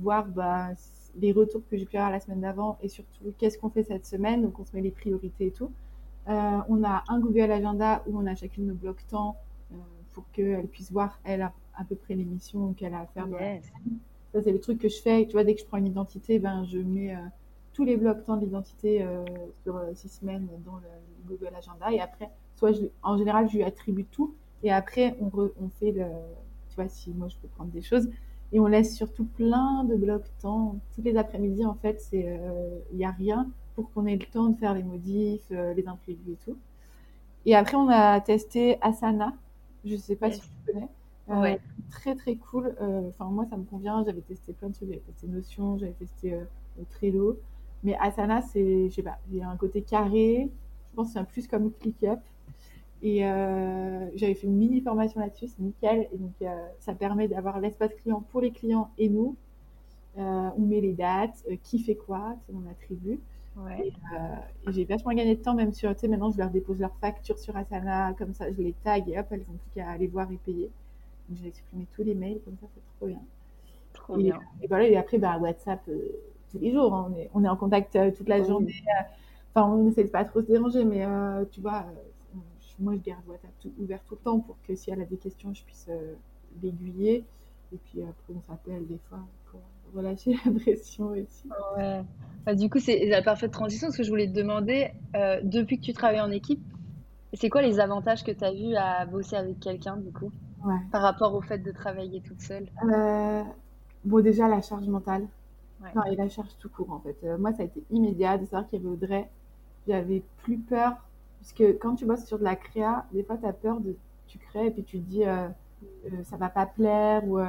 voir 0.00 0.26
bah, 0.26 0.70
les 1.18 1.32
retours 1.32 1.62
que 1.70 1.76
j'ai 1.76 1.86
pu 1.86 1.96
avoir 1.96 2.12
la 2.12 2.20
semaine 2.20 2.40
d'avant 2.40 2.78
et 2.82 2.88
surtout 2.88 3.32
qu'est-ce 3.38 3.58
qu'on 3.58 3.70
fait 3.70 3.82
cette 3.82 4.06
semaine? 4.06 4.42
Donc 4.42 4.58
on 4.58 4.64
se 4.64 4.74
met 4.74 4.82
les 4.82 4.90
priorités 4.90 5.46
et 5.46 5.50
tout. 5.50 5.70
Euh, 6.28 6.58
on 6.68 6.82
a 6.84 7.04
un 7.08 7.20
Google 7.20 7.50
Agenda 7.52 8.02
où 8.06 8.18
on 8.18 8.26
a 8.26 8.34
chacune 8.34 8.66
nos 8.66 8.74
blocs 8.74 9.06
temps 9.06 9.36
euh, 9.72 9.76
pour 10.12 10.24
qu'elle 10.32 10.66
puisse 10.66 10.90
voir, 10.90 11.20
elle, 11.24 11.42
à, 11.42 11.84
peu 11.88 11.94
près 11.94 12.14
l'émission 12.14 12.72
qu'elle 12.72 12.94
a 12.94 13.00
à 13.00 13.06
faire. 13.06 13.28
Ça, 14.36 14.42
c'est 14.42 14.52
le 14.52 14.60
truc 14.60 14.78
que 14.78 14.88
je 14.90 15.00
fais. 15.00 15.24
Tu 15.24 15.32
vois, 15.32 15.44
dès 15.44 15.54
que 15.54 15.60
je 15.62 15.64
prends 15.64 15.78
une 15.78 15.86
identité, 15.86 16.38
ben, 16.38 16.62
je 16.64 16.76
mets 16.76 17.14
euh, 17.14 17.18
tous 17.72 17.84
les 17.84 17.96
blocs 17.96 18.22
temps 18.24 18.36
de 18.36 18.44
l'identité 18.44 19.02
sur 19.62 19.80
six 19.94 20.08
semaines 20.08 20.46
dans 20.66 20.76
le 20.76 20.88
Google 21.26 21.54
Agenda. 21.56 21.90
Et 21.90 22.00
après, 22.00 22.28
soit 22.54 22.72
je, 22.72 22.82
en 23.02 23.16
général, 23.16 23.48
je 23.48 23.56
lui 23.56 23.62
attribue 23.62 24.04
tout. 24.04 24.34
Et 24.62 24.70
après, 24.70 25.16
on, 25.20 25.30
on 25.34 25.68
fait 25.80 25.92
le. 25.92 26.04
Tu 26.68 26.76
vois, 26.76 26.88
si 26.88 27.10
moi 27.12 27.28
je 27.28 27.36
peux 27.36 27.48
prendre 27.48 27.70
des 27.70 27.80
choses, 27.80 28.10
et 28.52 28.60
on 28.60 28.66
laisse 28.66 28.94
surtout 28.94 29.24
plein 29.24 29.84
de 29.84 29.96
blocs 29.96 30.30
temps. 30.40 30.76
Tous 30.94 31.02
les 31.02 31.16
après-midi, 31.16 31.64
en 31.64 31.74
fait, 31.74 32.06
il 32.12 32.20
n'y 32.92 33.04
euh, 33.04 33.08
a 33.08 33.10
rien 33.10 33.48
pour 33.74 33.92
qu'on 33.92 34.06
ait 34.06 34.16
le 34.16 34.26
temps 34.26 34.48
de 34.48 34.56
faire 34.56 34.74
les 34.74 34.82
modifs, 34.82 35.46
euh, 35.52 35.74
les 35.74 35.86
imprévus 35.86 36.32
et 36.32 36.38
tout. 36.44 36.56
Et 37.44 37.54
après, 37.54 37.76
on 37.76 37.88
a 37.88 38.20
testé 38.20 38.78
Asana. 38.80 39.32
Je 39.84 39.94
ne 39.94 39.98
sais 39.98 40.16
pas 40.16 40.30
si 40.30 40.40
tu 40.40 40.48
connais. 40.66 40.88
Euh, 41.28 41.40
ouais. 41.40 41.60
Très, 41.90 42.14
très 42.14 42.36
cool. 42.36 42.74
Enfin, 42.80 43.26
moi, 43.26 43.44
ça 43.46 43.56
me 43.56 43.64
convient. 43.64 44.04
J'avais 44.04 44.20
testé 44.20 44.52
plein 44.52 44.68
de 44.68 44.74
trucs. 44.74 44.88
J'avais 44.88 45.00
testé 45.00 45.26
Notion, 45.26 45.78
j'avais 45.78 45.92
testé 45.92 46.38
Trello. 46.90 47.38
Mais 47.82 47.96
Asana, 48.00 48.42
c'est, 48.42 48.88
je 48.88 48.94
sais 48.94 49.02
pas, 49.02 49.18
il 49.30 49.38
y 49.38 49.42
a 49.42 49.48
un 49.48 49.56
côté 49.56 49.82
carré. 49.82 50.50
Je 50.90 50.96
pense 50.96 51.12
que 51.12 51.18
c'est 51.18 51.26
plus 51.26 51.46
comme 51.46 51.72
ClickUp. 51.72 52.20
Et 53.02 53.24
euh, 53.24 54.08
j'avais 54.14 54.34
fait 54.34 54.46
une 54.46 54.56
mini 54.56 54.80
formation 54.80 55.20
là-dessus, 55.20 55.48
c'est 55.48 55.60
nickel. 55.60 56.08
Et 56.12 56.18
donc, 56.18 56.32
euh, 56.42 56.66
ça 56.80 56.94
permet 56.94 57.28
d'avoir 57.28 57.60
l'espace 57.60 57.92
client 57.94 58.24
pour 58.30 58.40
les 58.40 58.50
clients 58.50 58.90
et 58.98 59.08
nous. 59.08 59.36
Euh, 60.18 60.50
on 60.56 60.62
met 60.62 60.80
les 60.80 60.94
dates, 60.94 61.44
qui 61.62 61.78
fait 61.78 61.94
quoi, 61.94 62.36
c'est 62.46 62.52
mon 62.52 62.68
attribut. 62.70 63.20
Ouais. 63.58 63.92
Et, 64.66 64.72
j'ai 64.72 64.84
vachement 64.84 65.12
gagné 65.12 65.36
de 65.36 65.42
temps, 65.42 65.54
même 65.54 65.72
sur, 65.72 65.94
tu 65.94 66.00
sais, 66.00 66.08
maintenant 66.08 66.30
je 66.30 66.38
leur 66.38 66.50
dépose 66.50 66.78
leur 66.78 66.94
facture 66.96 67.38
sur 67.38 67.56
Asana, 67.56 68.14
comme 68.14 68.32
ça 68.32 68.50
je 68.50 68.60
les 68.62 68.72
tag 68.82 69.08
et 69.08 69.18
hop, 69.18 69.26
elles 69.30 69.42
ont 69.42 69.56
plus 69.56 69.70
qu'à 69.74 69.90
aller 69.90 70.06
voir 70.06 70.30
et 70.32 70.38
payer. 70.38 70.70
Donc 71.28 71.38
j'ai 71.42 71.50
supprimé 71.50 71.86
tous 71.94 72.02
les 72.02 72.14
mails, 72.14 72.40
comme 72.44 72.56
ça 72.60 72.66
c'est 72.74 72.96
trop 72.98 73.06
bien. 73.06 73.20
Trop 73.92 74.16
bien. 74.16 74.40
Et 74.62 74.66
voilà, 74.66 74.86
et 74.86 74.96
après, 74.96 75.18
bah, 75.18 75.38
WhatsApp, 75.38 75.84
tous 76.50 76.58
les 76.58 76.72
jours, 76.72 76.94
hein, 76.94 77.10
on, 77.10 77.18
est, 77.18 77.30
on 77.34 77.44
est 77.44 77.48
en 77.48 77.56
contact 77.56 77.98
toute 78.16 78.28
la 78.28 78.42
journée. 78.42 78.74
Enfin, 79.54 79.68
on 79.68 79.88
essaie 79.88 80.04
de 80.04 80.10
pas 80.10 80.24
trop 80.24 80.42
se 80.42 80.46
déranger, 80.46 80.84
mais 80.84 81.04
tu 81.50 81.60
vois, 81.60 81.86
moi, 82.78 82.94
je 82.94 83.00
garde 83.00 83.26
WhatsApp 83.26 83.50
tout, 83.60 83.72
ouvert 83.78 84.00
tout 84.06 84.14
le 84.14 84.20
temps 84.20 84.40
pour 84.40 84.56
que 84.66 84.74
si 84.74 84.90
elle 84.90 85.00
a 85.00 85.04
des 85.04 85.16
questions, 85.16 85.52
je 85.54 85.62
puisse 85.62 85.86
euh, 85.88 86.14
l'aiguiller. 86.62 87.24
Et 87.72 87.78
puis 87.78 88.02
après, 88.02 88.34
on 88.34 88.42
s'appelle 88.42 88.86
des 88.86 88.98
fois 89.08 89.18
pour 89.50 89.60
relâcher 89.94 90.36
la 90.44 90.52
pression 90.52 91.06
aussi. 91.08 91.48
Ouais. 91.76 92.02
Bah, 92.44 92.54
du 92.54 92.68
coup, 92.68 92.78
c'est 92.78 93.06
la 93.06 93.22
parfaite 93.22 93.50
transition. 93.50 93.90
Ce 93.90 93.96
que 93.96 94.02
je 94.02 94.10
voulais 94.10 94.28
te 94.28 94.34
demander, 94.34 94.90
euh, 95.14 95.40
depuis 95.42 95.78
que 95.78 95.84
tu 95.84 95.92
travailles 95.92 96.20
en 96.20 96.30
équipe, 96.30 96.62
c'est 97.32 97.48
quoi 97.48 97.62
les 97.62 97.80
avantages 97.80 98.22
que 98.22 98.30
tu 98.30 98.44
as 98.44 98.52
vus 98.52 98.74
à 98.76 99.04
bosser 99.06 99.36
avec 99.36 99.58
quelqu'un, 99.60 99.96
du 99.96 100.12
coup, 100.12 100.30
par 100.90 101.02
rapport 101.02 101.34
au 101.34 101.40
fait 101.40 101.58
de 101.58 101.72
travailler 101.72 102.20
toute 102.20 102.40
seule 102.40 102.66
euh, 102.84 103.42
Bon, 104.04 104.20
déjà, 104.20 104.48
la 104.48 104.62
charge 104.62 104.86
mentale. 104.86 105.26
Ouais. 105.82 106.12
et 106.12 106.16
la 106.16 106.28
charge 106.28 106.56
tout 106.58 106.70
court, 106.70 106.90
en 106.90 107.00
fait. 107.00 107.16
moi, 107.38 107.52
ça 107.52 107.62
a 107.62 107.66
été 107.66 107.82
immédiat 107.90 108.38
de 108.38 108.44
savoir 108.46 108.66
qu'il 108.66 108.80
y 108.80 108.82
avait 108.82 108.92
Audrey. 108.92 109.28
J'avais 109.86 110.22
plus 110.42 110.58
peur 110.58 110.96
parce 111.46 111.52
que 111.52 111.72
quand 111.72 111.94
tu 111.94 112.06
bosses 112.06 112.24
sur 112.24 112.40
de 112.40 112.44
la 112.44 112.56
créa, 112.56 113.06
des 113.12 113.22
fois, 113.22 113.36
tu 113.36 113.46
as 113.46 113.52
peur 113.52 113.80
de. 113.80 113.94
Tu 114.26 114.38
crées 114.38 114.66
et 114.66 114.70
puis 114.72 114.82
tu 114.82 114.98
te 114.98 115.04
dis, 115.08 115.24
euh, 115.24 115.46
euh, 116.06 116.24
ça 116.24 116.36
va 116.36 116.48
pas 116.48 116.66
plaire. 116.66 117.24
Ou, 117.24 117.38
euh, 117.38 117.46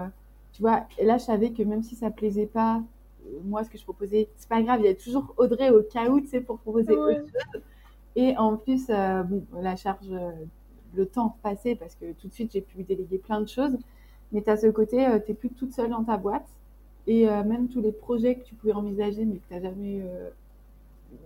tu 0.54 0.62
vois, 0.62 0.86
et 1.00 1.06
là, 1.06 1.18
je 1.18 1.24
savais 1.24 1.52
que 1.52 1.64
même 1.64 1.82
si 1.82 1.96
ça 1.96 2.12
plaisait 2.12 2.46
pas, 2.46 2.84
moi, 3.44 3.64
ce 3.64 3.72
que 3.72 3.78
je 3.80 3.84
proposais, 3.84 4.30
c'est 4.36 4.48
pas 4.48 4.62
grave, 4.62 4.82
il 4.82 4.86
y 4.86 4.90
a 4.90 4.94
toujours 4.94 5.34
Audrey 5.38 5.72
au 5.72 5.82
cas 5.82 6.10
où, 6.10 6.22
tu 6.22 6.28
sais, 6.28 6.42
pour 6.42 6.60
proposer 6.60 6.96
autre 6.96 7.22
chose. 7.22 7.62
Et 8.16 8.38
en 8.38 8.56
plus, 8.56 8.88
bon, 8.88 9.44
la 9.60 9.76
charge, 9.76 10.12
le 10.96 11.06
temps 11.06 11.38
passé, 11.44 11.76
parce 11.76 11.96
que 11.96 12.12
tout 12.14 12.28
de 12.28 12.34
suite, 12.34 12.52
j'ai 12.54 12.62
pu 12.62 12.84
déléguer 12.84 13.18
plein 13.18 13.42
de 13.42 13.48
choses. 13.48 13.78
Mais 14.32 14.42
tu 14.42 14.50
as 14.50 14.58
ce 14.58 14.68
côté, 14.68 15.06
tu 15.26 15.32
n'es 15.32 15.36
plus 15.36 15.50
toute 15.50 15.72
seule 15.72 15.90
dans 15.90 16.04
ta 16.04 16.18
boîte. 16.18 16.48
Et 17.08 17.26
même 17.26 17.70
tous 17.70 17.82
les 17.82 17.94
projets 17.94 18.36
que 18.36 18.44
tu 18.44 18.56
pouvais 18.56 18.74
envisager, 18.74 19.24
mais 19.24 19.38
que 19.38 19.48
tu 19.48 19.54
n'as 19.54 19.62
jamais 19.62 20.04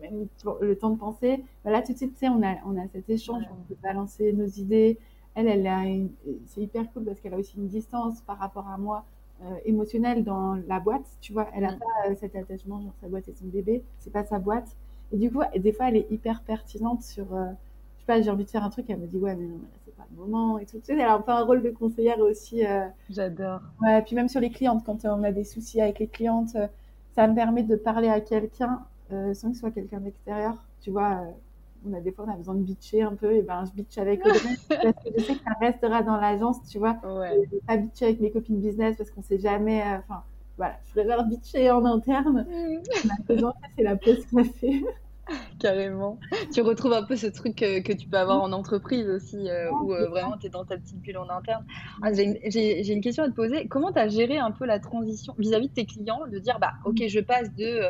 même 0.01 0.27
le 0.61 0.75
temps 0.75 0.91
de 0.91 0.97
penser. 0.97 1.43
Bah 1.63 1.71
là, 1.71 1.81
tout 1.81 1.93
de 1.93 1.97
suite, 1.97 2.13
tu 2.13 2.19
sais, 2.19 2.29
on 2.29 2.43
a, 2.43 2.55
on 2.65 2.77
a 2.77 2.87
cet 2.87 3.09
échange, 3.09 3.43
on 3.51 3.63
peut 3.67 3.77
balancer 3.81 4.33
nos 4.33 4.45
idées. 4.45 4.97
Elle, 5.35 5.47
elle 5.47 5.67
a 5.67 5.83
c'est 6.47 6.61
hyper 6.61 6.91
cool 6.91 7.05
parce 7.05 7.19
qu'elle 7.19 7.33
a 7.33 7.37
aussi 7.37 7.57
une 7.57 7.67
distance 7.67 8.21
par 8.21 8.37
rapport 8.37 8.67
à 8.67 8.77
moi 8.77 9.05
euh, 9.43 9.55
émotionnelle 9.65 10.23
dans 10.23 10.55
la 10.67 10.79
boîte. 10.79 11.05
Tu 11.21 11.33
vois, 11.33 11.47
elle 11.55 11.63
n'a 11.63 11.73
pas 11.73 12.09
euh, 12.09 12.15
cet 12.19 12.35
attachement, 12.35 12.81
genre 12.81 12.93
sa 13.01 13.07
boîte 13.07 13.27
est 13.27 13.33
son 13.33 13.47
bébé, 13.47 13.83
c'est 13.99 14.11
pas 14.11 14.25
sa 14.25 14.39
boîte. 14.39 14.75
Et 15.11 15.17
du 15.17 15.31
coup, 15.31 15.41
des 15.57 15.71
fois, 15.71 15.89
elle 15.89 15.97
est 15.97 16.07
hyper 16.11 16.41
pertinente 16.43 17.01
sur, 17.01 17.33
euh, 17.33 17.51
pas, 18.13 18.21
j'ai 18.21 18.29
envie 18.29 18.45
de 18.45 18.49
faire 18.49 18.63
un 18.63 18.69
truc, 18.69 18.85
elle 18.89 18.99
me 18.99 19.07
dit, 19.07 19.17
ouais, 19.17 19.35
mais 19.35 19.45
non, 19.45 19.59
c'est 19.85 19.95
pas 19.95 20.05
le 20.11 20.17
moment 20.17 20.57
et 20.59 20.65
tout. 20.65 20.77
Tu 20.79 20.85
sais, 20.85 20.93
elle 20.93 21.01
a 21.01 21.13
un 21.13 21.21
peu 21.21 21.31
un 21.31 21.43
rôle 21.43 21.61
de 21.61 21.69
conseillère 21.69 22.19
aussi. 22.19 22.63
J'adore. 23.09 23.61
Ouais, 23.81 24.01
puis 24.01 24.15
même 24.15 24.29
sur 24.29 24.39
les 24.39 24.49
clientes, 24.49 24.83
quand 24.85 25.05
on 25.05 25.23
a 25.23 25.31
des 25.31 25.43
soucis 25.43 25.81
avec 25.81 25.99
les 25.99 26.07
clientes, 26.07 26.55
ça 27.15 27.27
me 27.27 27.35
permet 27.35 27.63
de 27.63 27.75
parler 27.75 28.07
à 28.09 28.21
quelqu'un 28.21 28.81
euh, 29.13 29.33
sans 29.33 29.49
que 29.49 29.55
ce 29.55 29.61
soit 29.61 29.71
quelqu'un 29.71 29.99
d'extérieur. 29.99 30.55
Tu 30.81 30.91
vois, 30.91 31.21
euh, 31.21 31.31
on 31.85 31.93
a 31.93 31.99
des 31.99 32.11
fois 32.11 32.25
on 32.27 32.31
a 32.31 32.37
besoin 32.37 32.55
de 32.55 32.61
bitcher 32.61 33.01
un 33.01 33.15
peu, 33.15 33.33
et 33.33 33.41
ben 33.41 33.65
je 33.65 33.71
bitch 33.71 33.97
avec 33.97 34.25
Audrey 34.25 34.39
parce 34.69 35.03
que 35.03 35.09
je 35.17 35.23
sais 35.23 35.35
que 35.35 35.43
ça 35.43 35.53
restera 35.59 36.01
dans 36.03 36.17
l'agence, 36.17 36.57
tu 36.69 36.77
vois. 36.77 36.97
Ouais. 37.03 37.41
Je 37.45 37.51
vais 37.51 37.61
pas 37.67 37.77
bitcher 37.77 38.05
avec 38.05 38.21
mes 38.21 38.31
copines 38.31 38.59
business 38.59 38.95
parce 38.97 39.11
qu'on 39.11 39.21
sait 39.21 39.39
jamais. 39.39 39.81
Euh, 39.81 39.97
enfin, 39.97 40.23
voilà, 40.57 40.77
je 40.85 40.91
préfère 40.91 41.25
bitcher 41.25 41.71
en 41.71 41.83
interne. 41.85 42.45
Mm. 42.49 42.81
c'est 43.75 43.83
la 43.83 43.95
pause 43.95 44.25
café. 44.33 44.83
Carrément. 45.59 46.19
Tu 46.53 46.61
retrouves 46.61 46.93
un 46.93 47.03
peu 47.03 47.15
ce 47.15 47.27
truc 47.27 47.55
que 47.55 47.93
tu 47.93 48.07
peux 48.07 48.17
avoir 48.17 48.41
en 48.41 48.51
entreprise 48.51 49.07
aussi, 49.07 49.47
où 49.81 49.87
vraiment 49.87 50.37
tu 50.37 50.47
es 50.47 50.49
dans 50.49 50.65
ta 50.65 50.77
petite 50.77 50.99
bulle 50.99 51.17
en 51.17 51.29
interne. 51.29 51.65
Ah, 52.01 52.11
j'ai 52.13 52.93
une, 52.93 53.01
question 53.01 53.23
à 53.23 53.29
te 53.29 53.33
poser. 53.33 53.67
Comment 53.67 53.91
tu 53.91 53.99
as 53.99 54.07
géré 54.07 54.37
un 54.37 54.51
peu 54.51 54.65
la 54.65 54.79
transition 54.79 55.33
vis-à-vis 55.37 55.69
de 55.69 55.73
tes 55.73 55.85
clients, 55.85 56.21
de 56.31 56.39
dire, 56.39 56.59
bah, 56.59 56.73
ok, 56.85 57.03
je 57.07 57.19
passe 57.19 57.53
de 57.55 57.81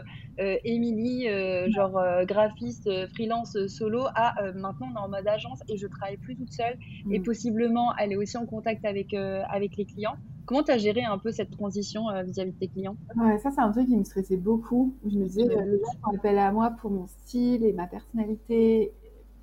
Émilie, 0.63 1.27
genre 1.71 2.01
graphiste, 2.25 2.89
freelance, 3.13 3.57
solo, 3.67 4.05
à 4.15 4.35
maintenant 4.53 4.87
on 4.93 4.95
est 4.95 5.03
en 5.03 5.09
mode 5.09 5.27
agence 5.27 5.59
et 5.69 5.77
je 5.77 5.87
travaille 5.87 6.17
plus 6.17 6.35
toute 6.35 6.51
seule 6.51 6.77
et 7.11 7.19
mmh. 7.19 7.23
possiblement 7.23 7.95
elle 7.97 8.11
est 8.11 8.17
aussi 8.17 8.37
en 8.37 8.45
contact 8.45 8.85
avec, 8.85 9.13
avec 9.13 9.77
les 9.77 9.85
clients. 9.85 10.17
Comment 10.45 10.63
tu 10.63 10.71
as 10.71 10.77
géré 10.77 11.03
un 11.03 11.17
peu 11.17 11.31
cette 11.31 11.51
transition 11.51 12.09
euh, 12.09 12.23
vis-à-vis 12.23 12.51
de 12.51 12.57
tes 12.57 12.67
clients? 12.67 12.95
Ouais, 13.15 13.37
ça 13.39 13.51
c'est 13.51 13.61
un 13.61 13.71
truc 13.71 13.87
qui 13.87 13.95
me 13.95 14.03
stressait 14.03 14.37
beaucoup. 14.37 14.93
Je 15.05 15.17
me 15.17 15.25
disais, 15.25 15.43
les 15.43 15.79
gens 15.79 15.91
font 16.03 16.15
appel 16.15 16.37
à 16.37 16.51
moi 16.51 16.71
pour 16.81 16.91
mon 16.91 17.07
style 17.07 17.63
et 17.63 17.73
ma 17.73 17.87
personnalité. 17.87 18.91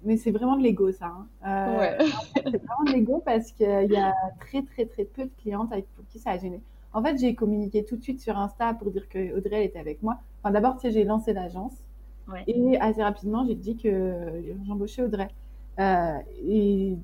Mais 0.04 0.16
c'est 0.16 0.30
vraiment 0.30 0.56
de 0.56 0.62
l'ego 0.62 0.92
ça. 0.92 1.06
Hein. 1.06 1.26
Euh, 1.46 1.78
ouais. 1.78 1.98
c'est 2.36 2.42
vraiment 2.42 2.84
de 2.86 2.92
l'ego 2.92 3.22
parce 3.24 3.50
qu'il 3.52 3.90
y 3.90 3.96
a 3.96 4.14
très 4.40 4.62
très 4.62 4.86
très 4.86 5.04
peu 5.04 5.24
de 5.24 5.30
clientes 5.42 5.72
avec 5.72 5.86
pour 5.94 6.06
qui 6.06 6.18
ça 6.18 6.30
a 6.30 6.38
gêné. 6.38 6.62
En 6.92 7.02
fait, 7.02 7.18
j'ai 7.18 7.34
communiqué 7.34 7.84
tout 7.84 7.96
de 7.96 8.02
suite 8.02 8.20
sur 8.20 8.38
Insta 8.38 8.74
pour 8.74 8.90
dire 8.90 9.08
que 9.08 9.36
Audrey 9.36 9.64
était 9.64 9.78
avec 9.78 10.02
moi. 10.02 10.18
Enfin, 10.42 10.52
d'abord, 10.52 10.76
tu 10.76 10.82
sais, 10.82 10.90
j'ai 10.90 11.04
lancé 11.04 11.32
l'agence. 11.32 11.74
Ouais. 12.30 12.44
Et 12.46 12.78
assez 12.78 13.02
rapidement, 13.02 13.44
j'ai 13.46 13.54
dit 13.54 13.76
que 13.76 14.14
j'embauchais 14.66 15.02
Audrey. 15.02 15.28
Euh, 15.78 16.18
et 16.46 16.96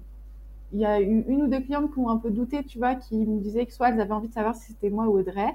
il 0.75 0.81
y 0.81 0.85
a 0.85 1.01
eu 1.01 1.25
une 1.29 1.43
ou 1.43 1.47
deux 1.47 1.61
clientes 1.61 1.93
qui 1.93 2.01
ont 2.01 2.11
un 2.11 2.17
peu 2.17 2.31
douté, 2.31 2.65
tu 2.65 2.79
vois, 2.79 2.97
qui 2.97 3.17
me 3.17 3.39
disaient 3.41 3.65
que 3.65 3.73
soit 3.73 3.91
elles 3.91 4.01
avaient 4.01 4.13
envie 4.13 4.29
de 4.29 4.35
savoir 4.35 4.57
si 4.57 4.73
c'était 4.73 4.91
moi 4.91 5.07
ou 5.07 5.21
Audrey, 5.21 5.55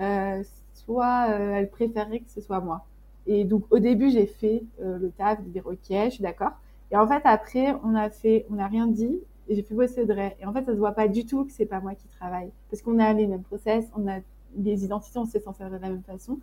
euh, 0.00 0.42
soit 0.74 1.28
euh, 1.30 1.54
elles 1.54 1.70
préféraient 1.70 2.18
que 2.18 2.30
ce 2.30 2.40
soit 2.40 2.60
moi. 2.60 2.84
Et 3.28 3.44
donc 3.44 3.64
au 3.70 3.78
début, 3.78 4.10
j'ai 4.10 4.26
fait 4.26 4.64
euh, 4.82 4.98
le 4.98 5.10
taf 5.10 5.40
de 5.44 5.48
dire 5.48 5.64
ok, 5.66 5.78
je 5.88 6.10
suis 6.10 6.22
d'accord. 6.24 6.50
Et 6.90 6.96
en 6.96 7.06
fait, 7.06 7.22
après, 7.24 7.76
on 7.84 7.94
a 7.94 8.10
fait, 8.10 8.44
on 8.50 8.54
n'a 8.54 8.66
rien 8.66 8.88
dit 8.88 9.16
et 9.48 9.54
j'ai 9.54 9.62
fait 9.62 9.74
bosser 9.76 10.02
Audrey. 10.02 10.36
Et 10.40 10.46
en 10.46 10.52
fait, 10.52 10.64
ça 10.64 10.72
se 10.72 10.78
voit 10.78 10.92
pas 10.92 11.06
du 11.06 11.24
tout 11.24 11.44
que 11.44 11.52
c'est 11.52 11.66
pas 11.66 11.80
moi 11.80 11.94
qui 11.94 12.08
travaille 12.08 12.50
parce 12.68 12.82
qu'on 12.82 12.98
a 12.98 13.12
les 13.12 13.28
mêmes 13.28 13.44
process, 13.44 13.84
on 13.96 14.08
a 14.08 14.18
des 14.56 14.84
identités, 14.84 15.20
on 15.20 15.24
sait 15.24 15.38
s'en 15.38 15.52
servir 15.52 15.78
de 15.78 15.84
la 15.84 15.90
même 15.90 16.02
façon. 16.02 16.38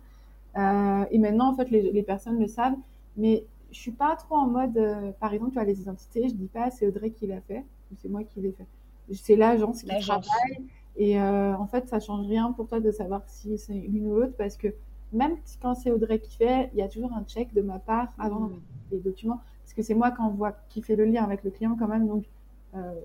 et 0.56 1.18
maintenant, 1.18 1.50
en 1.50 1.54
fait, 1.54 1.70
les, 1.70 1.92
les 1.92 2.02
personnes 2.02 2.38
le 2.40 2.46
savent, 2.46 2.76
mais 3.18 3.44
je 3.72 3.78
suis 3.78 3.92
pas 3.92 4.16
trop 4.16 4.36
en 4.36 4.46
mode, 4.46 4.80
par 5.20 5.34
exemple, 5.34 5.52
tu 5.52 5.58
vois, 5.58 5.64
les 5.64 5.80
identités, 5.82 6.28
je 6.28 6.34
dis 6.34 6.48
pas 6.48 6.70
c'est 6.70 6.86
Audrey 6.86 7.10
qui 7.10 7.26
l'a 7.26 7.40
fait 7.42 7.64
c'est 7.96 8.08
moi 8.08 8.24
qui 8.24 8.40
l'ai 8.40 8.52
fait. 8.52 8.66
C'est 9.12 9.36
l'agence 9.36 9.82
qui 9.82 9.98
travaille. 10.00 10.64
Et 10.96 11.20
euh, 11.20 11.56
en 11.56 11.66
fait, 11.66 11.88
ça 11.88 12.00
change 12.00 12.26
rien 12.26 12.52
pour 12.52 12.68
toi 12.68 12.80
de 12.80 12.90
savoir 12.90 13.22
si 13.26 13.56
c'est 13.58 13.72
l'une 13.72 14.06
ou 14.06 14.16
l'autre 14.16 14.34
parce 14.36 14.56
que 14.56 14.68
même 15.12 15.36
quand 15.60 15.74
c'est 15.74 15.90
Audrey 15.90 16.18
qui 16.20 16.36
fait, 16.36 16.70
il 16.72 16.78
y 16.78 16.82
a 16.82 16.88
toujours 16.88 17.12
un 17.12 17.24
check 17.24 17.52
de 17.54 17.62
ma 17.62 17.78
part 17.78 18.08
avant 18.18 18.40
mmh. 18.40 18.60
les 18.92 18.98
documents. 18.98 19.40
Parce 19.62 19.74
que 19.74 19.82
c'est 19.82 19.94
moi 19.94 20.10
quand 20.10 20.26
on 20.26 20.34
voit 20.34 20.54
qui 20.68 20.82
fait 20.82 20.96
le 20.96 21.04
lien 21.04 21.24
avec 21.24 21.42
le 21.44 21.50
client 21.50 21.76
quand 21.78 21.88
même. 21.88 22.06
Donc, 22.06 22.24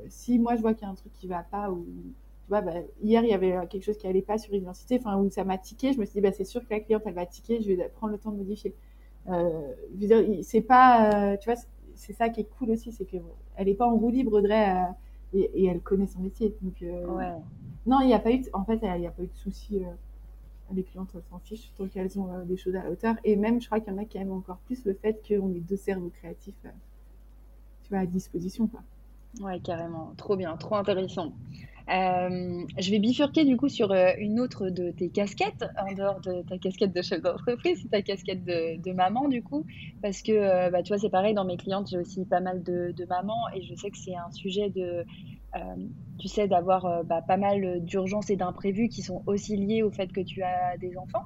si 0.09 0.37
moi 0.37 0.55
je 0.55 0.61
vois 0.61 0.73
qu'il 0.73 0.83
y 0.83 0.85
a 0.85 0.91
un 0.91 0.95
truc 0.95 1.11
qui 1.13 1.27
va 1.27 1.43
pas 1.43 1.71
ou 1.71 1.85
tu 2.45 2.49
vois, 2.49 2.61
bah, 2.61 2.73
hier 3.01 3.23
il 3.23 3.29
y 3.29 3.33
avait 3.33 3.55
quelque 3.67 3.83
chose 3.83 3.97
qui 3.97 4.05
allait 4.05 4.21
pas 4.21 4.37
sur 4.37 4.53
l'identité, 4.53 4.97
enfin 4.99 5.17
où 5.17 5.31
ça 5.31 5.43
m'a 5.43 5.57
tiqué, 5.57 5.93
je 5.93 5.99
me 5.99 6.05
suis 6.05 6.13
dit 6.13 6.21
bah 6.21 6.31
c'est 6.31 6.43
sûr 6.43 6.61
que 6.61 6.71
la 6.71 6.79
cliente 6.79 7.01
elle 7.05 7.15
va 7.15 7.25
tiquer, 7.25 7.59
je 7.61 7.71
vais 7.71 7.89
prendre 7.95 8.13
le 8.13 8.19
temps 8.19 8.31
de 8.31 8.37
modifier. 8.37 8.75
Euh, 9.29 9.73
c'est 10.43 10.61
pas, 10.61 11.37
tu 11.37 11.49
vois, 11.49 11.59
c'est 11.95 12.13
ça 12.13 12.29
qui 12.29 12.41
est 12.41 12.49
cool 12.57 12.71
aussi, 12.71 12.91
c'est 12.91 13.05
que 13.05 13.17
elle 13.55 13.69
est 13.69 13.75
pas 13.75 13.87
en 13.87 13.95
roue 13.95 14.09
libre 14.09 14.33
Audrey 14.33 14.75
et, 15.33 15.51
et, 15.53 15.65
elle 15.65 15.81
connaît 15.81 16.07
son 16.07 16.19
métier. 16.19 16.55
Donc 16.61 16.75
ouais. 16.81 17.31
non, 17.85 18.01
il 18.01 18.07
n'y 18.07 18.13
a 18.13 18.19
pas 18.19 18.31
eu, 18.31 18.43
en 18.53 18.63
fait, 18.63 18.79
il 18.81 18.99
n'y 18.99 19.07
a 19.07 19.11
pas 19.11 19.23
eu 19.23 19.27
de 19.27 19.35
soucis 19.35 19.81
les 20.73 20.83
clientes 20.83 21.15
s'en 21.29 21.39
fichent 21.39 21.71
tant 21.77 21.87
qu'elles 21.87 22.17
ont 22.19 22.43
des 22.45 22.57
choses 22.57 22.75
à 22.75 22.83
la 22.83 22.91
hauteur. 22.91 23.15
Et 23.23 23.35
même, 23.35 23.61
je 23.61 23.67
crois 23.67 23.79
qu'il 23.79 23.93
y 23.93 23.95
en 23.95 23.99
a 23.99 24.05
qui 24.05 24.17
aiment 24.17 24.31
encore 24.31 24.57
plus 24.57 24.83
le 24.85 24.93
fait 24.93 25.21
qu'on 25.27 25.53
ait 25.53 25.59
deux 25.59 25.75
cerveaux 25.75 26.09
créatifs 26.09 26.55
tu 27.83 27.89
vois, 27.89 27.99
à 27.99 28.05
disposition. 28.05 28.67
Quoi. 28.67 28.81
Ouais, 29.39 29.59
carrément. 29.59 30.13
Trop 30.17 30.35
bien, 30.35 30.55
trop 30.57 30.75
intéressant. 30.75 31.33
Euh, 31.87 32.63
je 32.79 32.89
vais 32.89 32.97
bifurquer 32.97 33.45
du 33.45 33.57
coup 33.57 33.69
sur 33.69 33.93
une 34.17 34.39
autre 34.39 34.69
de 34.69 34.89
tes 34.89 35.09
casquettes, 35.11 35.65
en 35.77 35.93
dehors 35.93 36.19
de 36.21 36.41
ta 36.41 36.57
casquette 36.57 36.93
de 36.93 37.01
chef 37.03 37.21
d'entreprise, 37.21 37.79
c'est 37.79 37.89
ta 37.89 38.01
casquette 38.01 38.43
de, 38.43 38.91
maman 38.91 39.27
du 39.27 39.43
coup, 39.43 39.65
parce 40.01 40.23
que 40.23 40.71
bah, 40.71 40.81
tu 40.81 40.93
vois, 40.93 40.97
c'est 40.97 41.11
pareil, 41.11 41.35
dans 41.35 41.45
mes 41.45 41.57
clientes, 41.57 41.87
j'ai 41.91 41.99
aussi 41.99 42.25
pas 42.25 42.39
mal 42.39 42.63
de, 42.63 42.91
de 42.97 43.05
mamans 43.05 43.43
et 43.53 43.61
je 43.61 43.75
sais 43.75 43.91
que 43.91 43.97
c'est 43.97 44.15
un 44.15 44.31
sujet 44.31 44.71
de, 44.71 45.05
euh, 45.55 45.75
tu 46.19 46.27
sais, 46.27 46.47
d'avoir 46.47 46.85
euh, 46.85 47.03
bah, 47.03 47.21
pas 47.21 47.37
mal 47.37 47.83
d'urgences 47.83 48.29
et 48.29 48.35
d'imprévus 48.35 48.89
qui 48.89 49.01
sont 49.01 49.23
aussi 49.25 49.57
liés 49.57 49.83
au 49.83 49.91
fait 49.91 50.11
que 50.11 50.21
tu 50.21 50.43
as 50.43 50.77
des 50.77 50.97
enfants. 50.97 51.23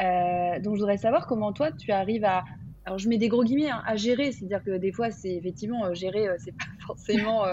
Euh, 0.00 0.60
donc, 0.60 0.74
je 0.74 0.80
voudrais 0.80 0.96
savoir 0.96 1.26
comment 1.26 1.52
toi, 1.52 1.70
tu 1.72 1.92
arrives 1.92 2.24
à, 2.24 2.44
alors 2.84 2.98
je 2.98 3.08
mets 3.08 3.18
des 3.18 3.28
gros 3.28 3.44
guillemets 3.44 3.70
hein, 3.70 3.82
à 3.86 3.96
gérer, 3.96 4.32
c'est-à-dire 4.32 4.62
que 4.62 4.76
des 4.76 4.92
fois 4.92 5.10
c'est 5.10 5.34
effectivement 5.34 5.92
gérer, 5.94 6.28
c'est 6.38 6.52
pas 6.56 6.64
forcément 6.86 7.44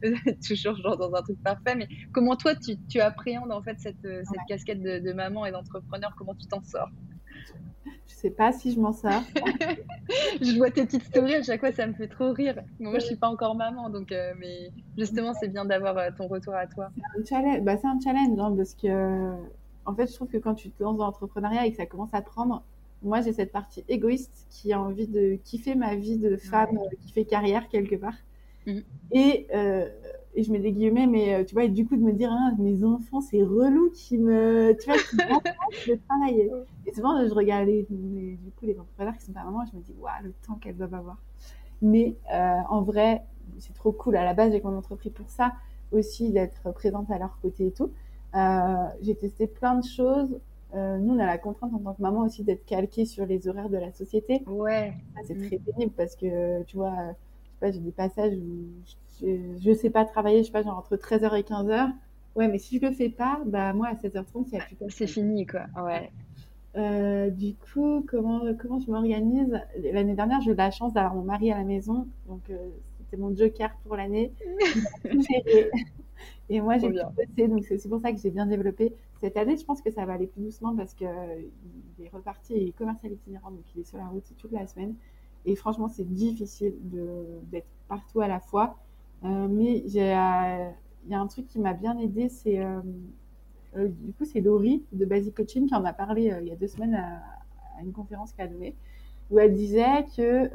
toujours 0.46 0.76
genre 0.76 0.96
dans 0.96 1.12
un 1.14 1.22
truc 1.22 1.42
parfait, 1.42 1.74
mais 1.74 1.88
comment 2.12 2.36
toi 2.36 2.54
tu, 2.54 2.76
tu 2.88 3.00
appréhendes 3.00 3.52
en 3.52 3.62
fait 3.62 3.78
cette, 3.78 4.02
cette 4.02 4.46
casquette 4.48 4.82
de, 4.82 4.98
de, 4.98 5.12
maman 5.12 5.46
et 5.46 5.52
d'entrepreneur, 5.52 6.14
comment 6.16 6.34
tu 6.34 6.46
t'en 6.46 6.62
sors? 6.62 6.90
Je 8.06 8.14
sais 8.14 8.30
pas 8.30 8.52
si 8.52 8.72
je 8.72 8.80
m'en 8.80 8.92
sors. 8.92 9.22
je 10.40 10.56
vois 10.56 10.70
tes 10.70 10.84
petites 10.84 11.04
stories 11.04 11.34
à 11.34 11.42
chaque 11.42 11.60
fois, 11.60 11.72
ça 11.72 11.86
me 11.86 11.92
fait 11.92 12.08
trop 12.08 12.32
rire. 12.32 12.62
moi, 12.78 12.98
je 12.98 13.06
suis 13.06 13.16
pas 13.16 13.28
encore 13.28 13.54
maman, 13.56 13.90
donc 13.90 14.12
euh, 14.12 14.32
mais 14.38 14.70
justement, 14.96 15.34
c'est 15.34 15.48
bien 15.48 15.64
d'avoir 15.64 15.98
euh, 15.98 16.10
ton 16.16 16.26
retour 16.26 16.54
à 16.54 16.66
toi. 16.66 16.90
C'est 16.96 17.20
un 17.20 17.24
challenge, 17.42 17.62
bah, 17.62 17.76
c'est 17.76 17.86
un 17.86 17.98
challenge 18.00 18.38
hein, 18.38 18.54
parce 18.56 18.74
que 18.74 19.34
en 19.84 19.94
fait, 19.94 20.06
je 20.08 20.14
trouve 20.14 20.28
que 20.28 20.38
quand 20.38 20.54
tu 20.54 20.70
te 20.70 20.82
lances 20.82 20.98
dans 20.98 21.06
l'entrepreneuriat 21.06 21.66
et 21.66 21.70
que 21.70 21.76
ça 21.76 21.86
commence 21.86 22.12
à 22.12 22.22
prendre, 22.22 22.64
moi, 23.06 23.20
j'ai 23.20 23.32
cette 23.32 23.52
partie 23.52 23.84
égoïste 23.88 24.46
qui 24.50 24.72
a 24.72 24.80
envie 24.80 25.06
de 25.06 25.38
kiffer 25.44 25.74
ma 25.74 25.94
vie 25.94 26.18
de 26.18 26.36
femme 26.36 26.78
euh, 26.78 26.96
qui 27.00 27.12
fait 27.12 27.24
carrière 27.24 27.68
quelque 27.68 27.96
part. 27.96 28.16
Mm. 28.66 28.78
Et 29.12 29.46
et 30.36 30.42
je 30.42 30.52
mets 30.52 30.58
des 30.58 30.72
guillemets, 30.72 31.06
mais 31.06 31.34
euh, 31.34 31.44
tu 31.44 31.54
vois, 31.54 31.64
et 31.64 31.68
du 31.70 31.86
coup 31.86 31.96
de 31.96 32.02
me 32.02 32.12
dire, 32.12 32.30
ah, 32.30 32.52
mes 32.58 32.84
enfants, 32.84 33.22
c'est 33.22 33.42
relou 33.42 33.90
qui 33.90 34.18
me, 34.18 34.76
tu 34.78 34.90
vois, 34.90 34.98
qui 34.98 35.16
de 35.90 35.98
travailler. 36.06 36.52
Et 36.86 36.92
souvent, 36.92 37.26
je 37.26 37.32
regarde 37.32 37.66
les, 37.66 37.86
du 37.88 38.50
coup, 38.56 38.66
les 38.66 38.78
entrepreneurs 38.78 39.16
qui 39.16 39.24
sont 39.24 39.32
pas 39.32 39.44
maman, 39.44 39.64
je 39.64 39.76
me 39.76 39.82
dis, 39.82 39.94
waouh, 39.98 40.12
le 40.22 40.32
temps 40.46 40.54
qu'elles 40.56 40.76
doivent 40.76 40.94
avoir. 40.94 41.16
Mais 41.80 42.16
euh, 42.32 42.60
en 42.68 42.82
vrai, 42.82 43.24
c'est 43.58 43.72
trop 43.72 43.92
cool. 43.92 44.16
À 44.16 44.24
la 44.24 44.34
base, 44.34 44.52
j'ai 44.52 44.60
mon 44.60 44.76
entreprise 44.76 45.12
pour 45.12 45.30
ça 45.30 45.54
aussi, 45.90 46.30
d'être 46.30 46.70
présente 46.72 47.10
à 47.10 47.18
leur 47.18 47.38
côté 47.40 47.68
et 47.68 47.72
tout. 47.72 47.90
Euh, 48.34 48.86
j'ai 49.00 49.14
testé 49.14 49.46
plein 49.46 49.76
de 49.76 49.84
choses. 49.84 50.38
Euh, 50.76 50.98
nous, 50.98 51.14
on 51.14 51.18
a 51.18 51.26
la 51.26 51.38
contrainte 51.38 51.72
en 51.72 51.78
tant 51.78 51.94
que 51.94 52.02
maman 52.02 52.20
aussi 52.20 52.44
d'être 52.44 52.64
calqué 52.66 53.06
sur 53.06 53.24
les 53.24 53.48
horaires 53.48 53.70
de 53.70 53.78
la 53.78 53.92
société. 53.92 54.42
Ouais. 54.46 54.92
c'est 55.24 55.34
mm. 55.34 55.46
très 55.46 55.58
pénible 55.58 55.92
parce 55.96 56.16
que, 56.16 56.62
tu 56.64 56.76
vois, 56.76 56.92
je 56.92 57.50
sais 57.50 57.56
pas, 57.60 57.70
j'ai 57.70 57.80
des 57.80 57.92
passages 57.92 58.34
où 58.34 58.66
je, 59.20 59.70
ne 59.70 59.74
sais 59.74 59.90
pas 59.90 60.04
travailler, 60.04 60.40
je 60.40 60.46
sais 60.46 60.52
pas, 60.52 60.62
genre 60.62 60.78
entre 60.78 60.96
13h 60.96 61.38
et 61.38 61.42
15h. 61.42 61.92
Ouais, 62.34 62.48
mais 62.48 62.58
si 62.58 62.78
je 62.78 62.86
le 62.86 62.92
fais 62.92 63.08
pas, 63.08 63.40
bah 63.46 63.72
moi 63.72 63.88
à 63.88 63.94
16h30, 63.94 64.24
il 64.34 64.52
n'y 64.52 64.58
a 64.58 64.64
plus 64.64 64.76
C'est 64.90 65.06
fini, 65.06 65.46
quoi. 65.46 65.62
Ouais. 65.82 66.10
Euh, 66.76 67.30
du 67.30 67.54
coup, 67.54 68.04
comment, 68.06 68.42
comment 68.60 68.78
je 68.78 68.90
m'organise? 68.90 69.58
L'année 69.92 70.14
dernière, 70.14 70.42
j'ai 70.42 70.50
eu 70.50 70.54
la 70.54 70.70
chance 70.70 70.92
d'avoir 70.92 71.14
mon 71.14 71.22
mari 71.22 71.50
à 71.50 71.56
la 71.56 71.64
maison. 71.64 72.06
Donc, 72.28 72.42
euh, 72.50 72.56
c'était 72.98 73.16
mon 73.16 73.34
joker 73.34 73.74
pour 73.84 73.96
l'année. 73.96 74.32
Et 76.48 76.60
moi, 76.60 76.76
j'ai 76.76 76.90
bossé. 76.90 77.48
Donc, 77.48 77.64
c'est 77.64 77.76
aussi 77.76 77.88
pour 77.88 78.00
ça 78.00 78.12
que 78.12 78.18
j'ai 78.18 78.30
bien 78.30 78.44
développé. 78.46 78.92
Cette 79.20 79.36
année, 79.36 79.56
je 79.56 79.64
pense 79.64 79.80
que 79.80 79.90
ça 79.90 80.04
va 80.04 80.14
aller 80.14 80.26
plus 80.26 80.42
doucement 80.42 80.76
parce 80.76 80.94
qu'il 80.94 81.06
est 81.06 82.08
reparti 82.12 82.54
et 82.54 82.72
commercial 82.72 83.12
itinérant. 83.12 83.50
Donc, 83.50 83.64
il 83.74 83.80
est 83.80 83.84
sur 83.84 83.98
la 83.98 84.06
route 84.08 84.24
toute 84.36 84.52
la 84.52 84.66
semaine. 84.66 84.94
Et 85.46 85.54
franchement, 85.56 85.88
c'est 85.88 86.04
difficile 86.04 86.74
d'être 87.50 87.68
partout 87.88 88.20
à 88.20 88.28
la 88.28 88.40
fois. 88.40 88.76
Euh, 89.24 89.48
mais 89.48 89.78
il 89.78 89.92
y 89.92 90.00
a 90.00 90.74
un 91.10 91.26
truc 91.26 91.48
qui 91.48 91.58
m'a 91.58 91.72
bien 91.72 91.98
aidé, 91.98 92.28
c'est 92.28 92.58
euh, 92.58 92.80
euh, 93.76 93.88
du 93.88 94.12
coup 94.12 94.24
c'est 94.24 94.40
Laurie 94.40 94.84
de 94.92 95.04
Basic 95.04 95.34
Coaching 95.34 95.66
qui 95.66 95.74
en 95.74 95.84
a 95.84 95.92
parlé 95.92 96.34
il 96.40 96.48
y 96.48 96.50
a 96.50 96.56
deux 96.56 96.66
semaines 96.66 96.94
à, 96.94 97.22
une 97.82 97.92
conférence 97.92 98.32
qu'elle 98.32 98.46
a 98.46 98.52
donnée 98.52 98.74
où 99.30 99.38
elle 99.38 99.54
disait 99.54 100.06
que, 100.16 100.48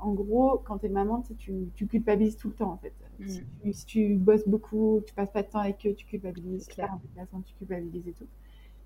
en 0.00 0.12
gros, 0.12 0.60
quand 0.64 0.78
tu 0.78 0.86
es 0.86 0.88
maman, 0.88 1.22
tu, 1.38 1.70
tu, 1.74 1.86
culpabilises 1.86 2.36
tout 2.36 2.48
le 2.48 2.54
temps, 2.54 2.72
en 2.72 2.76
fait. 2.76 2.92
Mm. 3.20 3.72
Si, 3.72 3.86
tu, 3.86 4.14
bosses 4.14 4.48
beaucoup, 4.48 5.00
tu 5.06 5.14
passes 5.14 5.30
pas 5.30 5.42
de 5.42 5.48
temps 5.48 5.60
avec 5.60 5.86
eux, 5.86 5.94
tu 5.94 6.06
culpabilises. 6.06 6.66
Tu 6.66 6.76
déplacement, 6.76 7.42
tu 7.42 7.54
culpabilises 7.54 8.08
et 8.08 8.12
tout. 8.12 8.26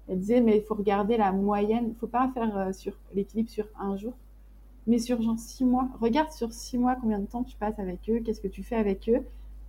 Elle 0.08 0.18
disait, 0.18 0.40
mais 0.40 0.58
il 0.58 0.62
faut 0.62 0.74
regarder 0.74 1.16
la 1.16 1.32
moyenne. 1.32 1.86
Il 1.88 1.94
faut 1.94 2.06
pas 2.06 2.30
faire 2.34 2.74
sur 2.74 2.94
l'équilibre 3.14 3.48
sur 3.50 3.66
un 3.78 3.96
jour 3.96 4.14
mais 4.86 4.98
sur 4.98 5.20
genre 5.22 5.38
six 5.38 5.64
mois. 5.64 5.88
Regarde 6.00 6.30
sur 6.30 6.52
six 6.52 6.78
mois 6.78 6.96
combien 6.96 7.18
de 7.18 7.26
temps 7.26 7.42
tu 7.42 7.56
passes 7.56 7.78
avec 7.78 8.00
eux, 8.08 8.20
qu'est-ce 8.20 8.40
que 8.40 8.48
tu 8.48 8.62
fais 8.62 8.76
avec 8.76 9.08
eux. 9.08 9.22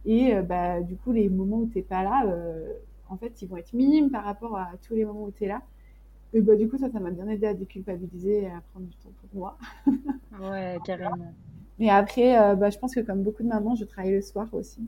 Et 0.05 0.35
euh, 0.35 0.41
bah, 0.41 0.81
du 0.81 0.95
coup, 0.97 1.11
les 1.11 1.29
moments 1.29 1.57
où 1.57 1.67
tu 1.67 1.77
n'es 1.77 1.83
pas 1.83 2.03
là, 2.03 2.25
euh, 2.27 2.73
en 3.09 3.17
fait, 3.17 3.41
ils 3.41 3.47
vont 3.47 3.57
être 3.57 3.73
minimes 3.73 4.11
par 4.11 4.23
rapport 4.23 4.57
à 4.57 4.71
tous 4.85 4.93
les 4.93 5.05
moments 5.05 5.23
où 5.23 5.31
tu 5.31 5.45
es 5.45 5.47
là. 5.47 5.61
Et 6.33 6.41
bah, 6.41 6.55
du 6.55 6.67
coup, 6.67 6.77
ça, 6.77 6.89
ça 6.89 6.99
m'a 6.99 7.11
bien 7.11 7.27
aidé 7.27 7.47
à 7.47 7.53
déculpabiliser 7.53 8.43
et 8.43 8.47
à 8.47 8.61
prendre 8.71 8.87
du 8.87 8.95
temps 8.97 9.11
pour 9.21 9.39
moi. 9.39 9.57
ouais, 10.51 10.77
carrément. 10.83 11.33
Mais 11.79 11.89
après, 11.89 12.39
euh, 12.39 12.55
bah, 12.55 12.69
je 12.69 12.77
pense 12.77 12.95
que 12.95 13.01
comme 13.01 13.23
beaucoup 13.23 13.43
de 13.43 13.47
mamans, 13.47 13.75
je 13.75 13.85
travaille 13.85 14.13
le 14.13 14.21
soir 14.21 14.47
aussi 14.53 14.81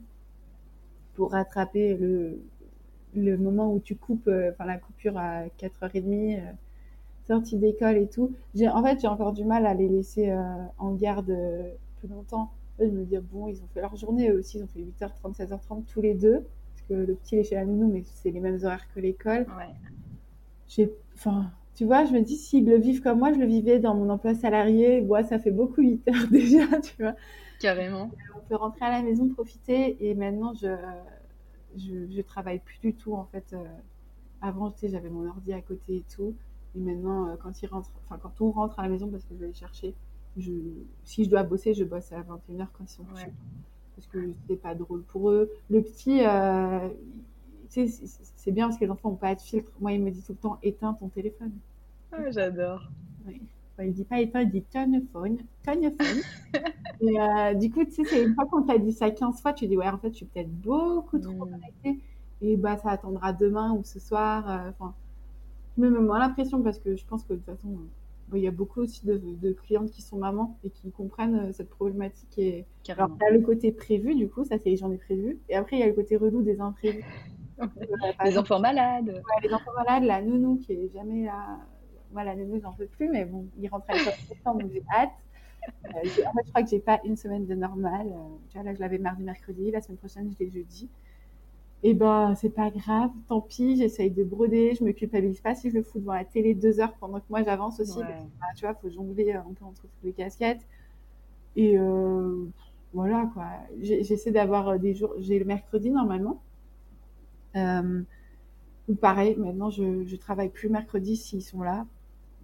pour 1.15 1.31
rattraper 1.31 1.95
le, 1.95 2.39
le 3.15 3.37
moment 3.37 3.73
où 3.73 3.79
tu 3.79 3.95
coupes, 3.95 4.29
enfin 4.51 4.65
la 4.65 4.77
coupure 4.77 5.17
à 5.17 5.45
4h30 5.59 6.39
sortie 7.27 7.57
d'école 7.57 7.97
et 7.97 8.07
tout. 8.07 8.31
J'ai, 8.55 8.69
en 8.69 8.81
fait, 8.83 8.99
j'ai 9.01 9.07
encore 9.07 9.33
du 9.33 9.43
mal 9.43 9.65
à 9.65 9.73
les 9.73 9.87
laisser 9.87 10.29
euh, 10.29 10.41
en 10.77 10.93
garde 10.93 11.29
euh, 11.29 11.69
plus 11.99 12.07
longtemps. 12.07 12.51
je 12.79 12.85
me 12.85 13.03
dis, 13.03 13.17
bon, 13.17 13.47
ils 13.47 13.57
ont 13.57 13.67
fait 13.73 13.81
leur 13.81 13.95
journée 13.95 14.29
eux 14.29 14.39
aussi, 14.39 14.57
ils 14.57 14.63
ont 14.63 14.67
fait 14.67 14.79
8h30, 14.79 15.35
16h30 15.35 15.83
tous 15.85 16.01
les 16.01 16.13
deux. 16.13 16.45
Parce 16.75 16.87
que 16.89 16.93
le 16.93 17.15
petit, 17.15 17.35
il 17.35 17.39
est 17.39 17.43
chez 17.43 17.55
la 17.55 17.65
nounou, 17.65 17.91
mais 17.91 18.03
c'est 18.05 18.31
les 18.31 18.39
mêmes 18.39 18.59
horaires 18.63 18.87
que 18.93 18.99
l'école. 18.99 19.45
Ouais. 19.57 19.73
J'ai, 20.67 20.91
enfin, 21.15 21.51
tu 21.77 21.85
vois, 21.85 22.05
je 22.05 22.11
me 22.11 22.21
dis, 22.21 22.35
s'ils 22.35 22.65
le 22.65 22.77
vivent 22.77 23.03
comme 23.03 23.19
moi, 23.19 23.31
je 23.31 23.37
le 23.37 23.45
vivais 23.45 23.77
dans 23.77 23.93
mon 23.93 24.09
emploi 24.09 24.33
salarié. 24.33 24.99
Moi, 25.01 25.23
ça 25.23 25.37
fait 25.37 25.51
beaucoup 25.51 25.81
8 25.81 26.07
heures 26.09 26.27
déjà, 26.31 26.65
tu 26.81 26.95
vois. 26.99 27.13
Carrément. 27.59 28.09
On 28.35 28.39
peut 28.49 28.55
rentrer 28.55 28.85
à 28.85 28.89
la 28.89 29.03
maison, 29.03 29.29
profiter. 29.29 29.95
Et 30.09 30.15
maintenant, 30.15 30.55
je, 30.55 30.75
je, 31.77 32.09
je 32.09 32.21
travaille 32.21 32.57
plus 32.57 32.79
du 32.79 32.95
tout, 32.95 33.13
en 33.13 33.25
fait. 33.25 33.53
Euh, 33.53 33.63
avant, 34.41 34.71
tu 34.71 34.79
sais, 34.79 34.89
j'avais 34.89 35.09
mon 35.09 35.27
ordi 35.27 35.53
à 35.53 35.61
côté 35.61 35.97
et 35.97 36.05
tout. 36.15 36.33
Et 36.75 36.79
maintenant, 36.79 37.27
euh, 37.27 37.35
quand 37.39 37.61
ils 37.61 37.67
rentrent, 37.67 37.91
enfin 38.05 38.19
quand 38.21 38.41
on 38.41 38.49
rentre 38.49 38.79
à 38.79 38.83
la 38.83 38.89
maison 38.89 39.07
parce 39.07 39.23
que 39.25 39.35
je 39.35 39.39
vais 39.39 39.47
les 39.47 39.53
chercher, 39.53 39.93
je, 40.35 40.51
si 41.03 41.25
je 41.25 41.29
dois 41.29 41.43
bosser, 41.43 41.75
je 41.75 41.83
bosse 41.83 42.11
à 42.11 42.21
21h 42.21 42.67
quand 42.73 42.85
ils 42.85 42.89
sont 42.89 43.03
couchés. 43.03 43.33
Parce 43.95 44.07
que 44.07 44.33
c'est 44.47 44.61
pas 44.61 44.73
drôle 44.73 45.03
pour 45.03 45.29
eux. 45.29 45.51
Le 45.69 45.83
petit, 45.83 46.23
euh, 46.23 46.89
c'est 47.69 48.51
bien 48.51 48.67
parce 48.67 48.77
que 48.77 48.85
les 48.85 48.91
enfants 48.91 49.09
n'ont 49.09 49.15
pas 49.15 49.35
de 49.35 49.41
filtre. 49.41 49.71
Moi, 49.79 49.93
il 49.93 50.01
me 50.01 50.11
dit 50.11 50.21
tout 50.21 50.33
le 50.33 50.37
temps 50.37 50.59
éteins 50.63 50.93
ton 50.93 51.09
téléphone. 51.09 51.51
Ah, 52.11 52.29
j'adore. 52.29 52.89
Oui. 53.25 53.41
il 53.79 53.93
dit 53.93 54.05
pas 54.05 54.21
éteins, 54.21 54.41
il 54.41 54.49
dit 54.49 54.63
turn 54.63 55.01
phone, 55.11 55.37
turn 55.63 55.81
phone. 55.81 56.21
et 57.01 57.19
euh, 57.19 57.53
du 57.53 57.69
coup, 57.69 57.83
tu 57.85 57.91
sais, 57.91 58.03
c'est 58.05 58.23
une 58.23 58.33
fois 58.33 58.45
qu'on 58.45 58.63
t'a 58.63 58.77
dit 58.77 58.93
ça 58.93 59.11
15 59.11 59.41
fois, 59.41 59.53
tu 59.53 59.67
dis 59.67 59.77
ouais, 59.77 59.87
en 59.87 59.97
fait, 59.97 60.09
je 60.09 60.15
suis 60.15 60.25
peut-être 60.25 60.51
beaucoup 60.51 61.19
trop 61.19 61.45
mm. 61.45 61.51
connectée. 61.51 61.99
Et 62.41 62.55
bah, 62.55 62.77
ça 62.77 62.91
attendra 62.91 63.33
demain 63.33 63.73
ou 63.73 63.83
ce 63.83 63.99
soir. 63.99 64.45
Enfin, 64.69 64.93
me 65.77 65.89
mets 65.89 65.99
moins 65.99 66.19
la 66.19 66.29
pression 66.29 66.61
parce 66.61 66.79
que 66.79 66.95
je 66.95 67.05
pense 67.05 67.23
que 67.23 67.33
de 67.33 67.37
toute 67.37 67.45
façon, 67.45 67.69
euh, 67.69 68.37
il 68.37 68.43
y 68.43 68.47
a 68.47 68.51
beaucoup 68.51 68.81
aussi 68.81 69.05
de, 69.05 69.51
clientes 69.53 69.91
qui 69.91 70.01
sont 70.01 70.17
mamans 70.17 70.57
et 70.63 70.69
qui 70.69 70.91
comprennent 70.91 71.47
euh, 71.49 71.51
cette 71.53 71.69
problématique. 71.69 72.37
Et... 72.37 72.65
Alors, 72.89 73.09
il 73.15 73.23
y 73.23 73.25
a 73.25 73.31
le 73.31 73.41
côté 73.41 73.71
prévu, 73.71 74.15
du 74.15 74.27
coup, 74.29 74.43
ça 74.43 74.57
c'est 74.63 74.75
j'en 74.75 74.91
ai 74.91 74.97
prévu. 74.97 75.39
Et 75.49 75.55
après, 75.55 75.77
il 75.77 75.79
y 75.79 75.83
a 75.83 75.87
le 75.87 75.93
côté 75.93 76.17
relou 76.17 76.41
des 76.41 76.59
imprévus. 76.59 77.03
Les 78.23 78.37
enfants 78.37 78.59
malades. 78.59 79.21
les 79.43 79.53
enfants 79.53 79.71
malades, 79.75 80.03
la 80.03 80.21
nounou 80.21 80.57
qui 80.57 80.73
est 80.73 80.91
jamais 80.93 81.25
là. 81.25 81.59
Moi, 82.11 82.23
la 82.23 82.35
nounou, 82.35 82.59
j'en 82.61 82.73
peux 82.73 82.85
plus, 82.85 83.09
mais 83.09 83.25
bon, 83.25 83.45
il 83.59 83.67
rentre 83.67 83.85
à 83.89 83.93
l'école 83.93 84.13
septembre, 84.13 84.61
donc 84.61 84.71
j'ai 84.71 84.83
hâte. 84.89 85.09
Euh, 85.85 85.99
en 85.99 86.31
fait, 86.33 86.43
je 86.45 86.49
crois 86.49 86.63
que 86.63 86.69
j'ai 86.69 86.79
pas 86.79 87.01
une 87.03 87.17
semaine 87.17 87.45
de 87.45 87.55
normal. 87.55 88.07
tu 88.49 88.57
vois, 88.57 88.63
là, 88.63 88.73
je 88.73 88.79
l'avais 88.79 88.97
mardi, 88.97 89.23
mercredi. 89.23 89.71
La 89.71 89.81
semaine 89.81 89.97
prochaine, 89.97 90.31
je 90.31 90.43
l'ai 90.43 90.49
jeudi 90.49 90.89
et 91.83 91.91
eh 91.91 91.93
ben 91.93 92.33
c'est 92.33 92.49
pas 92.49 92.71
grave, 92.71 93.11
tant 93.27 93.39
pis, 93.39 93.77
j'essaye 93.77 94.09
de 94.09 94.23
broder, 94.23 94.73
je 94.73 94.83
me 94.83 94.93
culpabilise 94.93 95.41
pas 95.41 95.53
si 95.53 95.69
je 95.69 95.75
le 95.75 95.83
fous 95.83 95.99
devant 95.99 96.15
la 96.15 96.25
télé 96.25 96.55
deux 96.55 96.79
heures 96.79 96.93
pendant 96.99 97.19
que 97.19 97.25
moi 97.29 97.43
j'avance 97.43 97.79
aussi. 97.79 97.99
Bah, 97.99 98.47
tu 98.55 98.65
vois, 98.65 98.73
faut 98.73 98.89
jongler 98.89 99.33
un 99.33 99.43
peu 99.43 99.63
entre 99.63 99.81
toutes 99.81 100.03
les 100.03 100.11
casquettes. 100.11 100.65
Et 101.55 101.77
euh, 101.77 102.45
voilà 102.93 103.29
quoi. 103.31 103.45
J'essaie 103.79 104.31
d'avoir 104.31 104.79
des 104.79 104.95
jours. 104.95 105.13
J'ai 105.19 105.37
le 105.37 105.45
mercredi 105.45 105.91
normalement. 105.91 106.41
Ou 108.87 108.95
pareil, 108.95 109.35
maintenant 109.37 109.69
je, 109.69 110.05
je 110.05 110.15
travaille 110.15 110.49
plus 110.49 110.69
mercredi 110.69 111.15
s'ils 111.15 111.43
sont 111.43 111.61
là. 111.61 111.85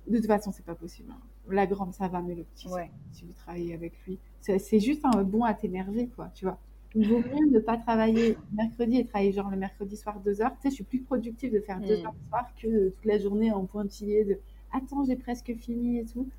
De 0.07 0.17
toute 0.17 0.27
façon, 0.27 0.51
c'est 0.51 0.65
pas 0.65 0.75
possible. 0.75 1.11
Hein. 1.11 1.21
La 1.49 1.65
grande, 1.65 1.93
ça 1.93 2.07
va, 2.07 2.21
mais 2.21 2.35
le 2.35 2.43
petit, 2.43 2.67
ouais. 2.67 2.91
si 3.11 3.25
vous 3.25 3.33
travaillez 3.33 3.73
avec 3.73 3.93
lui, 4.05 4.17
c'est 4.41 4.79
juste 4.79 5.05
un 5.05 5.23
bon 5.23 5.43
à 5.43 5.53
t'énerver, 5.53 6.07
quoi, 6.07 6.29
tu 6.33 6.45
vois. 6.45 6.57
Il 6.95 7.09
vaut 7.09 7.19
mieux 7.19 7.51
ne 7.51 7.59
pas 7.59 7.77
travailler 7.77 8.37
mercredi 8.51 8.97
et 8.97 9.05
travailler 9.05 9.31
genre 9.31 9.49
le 9.49 9.57
mercredi 9.57 9.97
soir 9.97 10.19
deux 10.19 10.41
heures. 10.41 10.53
Tu 10.55 10.63
sais, 10.63 10.69
je 10.69 10.75
suis 10.75 10.83
plus 10.83 11.01
productive 11.01 11.51
de 11.51 11.59
faire 11.59 11.79
deux 11.79 12.01
mm. 12.01 12.05
heures 12.05 12.13
le 12.13 12.29
soir 12.29 12.53
que 12.61 12.89
toute 12.89 13.05
la 13.05 13.17
journée 13.17 13.51
en 13.51 13.65
pointillé 13.65 14.25
de 14.25 14.39
attends, 14.71 15.03
j'ai 15.03 15.15
presque 15.15 15.53
fini 15.55 15.99
et 15.99 16.05
tout. 16.05 16.29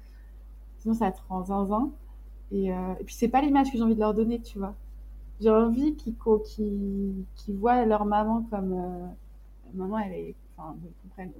Sinon, 0.78 0.94
ça 0.94 1.10
te 1.10 1.20
rend 1.28 1.44
zinzin. 1.44 1.90
Et, 2.52 2.72
euh, 2.72 2.94
et 3.00 3.04
puis, 3.04 3.14
c'est 3.14 3.28
pas 3.28 3.40
l'image 3.40 3.72
que 3.72 3.78
j'ai 3.78 3.82
envie 3.82 3.94
de 3.94 4.00
leur 4.00 4.14
donner, 4.14 4.40
tu 4.40 4.58
vois. 4.58 4.76
J'ai 5.40 5.50
envie 5.50 5.94
qu'ils 5.96 6.14
qu 6.16 7.52
voient 7.52 7.84
leur 7.84 8.04
maman 8.04 8.46
comme. 8.50 8.72
Euh, 8.72 9.06
maman, 9.74 9.98
elle 9.98 10.12
est. 10.12 10.34
Enfin, 10.56 10.76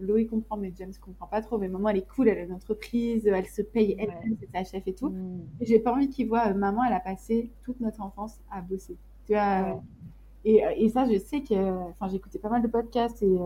Loïc 0.00 0.30
comprend, 0.30 0.56
mais 0.56 0.72
James 0.76 0.92
comprend 1.00 1.26
pas 1.26 1.40
trop. 1.40 1.58
Mais 1.58 1.68
maman, 1.68 1.90
elle 1.90 1.98
est 1.98 2.08
cool, 2.08 2.28
elle 2.28 2.38
a 2.38 2.42
une 2.42 2.52
entreprise, 2.52 3.26
elle 3.26 3.46
se 3.46 3.62
paye 3.62 3.94
elle-même, 3.98 4.36
c'est 4.40 4.50
sa 4.50 4.64
chef 4.64 4.86
et 4.86 4.94
tout. 4.94 5.10
Mm. 5.10 5.40
Et 5.60 5.66
j'ai 5.66 5.78
pas 5.78 5.92
envie 5.92 6.08
qu'ils 6.08 6.28
voient, 6.28 6.48
euh, 6.48 6.54
maman, 6.54 6.84
elle 6.84 6.92
a 6.92 7.00
passé 7.00 7.50
toute 7.62 7.80
notre 7.80 8.02
enfance 8.02 8.40
à 8.50 8.60
bosser. 8.60 8.96
Tu 9.26 9.32
vois, 9.32 9.80
et, 10.44 10.62
et, 10.76 10.88
ça, 10.90 11.06
je 11.06 11.16
sais 11.18 11.42
que. 11.42 11.54
Enfin, 11.90 12.08
j'écoutais 12.08 12.38
pas 12.38 12.50
mal 12.50 12.60
de 12.60 12.68
podcasts 12.68 13.22
et 13.22 13.38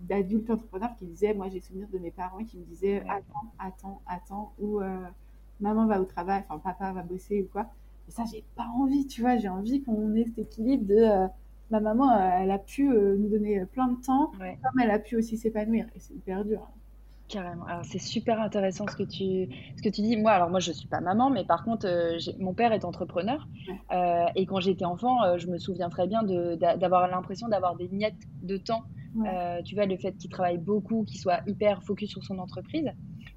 d'adultes 0.00 0.50
entrepreneurs 0.50 0.94
qui 0.96 1.06
disaient, 1.06 1.34
moi 1.34 1.48
j'ai 1.48 1.60
souvenir 1.60 1.88
de 1.88 1.98
mes 1.98 2.10
parents 2.10 2.44
qui 2.44 2.58
me 2.58 2.64
disaient 2.64 3.02
attends, 3.08 3.52
attends, 3.58 4.02
attends, 4.06 4.52
ou 4.58 4.80
euh, 4.80 5.06
maman 5.60 5.86
va 5.86 6.00
au 6.00 6.04
travail, 6.04 6.44
enfin 6.48 6.58
papa 6.58 6.92
va 6.92 7.02
bosser 7.02 7.42
ou 7.42 7.52
quoi. 7.52 7.66
Et 8.10 8.12
ça, 8.12 8.24
j'ai 8.28 8.42
pas 8.56 8.66
envie, 8.76 9.06
tu 9.06 9.20
vois, 9.20 9.36
j'ai 9.36 9.48
envie 9.48 9.84
qu'on 9.84 10.16
ait 10.16 10.24
cet 10.24 10.38
équilibre 10.38 10.84
de 10.84 10.96
euh, 10.96 11.28
ma 11.70 11.78
maman, 11.78 12.10
euh, 12.10 12.40
elle 12.40 12.50
a 12.50 12.58
pu 12.58 12.88
nous 12.88 13.28
donner 13.28 13.64
plein 13.66 13.86
de 13.86 14.02
temps, 14.02 14.32
comme 14.32 14.80
elle 14.82 14.90
a 14.90 14.98
pu 14.98 15.14
aussi 15.14 15.36
s'épanouir. 15.36 15.86
Et 15.94 16.00
c'est 16.00 16.14
hyper 16.14 16.44
dur. 16.44 16.68
Carrément. 17.28 17.64
Alors, 17.66 17.84
c'est 17.84 18.00
super 18.00 18.40
intéressant 18.40 18.86
ce 18.88 18.96
que 18.96 19.04
tu, 19.04 19.48
ce 19.76 19.82
que 19.82 19.88
tu 19.88 20.00
dis. 20.00 20.16
Moi, 20.16 20.32
alors 20.32 20.50
moi, 20.50 20.58
je 20.58 20.72
suis 20.72 20.88
pas 20.88 21.00
maman, 21.00 21.30
mais 21.30 21.44
par 21.44 21.62
contre, 21.62 21.86
mon 22.40 22.52
père 22.52 22.72
est 22.72 22.84
entrepreneur. 22.84 23.46
et 24.34 24.44
quand 24.44 24.58
j'étais 24.58 24.84
enfant, 24.84 25.38
je 25.38 25.46
me 25.46 25.58
souviens 25.58 25.88
très 25.88 26.08
bien 26.08 26.24
d'avoir 26.24 27.06
l'impression 27.06 27.46
d'avoir 27.46 27.76
des 27.76 27.86
miettes 27.86 28.26
de 28.42 28.56
temps 28.56 28.82
euh, 29.26 29.62
tu 29.62 29.74
vois, 29.74 29.86
le 29.86 29.96
fait 29.96 30.12
qu'il 30.12 30.30
travaille 30.30 30.58
beaucoup, 30.58 31.04
qu'il 31.04 31.18
soit 31.18 31.40
hyper 31.46 31.82
focus 31.82 32.10
sur 32.10 32.24
son 32.24 32.38
entreprise. 32.38 32.90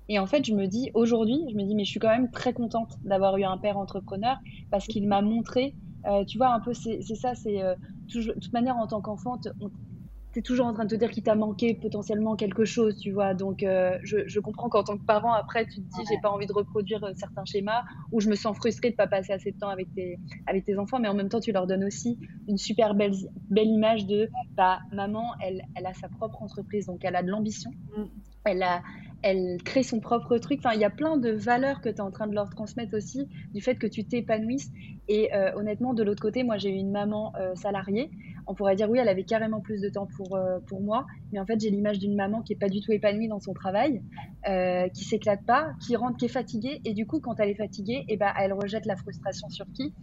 Et 0.10 0.20
en 0.20 0.26
fait, 0.28 0.46
je 0.46 0.54
me 0.54 0.68
dis, 0.68 0.92
aujourd'hui, 0.94 1.40
je 1.50 1.56
me 1.56 1.64
dis, 1.64 1.76
mais 1.76 1.86
je 1.86 1.92
suis 1.92 2.00
quand 2.00 2.10
même 2.10 2.30
très 2.32 2.54
contente 2.54 2.98
d'avoir 3.04 3.38
eu 3.38 3.44
un 3.44 3.58
père 3.58 3.78
entrepreneur 3.78 4.38
parce 4.70 4.86
qu'il 4.86 5.08
m'a 5.08 5.22
montré, 5.22 5.76
euh, 6.08 6.26
tu 6.26 6.38
vois, 6.38 6.54
un 6.54 6.60
peu, 6.60 6.74
c'est 6.74 7.02
ça, 7.16 7.36
c'est 7.36 7.62
euh, 7.62 7.76
de 8.14 8.34
toute 8.34 8.54
manière, 8.54 8.76
en 8.76 8.88
tant 8.88 9.02
qu'enfant, 9.02 9.38
tu 9.38 10.40
es 10.40 10.42
toujours 10.42 10.66
en 10.66 10.74
train 10.74 10.84
de 10.84 10.90
te 10.90 10.96
dire 10.96 11.10
qu'il 11.10 11.24
t'a 11.24 11.36
manqué 11.36 11.76
potentiellement 11.76 12.36
quelque 12.36 12.66
chose, 12.66 13.00
tu 13.00 13.12
vois. 13.12 13.34
Donc, 13.34 13.64
euh, 13.64 13.98
je, 14.04 14.40
comprends 14.42 14.68
qu'en 14.68 14.84
tant 14.84 14.98
que 14.98 15.06
parent, 15.06 15.32
après, 15.32 15.66
tu 15.66 15.76
te 15.76 15.88
dis, 15.96 16.06
j'ai 16.10 16.20
pas 16.22 16.30
envie 16.30 16.48
de 16.48 16.54
reproduire 16.54 17.00
certains 17.16 17.46
schémas, 17.46 17.84
ou 18.12 18.20
je 18.20 18.30
me 18.30 18.36
sens 18.36 18.58
frustrée 18.58 18.92
de 18.92 18.96
pas 18.98 19.08
passer 19.08 19.32
assez 19.32 19.52
de 19.52 19.58
temps 19.58 19.70
avec 19.70 19.94
tes, 19.94 20.20
avec 20.48 20.66
tes 20.66 20.78
enfants, 20.78 21.00
mais 21.00 21.08
en 21.08 21.14
même 21.14 21.30
temps, 21.30 21.40
tu 21.40 21.54
leur 21.54 21.66
donnes 21.66 21.86
aussi 21.86 22.20
une 22.50 22.58
super 22.58 22.94
belle, 22.94 23.14
belle 23.50 23.70
image 23.70 24.06
de, 24.06 24.28
bah, 24.58 24.80
maman, 24.92 25.32
elle, 25.42 25.62
elle 25.76 25.86
a 25.86 25.94
sa 25.94 26.10
propre 26.10 26.42
entreprise, 26.42 26.88
donc 26.88 27.06
elle 27.06 27.16
a 27.16 27.24
de 27.24 27.30
l'ambition. 27.30 27.72
Mm. 27.96 28.04
Elle 28.46 28.64
a, 28.64 28.82
elle 29.24 29.58
crée 29.64 29.84
son 29.84 30.00
propre 30.00 30.38
truc. 30.38 30.60
Enfin, 30.64 30.76
il 30.76 30.82
y 30.82 30.86
a 30.86 30.90
plein 30.90 31.18
de 31.18 31.32
valeurs 31.32 31.82
que 31.82 31.90
tu 31.90 31.96
es 31.96 32.02
en 32.02 32.12
train 32.12 32.28
de 32.28 32.36
leur 32.36 32.50
transmettre 32.50 32.96
aussi, 32.96 33.28
du 33.54 33.62
fait 33.62 33.76
que 33.76 33.88
tu 33.88 34.06
t'épanouisses. 34.06 34.70
Et 35.08 35.34
euh, 35.36 35.52
honnêtement, 35.56 35.94
de 35.94 36.04
l'autre 36.04 36.22
côté, 36.22 36.44
moi, 36.44 36.58
j'ai 36.58 36.70
eu 36.70 36.76
une 36.76 36.92
maman 36.92 37.34
salariée 37.56 38.12
on 38.48 38.54
pourrait 38.54 38.76
dire 38.76 38.90
oui, 38.90 39.00
elle 39.00 39.10
avait 39.10 39.24
carrément 39.24 39.62
plus 39.62 39.82
de 39.82 39.90
temps 39.90 40.08
pour, 40.18 40.36
euh, 40.36 40.60
pour 40.68 40.82
moi, 40.82 41.06
mais 41.32 41.40
en 41.40 41.46
fait, 41.46 41.60
j'ai 41.60 41.70
l'image 41.70 42.00
d'une 42.00 42.16
maman 42.16 42.42
qui 42.42 42.54
est 42.54 42.58
pas 42.58 42.70
du 42.70 42.82
tout 42.82 42.92
épanouie 42.92 43.28
dans 43.28 43.40
son 43.40 43.54
travail, 43.54 44.02
euh, 44.48 44.88
qui 44.90 45.04
s'éclate 45.04 45.44
pas, 45.46 45.68
qui 45.86 45.96
rentre, 45.96 46.18
qui 46.18 46.26
est 46.26 46.30
fatiguée, 46.30 46.82
et 46.86 46.94
du 46.94 47.06
coup, 47.06 47.20
quand 47.20 47.40
elle 47.40 47.50
est 47.50 47.56
fatiguée, 47.56 48.04
eh 48.08 48.18
ben, 48.18 48.32
elle 48.40 48.54
rejette 48.54 48.86
la 48.86 48.96
frustration 48.96 49.50
sur 49.50 49.66
qui? 49.74 49.94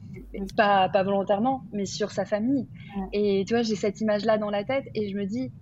Pas, 0.57 0.89
pas 0.89 1.03
volontairement, 1.03 1.63
mais 1.73 1.87
sur 1.87 2.11
sa 2.13 2.25
famille. 2.25 2.69
Et 3.13 3.45
tu 3.47 3.55
vois, 3.55 3.63
j'ai 3.63 3.75
cette 3.75 4.01
image-là 4.01 4.39
dans 4.39 4.51
la 4.51 4.65
tête, 4.65 4.85
et 4.95 5.09
je 5.09 5.17
me 5.17 5.27
dis, 5.27 5.53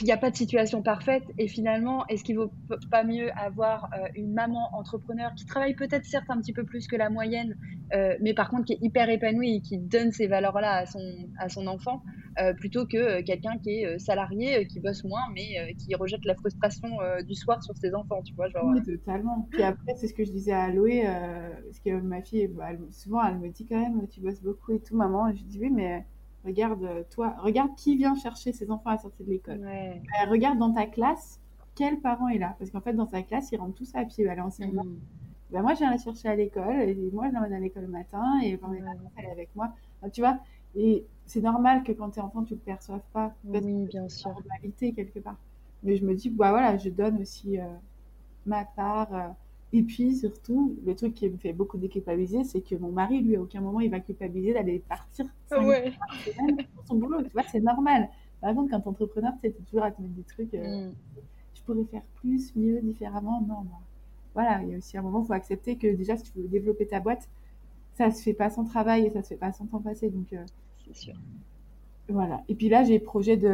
il 0.00 0.04
n'y 0.04 0.12
a 0.12 0.16
pas 0.16 0.30
de 0.30 0.36
situation 0.36 0.82
parfaite 0.82 1.24
et 1.38 1.48
finalement, 1.48 2.06
est-ce 2.08 2.22
qu'il 2.22 2.36
vaut 2.36 2.52
pas 2.90 3.02
mieux 3.02 3.30
avoir 3.38 3.88
euh, 3.94 4.08
une 4.14 4.32
maman 4.32 4.68
entrepreneur 4.74 5.34
qui 5.34 5.46
travaille 5.46 5.74
peut-être 5.74 6.04
certes 6.04 6.28
un 6.28 6.38
petit 6.38 6.52
peu 6.52 6.64
plus 6.64 6.86
que 6.86 6.96
la 6.96 7.08
moyenne, 7.08 7.56
euh, 7.94 8.14
mais 8.20 8.34
par 8.34 8.50
contre 8.50 8.66
qui 8.66 8.74
est 8.74 8.78
hyper 8.82 9.08
épanouie 9.08 9.56
et 9.56 9.60
qui 9.60 9.78
donne 9.78 10.12
ces 10.12 10.26
valeurs-là 10.26 10.78
à 10.80 10.86
son, 10.86 11.00
à 11.38 11.48
son 11.48 11.66
enfant, 11.66 12.02
euh, 12.40 12.52
plutôt 12.52 12.86
que 12.86 13.22
quelqu'un 13.22 13.56
qui 13.58 13.70
est 13.70 13.98
salarié, 13.98 14.66
qui 14.66 14.80
bosse 14.80 15.02
moins, 15.04 15.28
mais 15.34 15.74
qui 15.76 15.94
rejette 15.94 16.24
la 16.24 16.34
frustration 16.34 16.88
du 17.26 17.34
soir 17.34 17.62
sur 17.62 17.76
ses 17.76 17.94
enfants, 17.94 18.22
tu 18.22 18.34
vois. 18.34 18.48
Genre, 18.48 18.64
oui, 18.66 18.82
totalement. 18.82 19.48
Puis 19.50 19.62
après, 19.62 19.94
c'est 19.96 20.08
ce 20.08 20.14
que 20.14 20.24
je 20.24 20.30
disais 20.30 20.52
à 20.52 20.68
Loé, 20.68 21.02
parce 21.04 21.80
que 21.80 22.00
ma 22.00 22.22
fille, 22.22 22.48
bah, 22.48 22.70
souvent, 22.90 23.24
elle 23.24 23.38
me 23.38 23.48
dit 23.48 23.66
quand 23.66 23.80
même, 23.80 24.06
tu 24.08 24.20
bosses 24.20 24.42
beaucoup 24.42 24.72
et 24.72 24.80
tout, 24.80 24.96
maman. 24.96 25.28
Et 25.28 25.36
je 25.36 25.44
dis 25.44 25.58
oui, 25.60 25.70
mais 25.70 26.04
Regarde, 26.44 26.82
euh, 26.84 27.02
toi, 27.10 27.34
regarde 27.38 27.74
qui 27.76 27.96
vient 27.96 28.14
chercher 28.14 28.52
ses 28.52 28.70
enfants 28.70 28.90
à 28.90 28.98
sortir 28.98 29.26
de 29.26 29.30
l'école. 29.30 29.60
Euh, 29.62 30.30
regarde 30.30 30.58
dans 30.58 30.72
ta 30.72 30.86
classe, 30.86 31.38
quel 31.74 32.00
parent 32.00 32.28
est 32.28 32.38
là? 32.38 32.56
Parce 32.58 32.70
qu'en 32.70 32.80
fait, 32.80 32.94
dans 32.94 33.06
ta 33.06 33.22
classe, 33.22 33.50
ils 33.52 33.58
rentrent 33.58 33.76
tous 33.76 33.94
à 33.94 34.04
pied. 34.04 34.26
Ben, 34.26 35.62
moi, 35.62 35.74
je 35.74 35.78
viens 35.78 35.90
la 35.90 35.98
chercher 35.98 36.28
à 36.28 36.36
l'école, 36.36 36.80
et 36.80 37.10
moi, 37.12 37.28
je 37.28 37.34
l'emmène 37.34 37.52
à 37.52 37.58
l'école 37.58 37.82
le 37.82 37.88
matin, 37.88 38.38
et 38.42 38.56
pendant 38.56 38.74
les 38.74 38.80
vacances, 38.80 39.12
elle 39.16 39.24
est 39.24 39.30
avec 39.30 39.50
moi. 39.56 39.72
tu 40.12 40.20
vois, 40.20 40.38
et 40.76 41.04
c'est 41.26 41.40
normal 41.40 41.82
que 41.82 41.92
quand 41.92 42.10
tu 42.10 42.20
es 42.20 42.22
enfant, 42.22 42.44
tu 42.44 42.54
ne 42.54 42.58
le 42.58 42.64
perçoives 42.64 43.02
pas. 43.12 43.34
Oui, 43.44 43.86
bien 43.86 44.08
sûr. 44.08 44.30
normalité 44.30 44.92
quelque 44.92 45.18
part. 45.18 45.36
Mais 45.82 45.96
je 45.96 46.04
me 46.04 46.14
dis, 46.14 46.30
bah 46.30 46.50
voilà, 46.50 46.76
je 46.76 46.90
donne 46.90 47.20
aussi 47.20 47.58
euh, 47.58 47.64
ma 48.46 48.64
part. 48.64 49.34
Et 49.72 49.82
puis 49.82 50.16
surtout, 50.16 50.76
le 50.84 50.94
truc 50.96 51.14
qui 51.14 51.28
me 51.28 51.36
fait 51.36 51.52
beaucoup 51.52 51.78
déculpabiliser, 51.78 52.42
c'est 52.44 52.60
que 52.60 52.74
mon 52.74 52.90
mari, 52.90 53.20
lui, 53.20 53.36
à 53.36 53.42
aucun 53.42 53.60
moment, 53.60 53.80
il 53.80 53.90
va 53.90 54.00
culpabiliser 54.00 54.52
d'aller 54.52 54.80
partir 54.80 55.26
ouais. 55.52 55.92
pour 56.74 56.86
son 56.86 56.96
boulot. 56.96 57.22
Tu 57.22 57.30
vois, 57.30 57.44
c'est 57.50 57.60
normal. 57.60 58.08
Par 58.40 58.50
exemple, 58.50 58.70
quand 58.70 58.86
entrepreneur, 58.86 59.32
tu 59.34 59.40
sais, 59.42 59.48
es 59.48 59.64
toujours 59.64 59.84
à 59.84 59.92
te 59.92 60.02
mettre 60.02 60.14
des 60.14 60.22
trucs. 60.22 60.54
Euh, 60.54 60.88
mm. 60.88 60.94
Je 61.54 61.62
pourrais 61.62 61.84
faire 61.84 62.02
plus, 62.16 62.54
mieux, 62.56 62.80
différemment. 62.80 63.40
Non, 63.42 63.62
non. 63.62 63.78
Voilà, 64.34 64.62
il 64.62 64.70
y 64.70 64.74
a 64.74 64.78
aussi 64.78 64.96
un 64.96 65.02
moment, 65.02 65.22
il 65.22 65.26
faut 65.26 65.32
accepter 65.32 65.76
que 65.76 65.94
déjà, 65.94 66.16
si 66.16 66.24
tu 66.24 66.38
veux 66.38 66.48
développer 66.48 66.86
ta 66.86 67.00
boîte, 67.00 67.28
ça 67.94 68.10
se 68.10 68.22
fait 68.22 68.32
pas 68.32 68.50
sans 68.50 68.64
travail 68.64 69.06
et 69.06 69.10
ça 69.10 69.22
se 69.22 69.28
fait 69.28 69.36
pas 69.36 69.52
sans 69.52 69.66
temps 69.66 69.80
passé. 69.80 70.08
Donc, 70.10 70.32
euh, 70.32 70.44
c'est 70.84 70.96
sûr. 70.96 71.14
Voilà. 72.08 72.42
Et 72.48 72.54
puis 72.54 72.68
là, 72.68 72.82
j'ai 72.82 72.98
projet 72.98 73.36
de. 73.36 73.48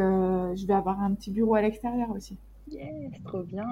Je 0.55 0.65
vais 0.65 0.73
avoir 0.73 1.01
un 1.01 1.13
petit 1.13 1.29
bureau 1.29 1.55
à 1.55 1.61
l'extérieur 1.61 2.09
aussi. 2.11 2.37
Yes, 2.69 3.23
trop 3.23 3.43
bien. 3.43 3.65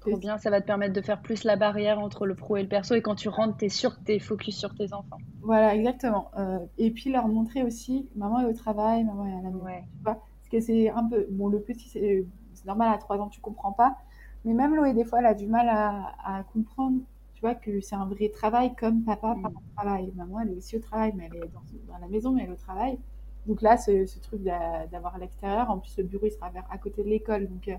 Trop 0.00 0.16
bien, 0.16 0.36
ça 0.36 0.50
va 0.50 0.60
te 0.60 0.66
permettre 0.66 0.94
de 0.94 1.00
faire 1.00 1.22
plus 1.22 1.44
la 1.44 1.54
barrière 1.54 2.00
entre 2.00 2.26
le 2.26 2.34
pro 2.34 2.56
et 2.56 2.62
le 2.62 2.68
perso. 2.68 2.94
Et 2.94 3.02
quand 3.02 3.14
tu 3.14 3.28
rentres, 3.28 3.56
tu 3.58 3.66
es 3.66 3.68
sûr 3.68 3.96
que 3.96 4.04
tu 4.04 4.12
es 4.12 4.18
focus 4.18 4.56
sur 4.56 4.74
tes 4.74 4.92
enfants. 4.92 5.18
Voilà, 5.42 5.74
exactement. 5.76 6.30
Euh, 6.38 6.58
et 6.76 6.90
puis 6.90 7.10
leur 7.10 7.28
montrer 7.28 7.62
aussi, 7.62 8.08
maman 8.16 8.40
est 8.40 8.46
au 8.46 8.52
travail, 8.52 9.04
maman 9.04 9.26
est 9.26 9.32
à 9.32 9.42
la 9.42 9.50
maison. 9.50 9.64
Parce 10.02 10.18
que 10.50 10.60
c'est 10.60 10.90
un 10.90 11.04
peu. 11.04 11.26
Bon, 11.30 11.48
le 11.48 11.60
petit, 11.60 11.88
c'est 11.88 12.26
normal, 12.66 12.92
à 12.92 12.98
3 12.98 13.18
ans, 13.18 13.28
tu 13.28 13.40
comprends 13.40 13.72
pas. 13.72 13.96
Mais 14.44 14.54
même 14.54 14.74
Loé, 14.74 14.92
des 14.92 15.04
fois, 15.04 15.20
elle 15.20 15.26
a 15.26 15.34
du 15.34 15.46
mal 15.46 15.68
à, 15.68 16.44
comprendre, 16.52 16.98
tu 17.34 17.40
vois, 17.40 17.54
que 17.54 17.80
c'est 17.80 17.94
un 17.94 18.06
vrai 18.06 18.28
travail 18.28 18.74
comme 18.74 19.04
papa, 19.04 19.36
mm. 19.36 19.42
papa 19.42 19.60
travail. 19.76 20.12
Maman, 20.16 20.40
elle 20.40 20.50
est 20.50 20.56
aussi 20.56 20.76
au 20.76 20.80
travail, 20.80 21.12
mais 21.16 21.28
elle 21.30 21.44
est 21.44 21.50
dans, 21.86 21.98
la 22.00 22.08
maison, 22.08 22.32
mais 22.32 22.42
elle 22.42 22.50
est 22.50 22.54
au 22.54 22.56
travail. 22.56 22.98
Donc 23.46 23.62
là, 23.62 23.76
ce, 23.76 24.04
ce 24.06 24.18
truc 24.18 24.42
d'avoir 24.42 25.14
à 25.14 25.18
l'extérieur, 25.18 25.70
en 25.70 25.78
plus, 25.78 25.96
le 25.98 26.04
bureau, 26.04 26.26
il 26.26 26.32
sera 26.32 26.50
à 26.70 26.78
côté 26.78 27.04
de 27.04 27.08
l'école. 27.08 27.48
Donc. 27.48 27.70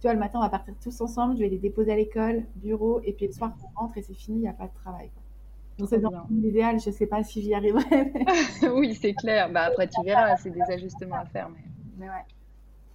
Tu 0.00 0.02
vois, 0.02 0.12
le 0.12 0.20
matin, 0.20 0.38
on 0.38 0.42
va 0.42 0.50
partir 0.50 0.74
tous 0.82 1.00
ensemble, 1.00 1.36
je 1.36 1.42
vais 1.42 1.48
les 1.48 1.58
déposer 1.58 1.92
à 1.92 1.96
l'école, 1.96 2.44
bureau, 2.56 3.00
et 3.02 3.12
puis 3.12 3.26
le 3.26 3.32
soir, 3.32 3.56
on 3.62 3.80
rentre 3.80 3.96
et 3.96 4.02
c'est 4.02 4.14
fini, 4.14 4.38
il 4.38 4.42
n'y 4.42 4.48
a 4.48 4.52
pas 4.52 4.66
de 4.66 4.74
travail. 4.74 5.10
Donc, 5.78 5.88
c'est 5.88 6.00
dans 6.00 6.26
l'idéal, 6.30 6.80
je 6.80 6.88
ne 6.88 6.94
sais 6.94 7.06
pas 7.06 7.22
si 7.22 7.42
j'y 7.42 7.54
arriverai. 7.54 8.12
oui, 8.74 8.94
c'est 8.94 9.12
clair. 9.12 9.50
Bah, 9.52 9.64
après, 9.64 9.88
tu 9.88 10.02
verras, 10.04 10.36
c'est 10.36 10.50
des 10.50 10.62
ajustements 10.62 11.16
à 11.16 11.26
faire. 11.26 11.50
Mais... 11.98 12.06
ouais. 12.06 12.24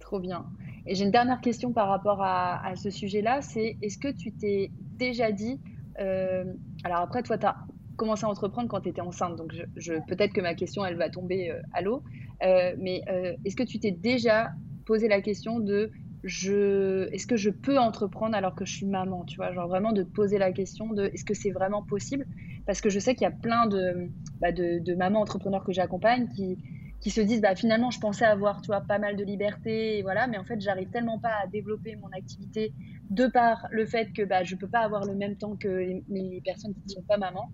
Trop 0.00 0.18
bien. 0.18 0.44
Et 0.84 0.94
j'ai 0.94 1.04
une 1.04 1.12
dernière 1.12 1.40
question 1.40 1.72
par 1.72 1.88
rapport 1.88 2.22
à, 2.22 2.74
ce 2.76 2.90
sujet-là, 2.90 3.40
c'est 3.40 3.76
est-ce 3.82 3.98
que 3.98 4.08
tu 4.08 4.32
t'es 4.32 4.70
déjà 4.98 5.30
dit, 5.30 5.60
euh, 6.00 6.44
alors 6.84 6.98
après, 6.98 7.22
toi, 7.22 7.38
tu 7.38 7.46
as 7.46 7.56
commencé 7.96 8.24
à 8.24 8.28
entreprendre 8.28 8.68
quand 8.68 8.80
tu 8.80 8.88
étais 8.88 9.00
enceinte, 9.00 9.36
donc 9.36 9.54
je, 9.76 9.94
peut-être 10.08 10.32
que 10.32 10.40
ma 10.40 10.54
question, 10.54 10.84
elle 10.84 10.96
va 10.96 11.08
tomber 11.08 11.50
euh, 11.50 11.60
à 11.72 11.82
l'eau, 11.82 12.02
euh, 12.42 12.74
mais 12.78 13.02
est-ce 13.44 13.54
que 13.54 13.62
tu 13.62 13.78
t'es 13.78 13.92
déjà 13.92 14.50
posé 14.86 15.06
la 15.06 15.20
question 15.20 15.60
de 15.60 15.90
est-ce 16.24 17.26
que 17.26 17.36
je 17.36 17.50
peux 17.50 17.78
entreprendre 17.78 18.36
alors 18.36 18.54
que 18.54 18.64
je 18.64 18.72
suis 18.72 18.86
maman, 18.86 19.24
tu 19.24 19.36
vois, 19.36 19.52
genre 19.52 19.68
vraiment 19.68 19.92
de 19.92 20.02
poser 20.02 20.38
la 20.38 20.52
question 20.52 20.92
de 20.92 21.04
est-ce 21.12 21.24
que 21.24 21.34
c'est 21.34 21.50
vraiment 21.50 21.82
possible? 21.82 22.26
Parce 22.66 22.80
que 22.80 22.90
je 22.90 22.98
sais 22.98 23.14
qu'il 23.14 23.24
y 23.24 23.28
a 23.28 23.32
plein 23.32 23.66
de, 23.66 24.10
bah 24.40 24.48
mamans 24.96 25.20
entrepreneurs 25.20 25.64
que 25.64 25.72
j'accompagne 25.72 26.28
qui, 26.28 26.58
qui 27.00 27.10
se 27.10 27.20
disent 27.20 27.40
bah 27.40 27.56
finalement 27.56 27.90
je 27.90 27.98
pensais 27.98 28.24
avoir 28.24 28.62
tu 28.62 28.68
vois 28.68 28.80
pas 28.80 28.98
mal 28.98 29.16
de 29.16 29.24
liberté 29.24 30.02
voilà 30.02 30.28
mais 30.28 30.38
en 30.38 30.44
fait 30.44 30.60
j'arrive 30.60 30.88
tellement 30.90 31.18
pas 31.18 31.34
à 31.42 31.48
développer 31.48 31.96
mon 31.96 32.08
activité 32.16 32.72
de 33.10 33.26
par 33.26 33.66
le 33.72 33.84
fait 33.86 34.12
que 34.12 34.22
bah 34.22 34.44
je 34.44 34.54
peux 34.54 34.68
pas 34.68 34.80
avoir 34.80 35.04
le 35.04 35.16
même 35.16 35.36
temps 35.36 35.56
que 35.56 35.68
les, 35.68 36.40
personnes 36.44 36.74
qui 36.74 36.82
ne 36.86 36.90
sont 36.90 37.02
pas 37.02 37.18
mamans 37.18 37.50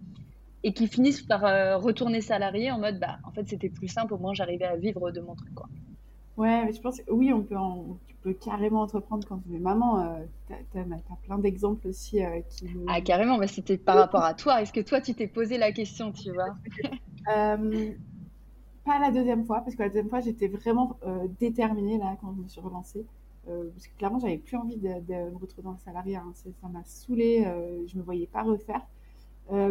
et 0.62 0.74
qui 0.74 0.86
finissent 0.86 1.22
par 1.22 1.46
euh, 1.46 1.78
retourner 1.78 2.20
salarié 2.20 2.70
en 2.70 2.78
mode 2.78 3.00
bah 3.00 3.18
en 3.24 3.32
fait 3.32 3.48
c'était 3.48 3.70
plus 3.70 3.88
simple 3.88 4.12
au 4.12 4.18
moins 4.18 4.34
j'arrivais 4.34 4.66
à 4.66 4.76
vivre 4.76 5.10
de 5.10 5.20
mon 5.20 5.34
truc 5.34 5.54
quoi. 5.54 5.68
Ouais, 6.38 6.64
mais 6.64 6.72
je 6.72 6.80
pense 6.80 7.00
que 7.00 7.10
oui, 7.10 7.32
on 7.32 7.42
peut, 7.42 7.56
tu 8.06 8.14
peux 8.22 8.32
carrément 8.32 8.82
entreprendre 8.82 9.26
quand 9.26 9.38
tu 9.38 9.56
es 9.56 9.58
maman. 9.58 10.00
Euh, 10.00 10.24
tu 10.46 10.78
as, 10.78 11.16
plein 11.24 11.38
d'exemples 11.38 11.88
aussi 11.88 12.24
euh, 12.24 12.40
qui. 12.48 12.68
Ah, 12.86 13.00
carrément, 13.00 13.38
mais 13.38 13.48
c'était 13.48 13.76
par 13.76 13.96
rapport 13.96 14.22
à 14.22 14.34
toi. 14.34 14.62
Est-ce 14.62 14.72
que 14.72 14.80
toi, 14.80 15.00
tu 15.00 15.14
t'es 15.14 15.26
posé 15.26 15.58
la 15.58 15.72
question, 15.72 16.12
tu 16.12 16.32
vois? 16.32 16.56
Euh, 17.36 17.90
Pas 18.86 18.98
la 18.98 19.10
deuxième 19.10 19.44
fois, 19.44 19.60
parce 19.60 19.74
que 19.74 19.82
la 19.82 19.88
deuxième 19.88 20.08
fois, 20.08 20.20
j'étais 20.20 20.48
vraiment 20.48 20.98
déterminée 21.38 21.98
là 21.98 22.16
quand 22.22 22.32
je 22.34 22.40
me 22.40 22.48
suis 22.48 22.60
relancée. 22.62 23.04
parce 23.44 23.86
que 23.86 23.98
clairement, 23.98 24.18
j'avais 24.18 24.38
plus 24.38 24.56
envie 24.56 24.78
de, 24.78 24.88
me 24.88 25.36
retrouver 25.36 25.64
dans 25.64 25.72
le 25.72 25.78
salariat. 25.84 26.22
Hein. 26.26 26.32
Ça 26.34 26.68
m'a 26.68 26.82
saoulée, 26.84 27.44
je 27.86 27.98
me 27.98 28.02
voyais 28.02 28.28
pas 28.28 28.44
refaire. 28.44 28.80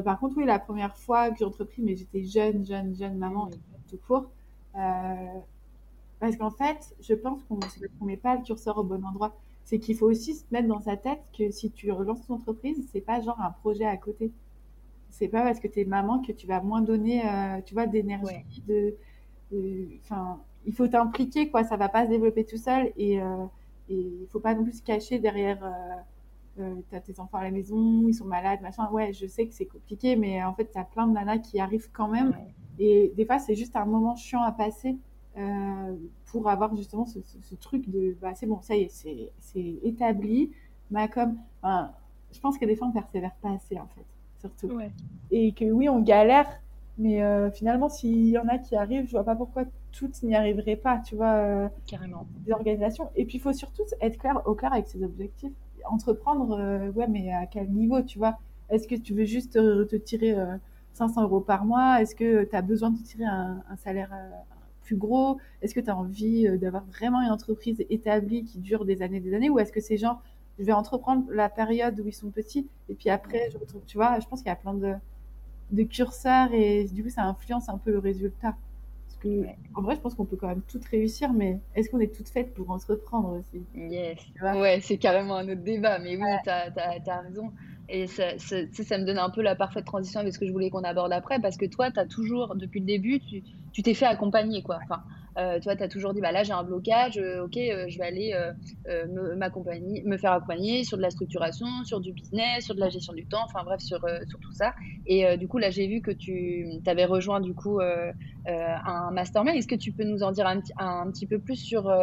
par 0.04 0.20
contre, 0.20 0.38
oui, 0.38 0.46
la 0.46 0.60
première 0.60 0.96
fois 0.96 1.32
que 1.32 1.40
j'ai 1.40 1.46
entrepris, 1.46 1.82
mais 1.82 1.96
j'étais 1.96 2.26
jeune, 2.26 2.64
jeune, 2.64 2.96
jeune 2.96 3.18
maman, 3.18 3.50
et 3.50 3.90
tout 3.90 3.98
court. 4.08 4.30
Parce 6.20 6.36
qu'en 6.36 6.52
fait, 6.52 6.96
je 7.00 7.14
pense 7.14 7.44
qu'on 7.44 7.60
ne 8.02 8.06
met 8.06 8.18
pas 8.18 8.36
le 8.36 8.44
curseur 8.44 8.78
au 8.78 8.84
bon 8.84 9.04
endroit. 9.06 9.36
C'est 9.66 9.80
qu'il 9.80 9.98
faut 9.98 10.10
aussi 10.10 10.34
se 10.34 10.46
mettre 10.52 10.68
dans 10.68 10.80
sa 10.80 10.96
tête 10.98 11.20
que 11.38 11.52
si 11.52 11.72
tu 11.72 11.92
relances 11.92 12.26
ton 12.26 12.36
entreprise, 12.36 12.88
c'est 12.92 13.02
pas 13.02 13.22
genre 13.22 13.40
un 13.42 13.52
projet 13.52 13.86
à 13.86 13.98
côté. 13.98 14.32
C'est 15.10 15.28
pas 15.28 15.44
parce 15.44 15.60
que 15.60 15.68
tu 15.68 15.82
es 15.82 15.86
maman 15.86 16.22
que 16.22 16.32
tu 16.32 16.48
vas 16.48 16.62
moins 16.62 16.82
donner, 16.82 17.24
euh, 17.26 17.62
tu 17.66 17.74
vois, 17.74 17.86
d'énergie, 17.86 18.64
de, 18.68 18.96
enfin, 20.04 20.40
il 20.66 20.74
faut 20.74 20.88
t'impliquer, 20.88 21.50
quoi. 21.50 21.64
Ça 21.64 21.78
va 21.78 21.90
pas 21.90 22.06
se 22.06 22.10
développer 22.10 22.46
tout 22.46 22.58
seul 22.58 22.92
et 22.98 23.22
euh, 23.22 23.46
il 23.90 24.28
faut 24.30 24.40
pas 24.40 24.56
non 24.56 24.64
plus 24.64 24.78
se 24.78 24.84
cacher 24.84 25.20
derrière. 25.20 25.64
Euh, 25.64 26.62
euh 26.62 26.76
tu 26.90 26.96
as 26.96 27.02
tes 27.02 27.20
enfants 27.20 27.38
à 27.38 27.44
la 27.44 27.52
maison, 27.52 28.08
ils 28.08 28.14
sont 28.14 28.26
malades, 28.26 28.62
machin. 28.62 28.90
Ouais, 28.92 29.14
je 29.14 29.28
sais 29.28 29.48
que 29.48 29.54
c'est 29.54 29.66
compliqué, 29.66 30.16
mais 30.16 30.44
en 30.44 30.54
fait, 30.54 30.72
tu 30.72 30.78
as 30.78 30.84
plein 30.84 31.08
de 31.08 31.14
nanas 31.14 31.40
qui 31.40 31.60
arrivent 31.60 31.90
quand 31.92 32.08
même. 32.08 32.36
Et 32.80 33.14
des 33.16 33.26
fois, 33.26 33.40
c'est 33.40 33.56
juste 33.56 33.76
un 33.76 33.86
moment 33.86 34.16
chiant 34.16 34.42
à 34.42 34.52
passer. 34.52 34.98
Euh, 35.38 35.96
pour 36.26 36.50
avoir 36.50 36.76
justement 36.76 37.06
ce, 37.06 37.20
truc 37.56 37.88
de 37.90 38.18
bah, 38.20 38.34
c'est 38.34 38.48
bon, 38.48 38.60
ça 38.62 38.76
y 38.76 38.82
est, 38.82 39.32
c'est 39.40 39.80
établi. 39.84 40.52
Ma 40.90 41.08
comme, 41.08 41.38
je 41.64 42.40
pense 42.42 42.58
que 42.58 42.66
des 42.66 42.76
fois 42.76 42.88
on 42.88 42.92
persévère 42.92 43.36
pas 43.36 43.52
assez 43.52 43.80
en 43.80 43.88
fait, 43.88 44.06
surtout. 44.40 44.80
Et 45.30 45.52
que 45.52 45.66
oui, 45.66 45.90
on 45.90 46.02
galère, 46.02 46.48
mais 46.98 47.22
euh, 47.22 47.52
finalement, 47.52 47.88
s'il 47.88 48.30
y 48.30 48.38
en 48.38 48.48
a 48.48 48.58
qui 48.58 48.76
arrivent, 48.76 49.06
je 49.06 49.12
vois 49.12 49.24
pas 49.24 49.36
pourquoi 49.36 49.66
toutes 49.92 50.24
n'y 50.24 50.36
arriveraient 50.36 50.76
pas, 50.76 51.00
tu 51.00 51.16
vois. 51.16 51.34
Euh, 51.34 51.70
Carrément. 51.86 52.26
Des 52.46 52.52
organisations. 52.52 53.10
Et 53.16 53.26
puis 53.26 53.38
il 53.38 53.42
faut 53.42 53.54
surtout 53.54 53.84
être 54.02 54.18
clair, 54.18 54.42
au 54.46 54.56
clair 54.56 54.74
avec 54.74 54.88
ses 54.88 55.04
objectifs. 55.04 55.54
Entreprendre, 55.86 56.90
ouais, 56.96 57.08
mais 57.08 57.32
à 57.32 57.46
quel 57.46 57.70
niveau, 57.70 58.02
tu 58.02 58.18
vois? 58.18 58.38
Est-ce 58.70 58.88
que 58.88 58.96
tu 58.96 59.14
veux 59.14 59.24
juste 59.24 59.54
te, 59.54 59.96
tirer 59.96 60.36
500 60.94 61.22
euros 61.24 61.42
par 61.42 61.64
mois? 61.64 62.02
Est-ce 62.02 62.16
que 62.16 62.44
tu 62.44 62.56
as 62.56 62.62
besoin 62.62 62.90
de 62.90 62.98
tirer 62.98 63.26
un, 63.26 63.64
un 63.70 63.78
salaire 63.78 64.12
gros? 64.96 65.38
Est-ce 65.62 65.74
que 65.74 65.80
tu 65.80 65.90
as 65.90 65.98
envie 65.98 66.48
euh, 66.48 66.58
d'avoir 66.58 66.86
vraiment 66.86 67.22
une 67.22 67.32
entreprise 67.32 67.84
établie 67.90 68.44
qui 68.44 68.60
dure 68.60 68.86
des 68.86 69.02
années 69.02 69.20
des 69.20 69.34
années? 69.34 69.50
Ou 69.50 69.60
est-ce 69.60 69.72
que 69.72 69.82
c'est 69.82 69.98
genre, 69.98 70.22
je 70.60 70.64
vais 70.64 70.74
entreprendre 70.74 71.26
la 71.32 71.50
période 71.50 72.00
où 72.00 72.08
ils 72.08 72.14
sont 72.14 72.30
petits 72.30 72.68
et 72.90 72.96
puis 72.96 73.10
après, 73.10 73.50
je 73.52 73.58
retrouve, 73.58 73.82
tu 73.86 73.98
vois, 73.98 74.20
je 74.20 74.28
pense 74.28 74.40
qu'il 74.40 74.50
y 74.50 74.52
a 74.52 74.56
plein 74.56 74.74
de, 74.74 74.94
de 75.72 75.84
curseurs 75.84 76.54
et 76.54 76.86
du 76.86 77.04
coup, 77.04 77.10
ça 77.10 77.24
influence 77.24 77.70
un 77.70 77.78
peu 77.78 77.92
le 77.92 78.00
résultat. 78.00 78.56
Parce 79.08 79.18
que, 79.20 79.46
en 79.76 79.82
vrai, 79.82 79.96
je 79.96 80.02
pense 80.02 80.16
qu'on 80.16 80.26
peut 80.26 80.36
quand 80.36 80.48
même 80.48 80.62
toutes 80.68 80.86
réussir, 80.86 81.34
mais 81.34 81.60
est-ce 81.76 81.90
qu'on 81.90 82.00
est 82.00 82.14
toutes 82.14 82.30
faites 82.30 82.54
pour 82.54 82.70
entreprendre 82.70 83.40
aussi? 83.40 83.64
Yes. 83.76 84.20
Ouais, 84.42 84.80
c'est 84.82 84.98
carrément 84.98 85.36
un 85.36 85.50
autre 85.50 85.64
débat, 85.64 86.00
mais 86.00 86.18
oui, 86.18 86.30
tu 86.44 86.50
as, 86.50 86.72
as, 86.76 87.22
raison. 87.22 87.52
Et 87.90 88.08
ça, 88.08 88.38
ça, 88.38 88.98
me 88.98 89.06
donne 89.06 89.18
un 89.18 89.30
peu 89.30 89.42
la 89.42 89.56
parfaite 89.56 89.86
transition 89.86 90.20
avec 90.20 90.34
ce 90.34 90.40
que 90.40 90.46
je 90.46 90.52
voulais 90.52 90.70
qu'on 90.70 90.84
aborde 90.84 91.14
après, 91.14 91.40
parce 91.40 91.56
que 91.56 91.66
toi, 91.66 91.90
tu 91.90 92.00
as 92.00 92.06
toujours, 92.06 92.56
depuis 92.56 92.82
le 92.82 92.86
début, 92.86 93.22
tu 93.72 93.82
t'es 93.82 93.94
fait 93.94 94.06
accompagner, 94.06 94.62
quoi. 94.62 94.80
Enfin, 94.84 95.04
euh, 95.38 95.60
toi, 95.60 95.76
tu 95.76 95.84
as 95.84 95.88
toujours 95.88 96.14
dit, 96.14 96.20
bah 96.20 96.32
là, 96.32 96.44
j'ai 96.44 96.52
un 96.52 96.64
blocage, 96.64 97.18
euh, 97.18 97.46
ok, 97.46 97.58
euh, 97.58 97.86
je 97.88 97.98
vais 98.00 98.06
aller 98.06 98.34
me, 98.88 99.36
me 99.36 100.18
faire 100.18 100.32
accompagner 100.32 100.84
sur 100.84 100.98
de 100.98 101.02
la 101.02 101.12
structuration, 101.12 101.68
sur 101.86 102.02
du 102.02 102.12
business, 102.12 102.66
sur 102.66 102.76
de 102.76 102.80
la 102.80 102.90
gestion 102.90 103.14
du 103.14 103.26
temps, 103.26 103.44
enfin 103.46 103.64
bref, 103.64 103.80
sur, 103.80 104.02
tout 104.02 104.52
ça. 104.52 104.74
Et 105.06 105.38
du 105.38 105.48
coup, 105.48 105.58
là, 105.58 105.70
j'ai 105.70 105.88
vu 105.88 106.02
que 106.02 106.12
tu 106.12 106.68
avais 106.88 107.06
rejoint, 107.06 107.40
du 107.40 107.54
coup, 107.54 107.80
un 107.80 109.12
mastermind. 109.12 109.56
Est-ce 109.56 109.68
que 109.68 109.76
tu 109.76 109.92
peux 109.92 110.04
nous 110.04 110.24
en 110.24 110.32
dire 110.32 110.48
un, 110.48 110.60
un 110.78 111.10
petit 111.12 111.28
peu 111.28 111.40
plus 111.40 111.56
sur 111.56 111.94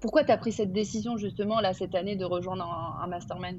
pourquoi 0.00 0.24
tu 0.24 0.32
as 0.32 0.36
pris 0.36 0.52
cette 0.52 0.72
décision, 0.72 1.16
justement, 1.16 1.60
là, 1.60 1.72
cette 1.72 1.94
année, 1.94 2.16
de 2.16 2.24
rejoindre 2.24 2.64
un, 2.64 3.04
un 3.04 3.06
mastermind? 3.06 3.58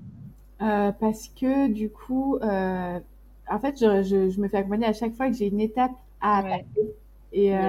Euh, 0.62 0.92
parce 0.92 1.28
que 1.30 1.68
du 1.68 1.90
coup, 1.90 2.38
euh, 2.38 3.00
en 3.50 3.60
fait, 3.60 3.78
je, 3.80 4.04
je, 4.04 4.30
je, 4.30 4.42
me 4.42 4.48
fais 4.48 4.58
accompagner 4.58 4.86
à 4.86 4.94
chaque 4.94 5.14
fois 5.14 5.28
que 5.28 5.36
j'ai 5.36 5.48
une 5.48 5.60
étape 5.60 5.92
à 6.22 6.42
passer. 6.44 6.96
Et 7.34 7.56
euh, 7.56 7.68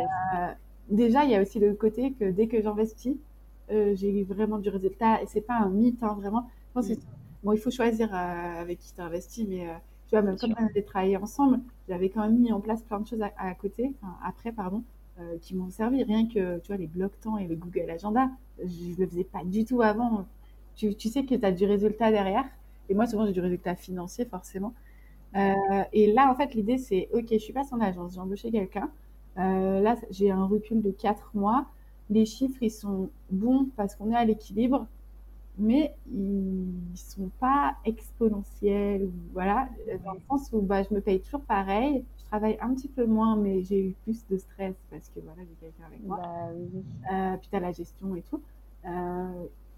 déjà, 0.88 1.24
il 1.24 1.30
y 1.30 1.34
a 1.34 1.42
aussi 1.42 1.58
le 1.58 1.74
côté 1.74 2.12
que 2.12 2.30
dès 2.30 2.46
que 2.46 2.60
j'investis, 2.62 3.16
euh, 3.70 3.94
j'ai 3.96 4.22
vraiment 4.24 4.58
du 4.58 4.68
résultat. 4.68 5.22
Et 5.22 5.26
c'est 5.26 5.40
pas 5.40 5.58
un 5.58 5.68
mythe, 5.68 6.02
hein, 6.02 6.16
vraiment. 6.18 6.48
Je 6.68 6.72
pense 6.74 6.88
mm. 6.88 6.96
bon, 7.42 7.52
il 7.52 7.58
faut 7.58 7.70
choisir 7.70 8.08
euh, 8.14 8.60
avec 8.60 8.78
qui 8.78 8.94
tu 8.94 9.00
investis, 9.00 9.46
mais 9.48 9.66
tu 10.08 10.10
vois, 10.12 10.22
même 10.22 10.36
comme 10.36 10.54
on 10.58 10.66
avait 10.66 10.82
travaillé 10.82 11.16
ensemble, 11.16 11.60
j'avais 11.88 12.08
quand 12.08 12.20
même 12.22 12.38
mis 12.38 12.52
en 12.52 12.60
place 12.60 12.82
plein 12.82 13.00
de 13.00 13.06
choses 13.08 13.22
à, 13.22 13.32
à 13.38 13.54
côté, 13.54 13.92
enfin, 14.00 14.14
après, 14.24 14.52
pardon, 14.52 14.84
qui 15.42 15.56
m'ont 15.56 15.70
servi. 15.70 16.04
Rien 16.04 16.28
que, 16.28 16.58
tu 16.58 16.68
vois, 16.68 16.76
les 16.76 16.86
blocs 16.86 17.18
temps 17.20 17.38
et 17.38 17.48
les 17.48 17.56
Google 17.56 17.90
Agenda, 17.90 18.30
je 18.62 18.94
le 18.96 19.06
faisais 19.06 19.24
pas 19.24 19.42
du 19.44 19.64
tout 19.64 19.82
avant. 19.82 20.26
Tu, 20.76 20.94
tu 20.94 21.08
sais 21.08 21.24
que 21.24 21.34
tu 21.34 21.44
as 21.44 21.52
du 21.52 21.64
résultat 21.64 22.10
derrière. 22.12 22.44
Et 22.88 22.94
moi, 22.94 23.06
souvent, 23.06 23.26
j'ai 23.26 23.32
du 23.32 23.40
résultat 23.40 23.74
financier, 23.76 24.24
forcément. 24.26 24.74
Euh, 25.36 25.52
et 25.92 26.12
là, 26.12 26.30
en 26.30 26.34
fait, 26.34 26.54
l'idée, 26.54 26.78
c'est, 26.78 27.08
OK, 27.12 27.26
je 27.30 27.38
suis 27.38 27.52
pas 27.52 27.64
en 27.72 27.80
agence, 27.80 28.14
j'ai 28.14 28.20
embauché 28.20 28.50
quelqu'un. 28.50 28.90
Euh, 29.38 29.80
là, 29.80 29.96
j'ai 30.10 30.30
un 30.30 30.46
recul 30.46 30.82
de 30.82 30.90
4 30.90 31.32
mois. 31.34 31.66
Les 32.10 32.24
chiffres, 32.26 32.62
ils 32.62 32.70
sont 32.70 33.10
bons 33.30 33.68
parce 33.76 33.96
qu'on 33.96 34.10
est 34.12 34.16
à 34.16 34.24
l'équilibre, 34.24 34.86
mais 35.58 35.96
ils 36.12 36.96
sont 36.96 37.30
pas 37.40 37.76
exponentiels. 37.84 39.10
Voilà, 39.32 39.68
dans 40.04 40.14
le 40.14 40.20
sens 40.30 40.50
où 40.52 40.60
bah, 40.62 40.82
je 40.82 40.94
me 40.94 41.00
paye 41.00 41.20
toujours 41.20 41.42
pareil. 41.42 42.04
Je 42.18 42.24
travaille 42.24 42.58
un 42.60 42.74
petit 42.74 42.88
peu 42.88 43.06
moins, 43.06 43.36
mais 43.36 43.62
j'ai 43.64 43.88
eu 43.88 43.94
plus 44.04 44.26
de 44.28 44.36
stress 44.38 44.76
parce 44.90 45.08
que 45.10 45.20
voilà, 45.20 45.42
j'ai 45.44 45.56
quelqu'un 45.56 45.84
avec 45.86 46.02
moi. 46.04 46.18
Bah, 46.22 46.50
oui. 46.54 46.84
euh, 47.12 47.36
puis 47.38 47.48
tu 47.50 47.56
as 47.56 47.60
la 47.60 47.72
gestion 47.72 48.14
et 48.16 48.22
tout. 48.22 48.42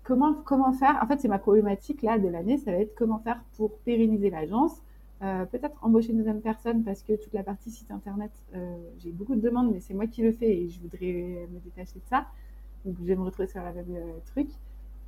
Comment, 0.09 0.33
comment 0.33 0.73
faire 0.73 0.99
En 1.03 1.07
fait, 1.07 1.21
c'est 1.21 1.29
ma 1.29 1.39
problématique 1.39 2.01
là 2.01 2.19
de 2.19 2.29
l'année, 2.29 2.57
ça 2.57 2.73
va 2.73 2.79
être 2.79 2.95
comment 2.95 3.19
faire 3.19 3.43
pour 3.59 3.77
pérenniser 3.81 4.31
l'agence. 4.31 4.81
Euh, 5.21 5.45
peut-être 5.45 5.77
embaucher 5.83 6.13
une 6.13 6.17
deuxième 6.17 6.41
personne 6.41 6.83
parce 6.83 7.03
que 7.03 7.13
toute 7.13 7.35
la 7.35 7.43
partie 7.43 7.71
site 7.71 7.91
internet, 7.91 8.31
euh, 8.55 8.75
j'ai 9.01 9.11
beaucoup 9.11 9.35
de 9.35 9.43
demandes, 9.43 9.71
mais 9.71 9.81
c'est 9.81 9.93
moi 9.93 10.07
qui 10.07 10.23
le 10.23 10.33
fais 10.33 10.49
et 10.49 10.71
je 10.71 10.81
voudrais 10.81 11.47
me 11.53 11.59
détacher 11.63 11.97
de 11.97 12.09
ça. 12.09 12.25
Donc, 12.87 12.97
je 12.99 13.05
vais 13.05 13.17
me 13.17 13.23
retrouver 13.23 13.49
sur 13.49 13.63
la 13.63 13.71
même 13.71 13.85
euh, 13.91 14.19
truc. 14.25 14.49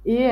Et 0.04 0.28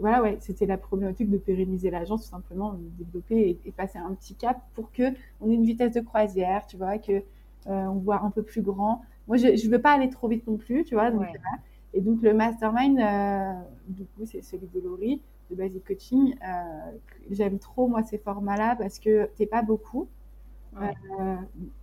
voilà, 0.00 0.20
ouais, 0.20 0.36
c'était 0.40 0.66
la 0.66 0.76
problématique 0.76 1.30
de 1.30 1.38
pérenniser 1.38 1.88
l'agence, 1.88 2.24
tout 2.24 2.30
simplement, 2.30 2.74
développer 2.98 3.58
et, 3.64 3.72
passer 3.72 3.98
un 3.98 4.12
petit 4.12 4.34
cap 4.34 4.60
pour 4.74 4.92
que 4.92 5.14
on 5.40 5.50
ait 5.50 5.54
une 5.54 5.64
vitesse 5.64 5.92
de 5.92 6.00
croisière, 6.00 6.66
tu 6.66 6.76
vois, 6.76 6.98
que 6.98 7.22
on 7.66 7.94
voit 7.94 8.20
un 8.22 8.30
peu 8.30 8.42
plus 8.42 8.60
grand. 8.60 9.02
Moi, 9.28 9.38
je, 9.38 9.56
je 9.56 9.70
veux 9.70 9.80
pas 9.80 9.92
aller 9.92 10.10
trop 10.10 10.28
vite 10.28 10.46
non 10.46 10.58
plus, 10.58 10.84
tu 10.84 10.94
vois. 10.94 11.10
Donc, 11.10 11.26
et 11.94 12.00
donc, 12.00 12.22
le 12.22 12.32
mastermind, 12.32 12.98
euh, 12.98 13.52
du 13.88 14.04
coup, 14.06 14.24
c'est 14.24 14.42
celui 14.42 14.66
de 14.68 14.80
Laurie, 14.80 15.20
de 15.50 15.56
Basic 15.56 15.84
Coaching. 15.86 16.34
Euh, 16.42 16.92
J'aime 17.30 17.58
trop, 17.58 17.86
moi, 17.86 18.02
ces 18.02 18.18
formats-là 18.18 18.76
parce 18.76 18.98
que 18.98 19.28
t'es 19.36 19.46
pas 19.46 19.62
beaucoup. 19.62 20.08
Euh, 20.80 21.36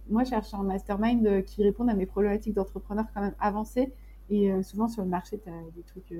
moi, 0.09 0.23
je 0.23 0.31
cherche 0.31 0.53
un 0.53 0.63
mastermind 0.63 1.43
qui 1.45 1.63
réponde 1.63 1.89
à 1.89 1.93
mes 1.93 2.07
problématiques 2.07 2.55
d'entrepreneur 2.55 3.05
quand 3.13 3.21
même 3.21 3.35
avancées. 3.39 3.93
Et 4.31 4.51
souvent, 4.63 4.87
sur 4.87 5.03
le 5.03 5.09
marché, 5.09 5.39
tu 5.39 5.49
as 5.49 5.71
des 5.75 5.83
trucs. 5.83 6.13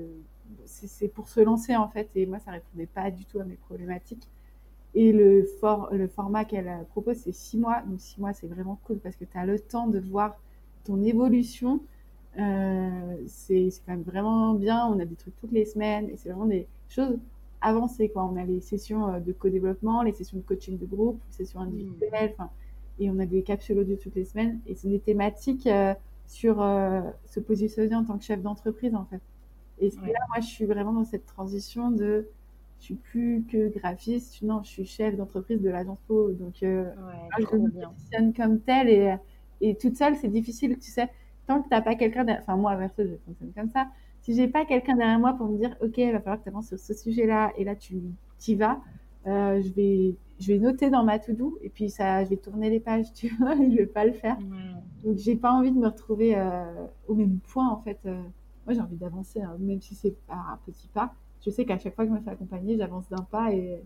C'est 0.66 1.08
pour 1.08 1.28
se 1.28 1.40
lancer, 1.40 1.76
en 1.76 1.88
fait. 1.88 2.08
Et 2.14 2.26
moi, 2.26 2.38
ça 2.38 2.52
répondait 2.52 2.86
pas 2.86 3.10
du 3.10 3.24
tout 3.24 3.40
à 3.40 3.44
mes 3.44 3.56
problématiques. 3.56 4.28
Et 4.94 5.12
le, 5.12 5.44
for 5.60 5.88
le 5.92 6.08
format 6.08 6.44
qu'elle 6.44 6.84
propose, 6.90 7.16
c'est 7.16 7.32
six 7.32 7.58
mois. 7.58 7.82
Donc, 7.82 8.00
six 8.00 8.20
mois, 8.20 8.32
c'est 8.32 8.48
vraiment 8.48 8.80
cool 8.84 8.98
parce 8.98 9.16
que 9.16 9.24
tu 9.24 9.36
as 9.36 9.46
le 9.46 9.58
temps 9.58 9.86
de 9.88 9.98
voir 10.00 10.36
ton 10.84 11.02
évolution 11.02 11.80
euh, 12.38 13.16
c'est 13.26 13.68
quand 13.84 13.92
même 13.92 14.02
vraiment 14.02 14.54
bien. 14.54 14.86
On 14.86 14.98
a 15.00 15.04
des 15.04 15.16
trucs 15.16 15.36
toutes 15.40 15.52
les 15.52 15.64
semaines 15.64 16.08
et 16.10 16.16
c'est 16.16 16.28
vraiment 16.30 16.46
des 16.46 16.66
choses 16.88 17.18
avancées. 17.60 18.08
Quoi. 18.08 18.24
On 18.24 18.36
a 18.36 18.44
les 18.44 18.60
sessions 18.60 19.08
euh, 19.08 19.20
de 19.20 19.32
co-développement, 19.32 20.02
les 20.02 20.12
sessions 20.12 20.38
de 20.38 20.42
coaching 20.42 20.78
de 20.78 20.86
groupe, 20.86 21.20
les 21.28 21.44
sessions 21.44 21.60
individuelles, 21.60 22.34
enfin, 22.34 22.50
et 22.98 23.10
on 23.10 23.18
a 23.18 23.26
des 23.26 23.42
capsules 23.42 23.78
audio 23.78 23.96
toutes 23.96 24.14
les 24.14 24.24
semaines. 24.24 24.60
Et 24.66 24.74
c'est 24.74 24.88
des 24.88 25.00
thématiques 25.00 25.66
euh, 25.66 25.94
sur 26.26 26.58
se 27.26 27.40
positionner 27.40 27.96
en 27.96 28.04
tant 28.04 28.16
que 28.16 28.22
chef 28.22 28.40
d'entreprise 28.40 28.94
en 28.94 29.04
fait. 29.06 29.20
Et 29.80 29.88
là, 29.90 30.20
moi, 30.28 30.40
je 30.40 30.46
suis 30.46 30.66
vraiment 30.66 30.92
dans 30.92 31.04
cette 31.04 31.26
transition 31.26 31.90
de 31.90 32.28
je 32.78 32.84
suis 32.84 32.94
plus 32.94 33.44
que 33.50 33.68
graphiste, 33.68 34.40
non, 34.42 34.62
je 34.62 34.68
suis 34.68 34.84
chef 34.86 35.16
d'entreprise 35.16 35.60
de 35.60 35.68
l'agence 35.68 35.98
Po. 36.06 36.30
Donc, 36.30 36.54
je 36.60 36.66
me 36.66 37.70
positionne 37.70 38.32
comme 38.32 38.60
telle 38.60 38.88
et, 38.88 39.16
et 39.60 39.74
toute 39.74 39.96
seule, 39.96 40.14
c'est 40.16 40.28
difficile, 40.28 40.78
tu 40.78 40.90
sais 40.90 41.10
tant 41.46 41.62
que 41.62 41.68
t'as 41.68 41.80
pas 41.80 41.94
quelqu'un, 41.94 42.26
enfin 42.38 42.56
moi 42.56 42.76
perso 42.76 43.02
je 43.04 43.16
fonctionne 43.26 43.52
comme 43.54 43.70
ça. 43.70 43.88
Si 44.22 44.34
j'ai 44.34 44.48
pas 44.48 44.64
quelqu'un 44.64 44.96
derrière 44.96 45.18
moi 45.18 45.32
pour 45.32 45.48
me 45.48 45.58
dire 45.58 45.76
ok, 45.80 45.96
il 45.98 46.12
va 46.12 46.20
falloir 46.20 46.38
que 46.38 46.44
tu 46.44 46.48
avances 46.50 46.68
sur 46.68 46.78
ce 46.78 46.94
sujet-là 46.94 47.52
et 47.56 47.64
là 47.64 47.74
tu 47.74 48.00
y 48.46 48.54
vas, 48.54 48.80
euh, 49.26 49.60
je 49.62 49.72
vais 49.72 50.14
je 50.40 50.52
vais 50.52 50.58
noter 50.58 50.88
dans 50.90 51.04
ma 51.04 51.18
to-do 51.18 51.58
et 51.62 51.68
puis 51.68 51.90
ça, 51.90 52.24
je 52.24 52.30
vais 52.30 52.36
tourner 52.36 52.70
les 52.70 52.80
pages, 52.80 53.12
tu 53.14 53.28
vois, 53.36 53.54
je 53.54 53.76
vais 53.76 53.86
pas 53.86 54.04
le 54.04 54.12
faire. 54.12 54.38
Donc 55.04 55.16
j'ai 55.18 55.36
pas 55.36 55.52
envie 55.52 55.70
de 55.70 55.78
me 55.78 55.86
retrouver 55.86 56.36
euh, 56.36 56.86
au 57.06 57.14
même 57.14 57.38
point 57.38 57.68
en 57.68 57.80
fait. 57.82 57.98
Euh. 58.06 58.22
moi 58.66 58.74
j'ai 58.74 58.80
envie 58.80 58.96
d'avancer, 58.96 59.40
hein, 59.40 59.56
même 59.58 59.80
si 59.80 59.94
c'est 59.94 60.16
un 60.28 60.58
petit 60.66 60.88
pas. 60.88 61.14
Je 61.44 61.50
sais 61.50 61.64
qu'à 61.64 61.78
chaque 61.78 61.94
fois 61.94 62.04
que 62.04 62.10
je 62.10 62.16
me 62.16 62.20
fais 62.20 62.30
accompagner, 62.30 62.76
j'avance 62.76 63.08
d'un 63.08 63.22
pas 63.22 63.52
et 63.52 63.82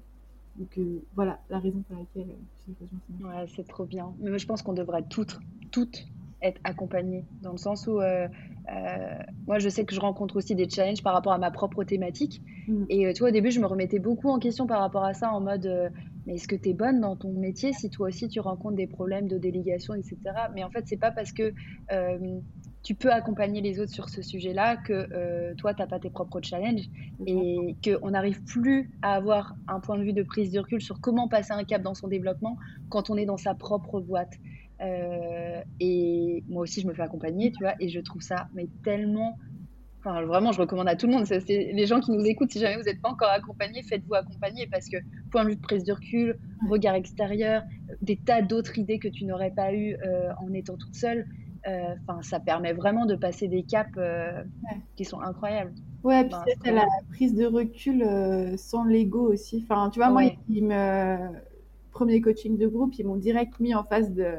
donc 0.57 0.79
euh, 0.79 1.03
voilà 1.17 1.41
la 1.51 1.59
raison 1.59 1.83
pour 1.89 1.97
laquelle 1.97 2.35
j'ai 2.67 3.25
Ouais, 3.25 3.47
c'est 3.49 3.67
trop 3.67 3.85
bien. 3.85 4.13
Mais 4.21 4.31
moi 4.31 4.39
je 4.39 4.47
pense 4.47 4.63
qu'on 4.63 4.73
devrait 4.73 5.05
toutes, 5.09 5.39
toutes 5.73 6.07
être 6.43 6.61
accompagnées 6.65 7.25
dans 7.43 7.53
le 7.53 7.59
sens 7.59 7.87
où 7.87 8.01
moi 9.47 9.59
je 9.59 9.69
sais 9.69 9.85
que 9.85 9.95
je 9.95 10.01
rencontre 10.01 10.37
aussi 10.37 10.55
des 10.55 10.69
challenges 10.69 11.03
par 11.03 11.15
rapport 11.15 11.33
à 11.33 11.39
ma 11.39 11.51
propre 11.51 11.85
thématique. 11.85 12.43
Mm. 12.69 12.85
Et 12.89 13.13
tu 13.13 13.21
vois, 13.21 13.29
au 13.29 13.33
début, 13.33 13.51
je 13.51 13.61
me 13.61 13.67
remettais 13.67 13.99
beaucoup 13.99 14.29
en 14.31 14.39
question 14.39 14.67
par 14.67 14.81
rapport 14.81 15.05
à 15.05 15.15
ça 15.15 15.31
en 15.31 15.41
mode 15.41 15.93
mais 16.27 16.35
est-ce 16.35 16.49
que 16.49 16.57
tu 16.57 16.71
es 16.71 16.73
bonne 16.73 17.01
dans 17.01 17.17
ton 17.17 17.33
métier 17.33 17.73
si 17.73 17.91
toi 17.91 18.09
aussi 18.09 18.29
tu 18.29 18.41
rencontres 18.41 18.77
des 18.77 18.87
problèmes 18.87 19.29
de 19.29 19.39
délégation, 19.39 19.95
etc. 19.95 20.17
Mais 20.55 20.65
en 20.65 20.71
fait, 20.71 20.85
c'est 20.87 20.97
pas 20.97 21.11
parce 21.11 21.33
que 21.33 21.53
euh, 21.93 22.41
tu 22.83 22.95
peux 22.95 23.11
accompagner 23.11 23.61
les 23.61 23.81
autres 23.81 23.93
sur 23.93 24.09
ce 24.09 24.23
sujet-là 24.23 24.77
que 24.77 24.93
euh, 24.93 25.55
toi, 25.57 25.75
tu 25.75 25.83
n'as 25.83 25.87
pas 25.87 25.99
tes 25.99 26.11
propres 26.11 26.41
challenges 26.43 26.89
et 27.27 27.77
qu'on 27.83 28.11
n'arrive 28.11 28.43
plus 28.45 28.91
à 29.03 29.15
avoir 29.15 29.55
un 29.69 29.81
point 29.81 29.99
de 29.99 30.05
vue 30.05 30.13
de 30.13 30.23
prise 30.23 30.51
de 30.51 30.59
recul 30.59 30.81
sur 30.81 31.01
comment 31.01 31.29
passer 31.29 31.53
un 31.53 31.65
cap 31.65 31.83
dans 31.83 31.95
son 31.95 32.09
développement 32.09 32.57
quand 32.89 33.11
on 33.11 33.17
est 33.17 33.27
dans 33.27 33.39
sa 33.39 33.55
propre 33.55 34.01
boîte. 34.01 34.35
Euh, 34.81 35.61
et 35.81 36.45
moi 36.49 36.63
aussi, 36.63 36.81
je 36.81 36.87
me 36.87 36.95
fais 36.95 37.03
accompagner, 37.03 37.53
tu 37.53 37.63
vois, 37.63 37.75
et 37.81 37.89
je 37.89 38.01
trouve 38.01 38.23
ça 38.23 38.49
mais 38.55 38.69
tellement 38.83 39.37
vraiment, 40.05 40.53
je 40.53 40.61
recommande 40.61 40.89
à 40.89 40.97
tout 40.97 41.07
le 41.07 41.13
monde. 41.13 41.25
C'est 41.25 41.41
les 41.47 41.87
gens 41.87 42.01
qui 42.01 42.11
nous 42.11 42.25
écoutent, 42.25 42.51
si 42.51 42.61
jamais 42.61 42.77
vous 42.77 42.83
n'êtes 42.83 43.01
pas 43.01 43.09
encore 43.09 43.31
accompagné, 43.31 43.83
faites-vous 43.83 44.15
accompagner 44.15 44.67
parce 44.67 44.89
que 44.89 44.99
point 45.31 45.45
de 45.45 45.51
vue 45.51 45.57
de 45.57 45.63
prise 45.63 45.85
de 45.85 45.93
recul, 45.93 46.39
regard 46.69 46.95
extérieur, 46.95 47.63
des 48.03 48.17
tas 48.17 48.43
d'autres 48.43 48.79
idées 48.79 48.99
que 48.99 49.09
tu 49.09 49.25
n'aurais 49.25 49.51
pas 49.51 49.73
eues 49.73 49.97
euh, 50.05 50.31
en 50.43 50.53
étant 50.53 50.77
toute 50.77 50.95
seule. 50.95 51.27
Euh, 51.67 51.95
enfin, 52.07 52.21
ça 52.21 52.39
permet 52.39 52.75
vraiment 52.75 53.07
de 53.07 53.17
passer 53.17 53.49
des 53.49 53.63
caps 53.63 53.99
qui 54.97 55.07
sont 55.07 55.21
incroyables. 55.21 55.73
Ouais, 56.03 56.25
puis 56.25 56.37
c'est 56.63 56.73
la 56.73 56.87
prise 57.09 57.35
de 57.35 57.47
recul 57.47 58.05
sans 58.59 58.85
l'ego 58.85 59.33
aussi. 59.33 59.65
Enfin, 59.67 59.89
tu 59.89 60.01
vois, 60.01 60.11
moi, 60.11 60.25
ils 60.51 60.67
me 60.67 61.17
premier 61.95 62.21
coaching 62.21 62.59
de 62.59 62.67
groupe, 62.67 62.95
ils 62.99 63.07
m'ont 63.07 63.17
direct 63.17 63.59
mis 63.61 63.75
en 63.75 63.85
face 63.85 64.13
de 64.13 64.35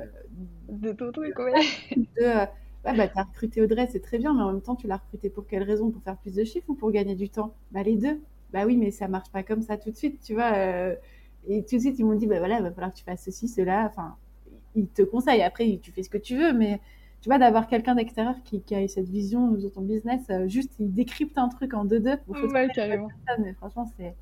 de 0.69 0.91
tout 0.91 1.11
truc, 1.11 1.35
de 1.95 2.47
ouais, 2.85 2.97
bah, 2.97 3.07
tu 3.07 3.19
as 3.19 3.23
recruté 3.23 3.61
Audrey, 3.61 3.87
c'est 3.91 3.99
très 3.99 4.17
bien, 4.17 4.33
mais 4.33 4.41
en 4.41 4.51
même 4.51 4.61
temps, 4.61 4.75
tu 4.75 4.87
l'as 4.87 4.97
recruté 4.97 5.29
pour 5.29 5.47
quelle 5.47 5.63
raison? 5.63 5.89
Pour 5.89 6.01
faire 6.03 6.17
plus 6.17 6.33
de 6.33 6.43
chiffres 6.43 6.69
ou 6.69 6.75
pour 6.75 6.91
gagner 6.91 7.15
du 7.15 7.29
temps? 7.29 7.53
Bah, 7.71 7.83
les 7.83 7.95
deux. 7.95 8.19
Bah 8.53 8.65
oui, 8.65 8.77
mais 8.77 8.91
ça 8.91 9.07
marche 9.07 9.29
pas 9.31 9.43
comme 9.43 9.61
ça 9.61 9.77
tout 9.77 9.91
de 9.91 9.95
suite, 9.95 10.21
tu 10.23 10.33
vois. 10.33 10.53
Euh, 10.53 10.95
et 11.47 11.63
tout 11.63 11.75
de 11.75 11.81
suite, 11.81 11.99
ils 11.99 12.05
m'ont 12.05 12.15
dit, 12.15 12.27
bah 12.27 12.39
voilà, 12.39 12.57
il 12.57 12.63
va 12.63 12.71
falloir 12.71 12.91
que 12.93 12.97
tu 12.97 13.03
fasses 13.03 13.23
ceci, 13.23 13.47
cela. 13.47 13.85
Enfin, 13.85 14.15
ils 14.75 14.87
te 14.87 15.01
conseillent. 15.01 15.43
Après, 15.43 15.79
tu 15.81 15.91
fais 15.91 16.03
ce 16.03 16.09
que 16.09 16.17
tu 16.17 16.37
veux, 16.37 16.53
mais 16.53 16.79
tu 17.21 17.29
vois, 17.29 17.37
d'avoir 17.37 17.67
quelqu'un 17.67 17.95
d'extérieur 17.95 18.35
qui, 18.43 18.61
qui, 18.61 18.75
a 18.75 18.87
cette 18.87 19.09
vision 19.09 19.51
de 19.51 19.67
ton 19.67 19.81
business, 19.81 20.21
euh, 20.29 20.47
juste, 20.47 20.73
il 20.79 20.93
décrypte 20.93 21.37
un 21.37 21.49
truc 21.49 21.73
en 21.73 21.85
deux-deux 21.85 22.17
pour 22.17 22.35
ouais, 22.35 22.69
carrément. 22.73 23.09
Mais 23.39 23.53
franchement, 23.53 23.89
c'est 23.97 24.15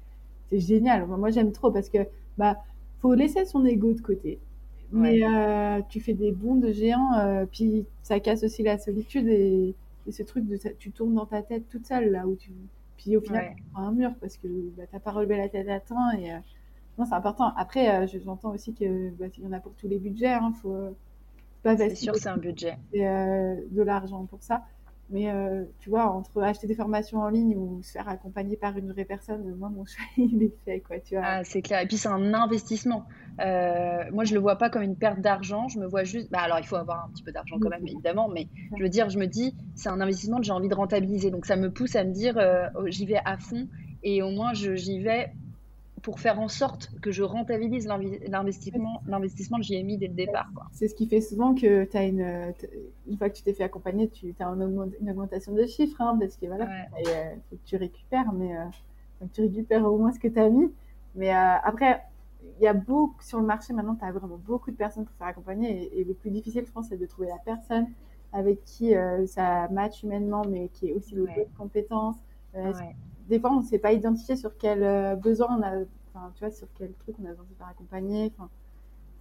génial. 0.52 1.06
Moi, 1.06 1.30
j'aime 1.30 1.52
trop 1.52 1.72
parce 1.72 1.90
que, 1.90 2.00
bah, 2.38 2.58
faut 3.02 3.14
laisser 3.14 3.46
son 3.46 3.66
ego 3.66 3.94
de 3.94 4.02
côté. 4.02 4.40
Mais 4.92 5.24
euh, 5.24 5.82
tu 5.90 6.00
fais 6.00 6.14
des 6.14 6.32
bonds 6.32 6.56
de 6.56 6.72
géant, 6.72 7.14
euh, 7.18 7.46
puis 7.52 7.86
ça 8.04 8.20
casse 8.20 8.44
aussi 8.44 8.64
la 8.64 8.78
solitude 8.78 9.28
et, 9.28 9.76
ce 10.12 10.22
truc 10.22 10.46
de 10.46 10.58
tu 10.78 10.92
tournes 10.92 11.14
dans 11.14 11.26
ta 11.26 11.42
tête 11.42 11.70
toute 11.70 11.86
seule 11.86 12.12
là 12.12 12.28
où 12.28 12.36
tu. 12.36 12.52
Puis 12.98 13.16
au 13.16 13.22
final, 13.22 13.54
tu 13.56 13.64
prends 13.72 13.84
un 13.84 13.92
mur 13.92 14.12
parce 14.20 14.38
que 14.38 14.48
bah, 14.78 14.84
t'as 14.92 15.00
pas 15.00 15.12
relevé 15.12 15.38
la 15.38 15.50
tête 15.50 15.68
à 15.70 15.80
temps 15.80 16.12
et 16.12 16.32
euh, 16.32 16.38
non, 16.98 17.06
c'est 17.06 17.16
important. 17.16 17.54
Après, 17.56 18.06
j'entends 18.08 18.52
aussi 18.52 18.74
que 18.74 19.10
bah, 19.12 19.26
y 19.38 19.48
en 19.48 19.54
a 19.54 19.60
pour 19.60 19.74
tous 19.74 19.88
les 19.88 19.98
budgets, 19.98 20.28
hein, 20.28 20.54
faut 20.62 20.96
pas 21.64 21.78
C'est 21.78 21.96
sûr, 21.96 22.16
c'est 22.16 22.30
un 22.30 22.38
budget. 22.38 22.78
de 22.94 23.82
l'argent 23.82 24.26
pour 24.26 24.44
ça. 24.44 24.64
Mais 25.10 25.30
euh, 25.30 25.66
tu 25.80 25.90
vois, 25.90 26.10
entre 26.10 26.42
acheter 26.42 26.66
des 26.66 26.76
formations 26.76 27.20
en 27.20 27.30
ligne 27.30 27.56
ou 27.56 27.84
se 27.84 27.92
faire 27.92 28.08
accompagner 28.08 28.56
par 28.56 28.78
une 28.78 28.92
vraie 28.92 29.06
personne, 29.06 29.56
moi, 29.56 29.70
mon 29.70 29.86
choix, 29.86 30.06
il 30.18 30.42
est 30.42 30.56
fait. 30.66 30.80
Quoi, 30.80 31.00
tu 31.00 31.16
vois. 31.16 31.24
Ah, 31.26 31.44
c'est 31.44 31.62
clair. 31.62 31.82
Et 31.82 31.88
puis, 31.88 31.98
c'est 31.98 32.10
un 32.10 32.34
investissement. 32.34 33.06
Euh, 33.40 34.04
moi, 34.12 34.24
je 34.24 34.34
le 34.34 34.40
vois 34.40 34.58
pas 34.58 34.70
comme 34.70 34.82
une 34.82 34.96
perte 34.96 35.20
d'argent. 35.20 35.68
Je 35.68 35.80
me 35.80 35.86
vois 35.86 36.04
juste. 36.04 36.32
Bah, 36.32 36.40
alors, 36.42 36.60
il 36.60 36.66
faut 36.66 36.78
avoir 36.78 37.06
un 37.06 37.10
petit 37.10 37.24
peu 37.24 37.32
d'argent 37.32 37.58
quand 37.62 37.70
même, 37.70 37.86
évidemment. 37.86 38.30
Mais 38.30 38.48
je 38.78 38.82
veux 38.82 38.90
dire, 38.90 39.10
je 39.10 39.20
me 39.20 39.28
dis, 39.28 39.56
c'est 39.76 39.90
un 39.90 40.02
investissement 40.02 40.38
que 40.38 40.46
j'ai 40.46 40.52
envie 40.52 40.70
de 40.70 40.76
rentabiliser. 40.76 41.32
Donc, 41.32 41.46
ça 41.46 41.56
me 41.56 41.72
pousse 41.72 41.96
à 41.96 42.04
me 42.04 42.12
dire, 42.12 42.38
euh, 42.38 42.68
oh, 42.76 42.86
j'y 42.88 43.06
vais 43.06 43.20
à 43.26 43.38
fond. 43.38 43.68
Et 44.04 44.22
au 44.22 44.32
moins, 44.32 44.54
j'y 44.54 45.00
vais 45.00 45.34
pour 46.04 46.20
faire 46.20 46.40
en 46.42 46.50
sorte 46.50 46.92
que 47.02 47.12
je 47.12 47.24
rentabilise 47.24 47.88
l'investissement, 47.88 49.02
l'investissement 49.08 49.58
que 49.58 49.64
j'y 49.64 49.76
ai 49.76 49.84
mis 49.84 49.98
dès 49.98 50.10
le 50.10 50.14
départ. 50.14 50.50
C'est 50.74 50.90
ce 50.90 50.96
qui 50.96 51.08
fait 51.08 51.22
souvent 51.22 51.56
que 51.56 51.86
tu 51.86 51.98
as 51.98 52.04
une, 52.04 52.54
une 53.08 53.18
fois 53.18 53.30
que 53.30 53.36
tu 53.36 53.44
t'es 53.44 53.54
fait 53.54 53.64
accompagner, 53.64 54.10
tu 54.10 54.36
as 54.38 54.46
une, 54.46 55.10
augmentation 55.10 55.54
de 55.54 55.66
chiffres, 55.66 56.02
hein, 56.02 56.18
parce 56.20 56.36
que 56.36 56.46
voilà, 56.46 56.66
euh, 57.08 57.36
faut 57.50 57.56
que 57.56 57.66
tu 57.66 57.78
récupères, 57.78 58.34
mais 58.34 58.56
euh, 58.56 58.66
faut 59.18 59.26
que 59.28 59.32
tu 59.32 59.42
récupères 59.42 59.86
au 59.86 59.98
moins 59.98 60.12
ce 60.12 60.20
que 60.20 60.28
tu 60.28 60.40
as 60.40 60.50
mis. 60.50 60.70
Mais 61.16 61.34
euh, 61.34 61.56
après, 61.64 62.04
il 62.60 62.64
y 62.64 62.68
a 62.68 62.74
beaucoup 62.74 63.24
sur 63.24 63.40
le 63.40 63.46
marché 63.46 63.72
maintenant, 63.72 63.96
tu 63.96 64.04
as 64.04 64.12
vraiment 64.12 64.38
beaucoup 64.46 64.72
de 64.72 64.76
personnes 64.76 65.06
pour 65.06 65.16
faire 65.16 65.28
accompagner, 65.28 65.98
et, 65.98 66.04
le 66.04 66.14
plus 66.14 66.32
difficile, 66.32 66.66
je 66.68 66.72
pense, 66.72 66.90
c'est 66.90 66.98
de 66.98 67.06
trouver 67.06 67.30
la 67.30 67.40
personne 67.46 67.88
avec 68.34 68.66
qui 68.66 68.94
ça 69.28 69.70
match 69.70 70.04
humainement, 70.04 70.42
mais 70.50 70.68
qui 70.74 70.90
est 70.90 70.94
aussi 70.94 71.14
de 71.14 71.28
compétences 71.58 72.18
des 73.30 73.40
fois, 73.40 73.52
on 73.52 73.62
ne 73.62 73.66
sait 73.66 73.80
pas 73.80 73.94
identifier 73.94 74.36
sur 74.36 74.58
quel 74.58 74.84
euh, 74.84 75.16
besoin 75.16 75.48
on 75.58 75.62
a, 75.62 75.84
enfin, 76.14 76.32
tu 76.36 76.40
vois, 76.40 76.52
sur 76.52 76.68
quel 76.78 76.92
truc 76.94 77.16
on 77.22 77.26
a 77.26 77.30
besoin 77.30 77.46
de 77.50 77.56
faire 77.58 77.68
accompagner. 77.68 78.32
Enfin, 78.38 78.50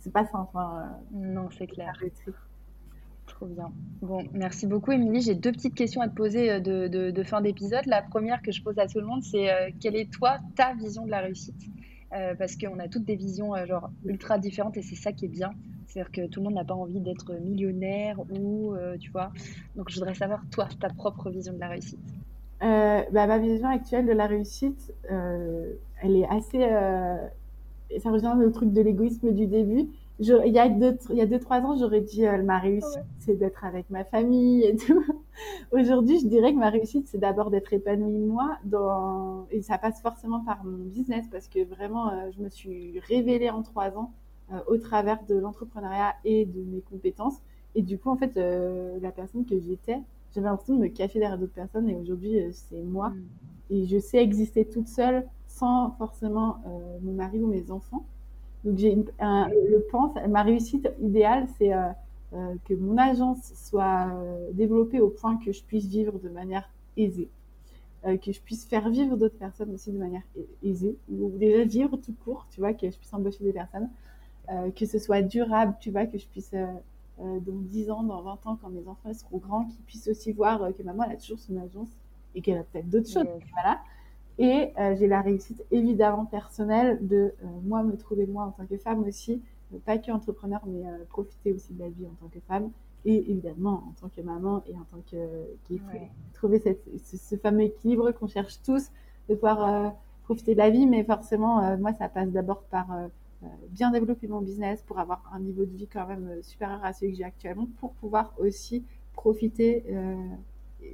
c'est 0.00 0.12
pas 0.12 0.26
simple. 0.26 0.50
Hein, 0.56 0.90
euh, 1.14 1.16
non, 1.18 1.48
c'est 1.56 1.66
clair. 1.66 1.92
Trop 3.26 3.46
bien. 3.46 3.72
Bon, 4.00 4.24
merci 4.32 4.66
beaucoup, 4.66 4.92
Émilie. 4.92 5.22
J'ai 5.22 5.34
deux 5.34 5.52
petites 5.52 5.74
questions 5.74 6.00
à 6.00 6.08
te 6.08 6.14
poser 6.14 6.50
euh, 6.50 6.60
de, 6.60 7.10
de, 7.10 7.22
fin 7.22 7.40
d'épisode. 7.40 7.86
La 7.86 8.02
première 8.02 8.42
que 8.42 8.50
je 8.50 8.62
pose 8.62 8.78
à 8.78 8.86
tout 8.86 8.98
le 8.98 9.06
monde, 9.06 9.22
c'est 9.22 9.48
quelle 9.80 9.96
est 9.96 10.10
toi 10.10 10.38
ta 10.56 10.74
vision 10.74 11.06
de 11.06 11.10
la 11.10 11.20
réussite? 11.20 11.70
Parce 12.38 12.56
qu'on 12.56 12.78
a 12.78 12.88
toutes 12.88 13.06
des 13.06 13.16
visions 13.16 13.54
genre 13.64 13.90
ultra 14.04 14.36
différentes 14.38 14.76
et 14.76 14.82
c'est 14.82 14.96
ça 14.96 15.12
qui 15.12 15.24
est 15.24 15.28
bien. 15.28 15.50
C'est-à-dire 15.86 16.12
que 16.12 16.26
tout 16.26 16.40
le 16.40 16.44
monde 16.44 16.54
n'a 16.56 16.64
pas 16.64 16.74
envie 16.74 17.00
d'être 17.00 17.32
millionnaire 17.36 18.20
ou, 18.20 18.74
tu 19.00 19.10
vois. 19.10 19.32
Donc, 19.76 19.88
je 19.88 19.94
voudrais 19.94 20.12
savoir, 20.12 20.42
toi, 20.50 20.68
ta 20.78 20.90
propre 20.90 21.30
vision 21.30 21.54
de 21.54 21.58
la 21.58 21.68
réussite. 21.68 22.21
Euh, 22.62 23.02
bah, 23.10 23.26
ma 23.26 23.38
vision 23.38 23.68
actuelle 23.68 24.06
de 24.06 24.12
la 24.12 24.26
réussite, 24.26 24.94
euh, 25.10 25.72
elle 26.00 26.16
est 26.16 26.28
assez. 26.28 26.62
Euh, 26.62 27.16
ça 28.00 28.10
rejoint 28.10 28.34
le 28.36 28.52
truc 28.52 28.72
de 28.72 28.80
l'égoïsme 28.80 29.32
du 29.32 29.46
début. 29.46 29.88
Je, 30.20 30.34
il, 30.46 30.52
y 30.52 30.58
a 30.58 30.68
deux, 30.68 30.96
il 31.10 31.16
y 31.16 31.20
a 31.20 31.26
deux, 31.26 31.40
trois 31.40 31.60
ans, 31.62 31.76
j'aurais 31.76 32.00
dit 32.00 32.22
ma 32.44 32.58
réussite, 32.58 33.02
c'est 33.18 33.34
d'être 33.34 33.64
avec 33.64 33.90
ma 33.90 34.04
famille 34.04 34.62
et 34.62 34.76
tout. 34.76 35.04
Aujourd'hui, 35.72 36.20
je 36.20 36.26
dirais 36.26 36.52
que 36.52 36.58
ma 36.58 36.70
réussite, 36.70 37.08
c'est 37.08 37.18
d'abord 37.18 37.50
d'être 37.50 37.72
épanouie 37.72 38.18
moi. 38.18 38.56
Dans, 38.64 39.46
et 39.50 39.62
ça 39.62 39.78
passe 39.78 40.00
forcément 40.00 40.40
par 40.40 40.64
mon 40.64 40.76
business 40.76 41.26
parce 41.30 41.48
que 41.48 41.64
vraiment, 41.64 42.12
je 42.30 42.40
me 42.40 42.48
suis 42.48 43.00
révélée 43.00 43.50
en 43.50 43.62
trois 43.62 43.96
ans 43.98 44.12
au 44.68 44.76
travers 44.76 45.18
de 45.28 45.34
l'entrepreneuriat 45.34 46.14
et 46.24 46.44
de 46.44 46.60
mes 46.60 46.82
compétences. 46.82 47.38
Et 47.74 47.82
du 47.82 47.98
coup, 47.98 48.10
en 48.10 48.16
fait, 48.16 48.36
la 48.36 49.10
personne 49.10 49.44
que 49.44 49.58
j'étais, 49.58 49.98
j'avais 50.34 50.46
l'impression 50.46 50.76
de 50.76 50.80
me 50.80 50.88
cacher 50.88 51.18
derrière 51.18 51.38
d'autres 51.38 51.52
personnes 51.52 51.88
et 51.88 51.96
aujourd'hui 51.96 52.40
euh, 52.40 52.50
c'est 52.52 52.82
moi 52.82 53.10
mm. 53.10 53.22
et 53.70 53.86
je 53.86 53.98
sais 53.98 54.22
exister 54.22 54.64
toute 54.64 54.88
seule 54.88 55.26
sans 55.46 55.90
forcément 55.92 56.58
euh, 56.66 56.98
mon 57.02 57.12
mari 57.12 57.40
ou 57.40 57.46
mes 57.46 57.70
enfants. 57.70 58.04
Donc 58.64 58.78
j'ai 58.78 58.94
je 58.94 59.90
pense 59.90 60.14
ma 60.28 60.42
réussite 60.42 60.88
idéale 61.00 61.46
c'est 61.58 61.72
euh, 61.74 62.54
que 62.64 62.74
mon 62.74 62.96
agence 62.96 63.52
soit 63.54 64.08
développée 64.52 65.00
au 65.00 65.10
point 65.10 65.36
que 65.36 65.52
je 65.52 65.62
puisse 65.64 65.86
vivre 65.86 66.18
de 66.18 66.28
manière 66.28 66.70
aisée, 66.96 67.28
que 68.04 68.32
je 68.32 68.40
puisse 68.40 68.64
faire 68.64 68.88
vivre 68.88 69.16
d'autres 69.16 69.36
personnes 69.36 69.74
aussi 69.74 69.90
de 69.90 69.98
manière 69.98 70.22
aisée 70.62 70.96
ou 71.10 71.30
déjà 71.36 71.64
vivre 71.64 71.96
tout 71.98 72.14
court, 72.24 72.46
tu 72.50 72.60
vois, 72.60 72.72
que 72.72 72.88
je 72.88 72.96
puisse 72.96 73.12
embaucher 73.12 73.44
des 73.44 73.52
personnes, 73.52 73.90
que 74.74 74.86
ce 74.86 74.98
soit 74.98 75.20
durable, 75.20 75.76
tu 75.80 75.90
vois, 75.90 76.06
que 76.06 76.16
je 76.16 76.26
puisse 76.28 76.54
euh, 77.20 77.40
dans 77.40 77.58
10 77.58 77.90
ans, 77.90 78.02
dans 78.02 78.22
20 78.22 78.46
ans, 78.46 78.58
quand 78.60 78.70
mes 78.70 78.88
enfants 78.88 79.12
seront 79.12 79.38
grands, 79.38 79.64
qu'ils 79.66 79.84
puissent 79.84 80.08
aussi 80.08 80.32
voir 80.32 80.62
euh, 80.62 80.72
que 80.72 80.82
maman 80.82 81.04
elle 81.04 81.12
a 81.12 81.16
toujours 81.16 81.38
son 81.38 81.56
agence 81.58 81.90
et 82.34 82.40
qu'elle 82.40 82.58
a 82.58 82.64
peut-être 82.64 82.88
d'autres 82.88 83.10
choses. 83.10 83.26
Voilà. 83.52 83.80
Et 84.38 84.72
euh, 84.78 84.96
j'ai 84.98 85.06
la 85.06 85.20
réussite 85.20 85.62
évidemment 85.70 86.24
personnelle 86.24 87.06
de 87.06 87.34
moi 87.64 87.82
me 87.82 87.96
trouver 87.96 88.26
moi 88.26 88.44
en 88.44 88.50
tant 88.50 88.64
que 88.64 88.78
femme 88.78 89.04
aussi, 89.04 89.42
pas 89.84 89.98
que 89.98 90.10
entrepreneur, 90.10 90.60
mais 90.66 90.84
profiter 91.10 91.52
aussi 91.52 91.74
de 91.74 91.80
la 91.80 91.90
vie 91.90 92.06
en 92.06 92.14
tant 92.14 92.28
que 92.28 92.40
femme 92.40 92.70
et 93.04 93.30
évidemment 93.30 93.84
en 93.88 93.92
tant 94.00 94.08
que 94.08 94.22
maman 94.22 94.62
et 94.66 94.74
en 94.74 94.84
tant 94.90 95.02
que 95.10 95.16
faut 95.68 95.98
trouver 96.32 96.60
cette, 96.60 96.82
ce, 97.04 97.36
fameux 97.36 97.62
équilibre 97.62 98.10
qu'on 98.12 98.26
cherche 98.26 98.62
tous 98.62 98.90
de 99.28 99.34
pouvoir 99.34 99.94
profiter 100.24 100.54
de 100.54 100.58
la 100.58 100.70
vie, 100.70 100.86
mais 100.86 101.04
forcément 101.04 101.76
moi 101.76 101.92
ça 101.92 102.08
passe 102.08 102.30
d'abord 102.30 102.62
par 102.62 102.90
euh, 102.92 103.08
bien 103.70 103.90
développer 103.90 104.28
mon 104.28 104.40
business 104.40 104.82
pour 104.82 104.98
avoir 104.98 105.30
un 105.34 105.40
niveau 105.40 105.64
de 105.64 105.76
vie 105.76 105.88
quand 105.88 106.06
même 106.06 106.28
euh, 106.28 106.42
supérieur 106.42 106.84
à 106.84 106.92
celui 106.92 107.12
que 107.12 107.18
j'ai 107.18 107.24
actuellement 107.24 107.66
pour 107.78 107.92
pouvoir 107.94 108.34
aussi 108.38 108.84
profiter, 109.12 109.84
euh, 109.90 110.16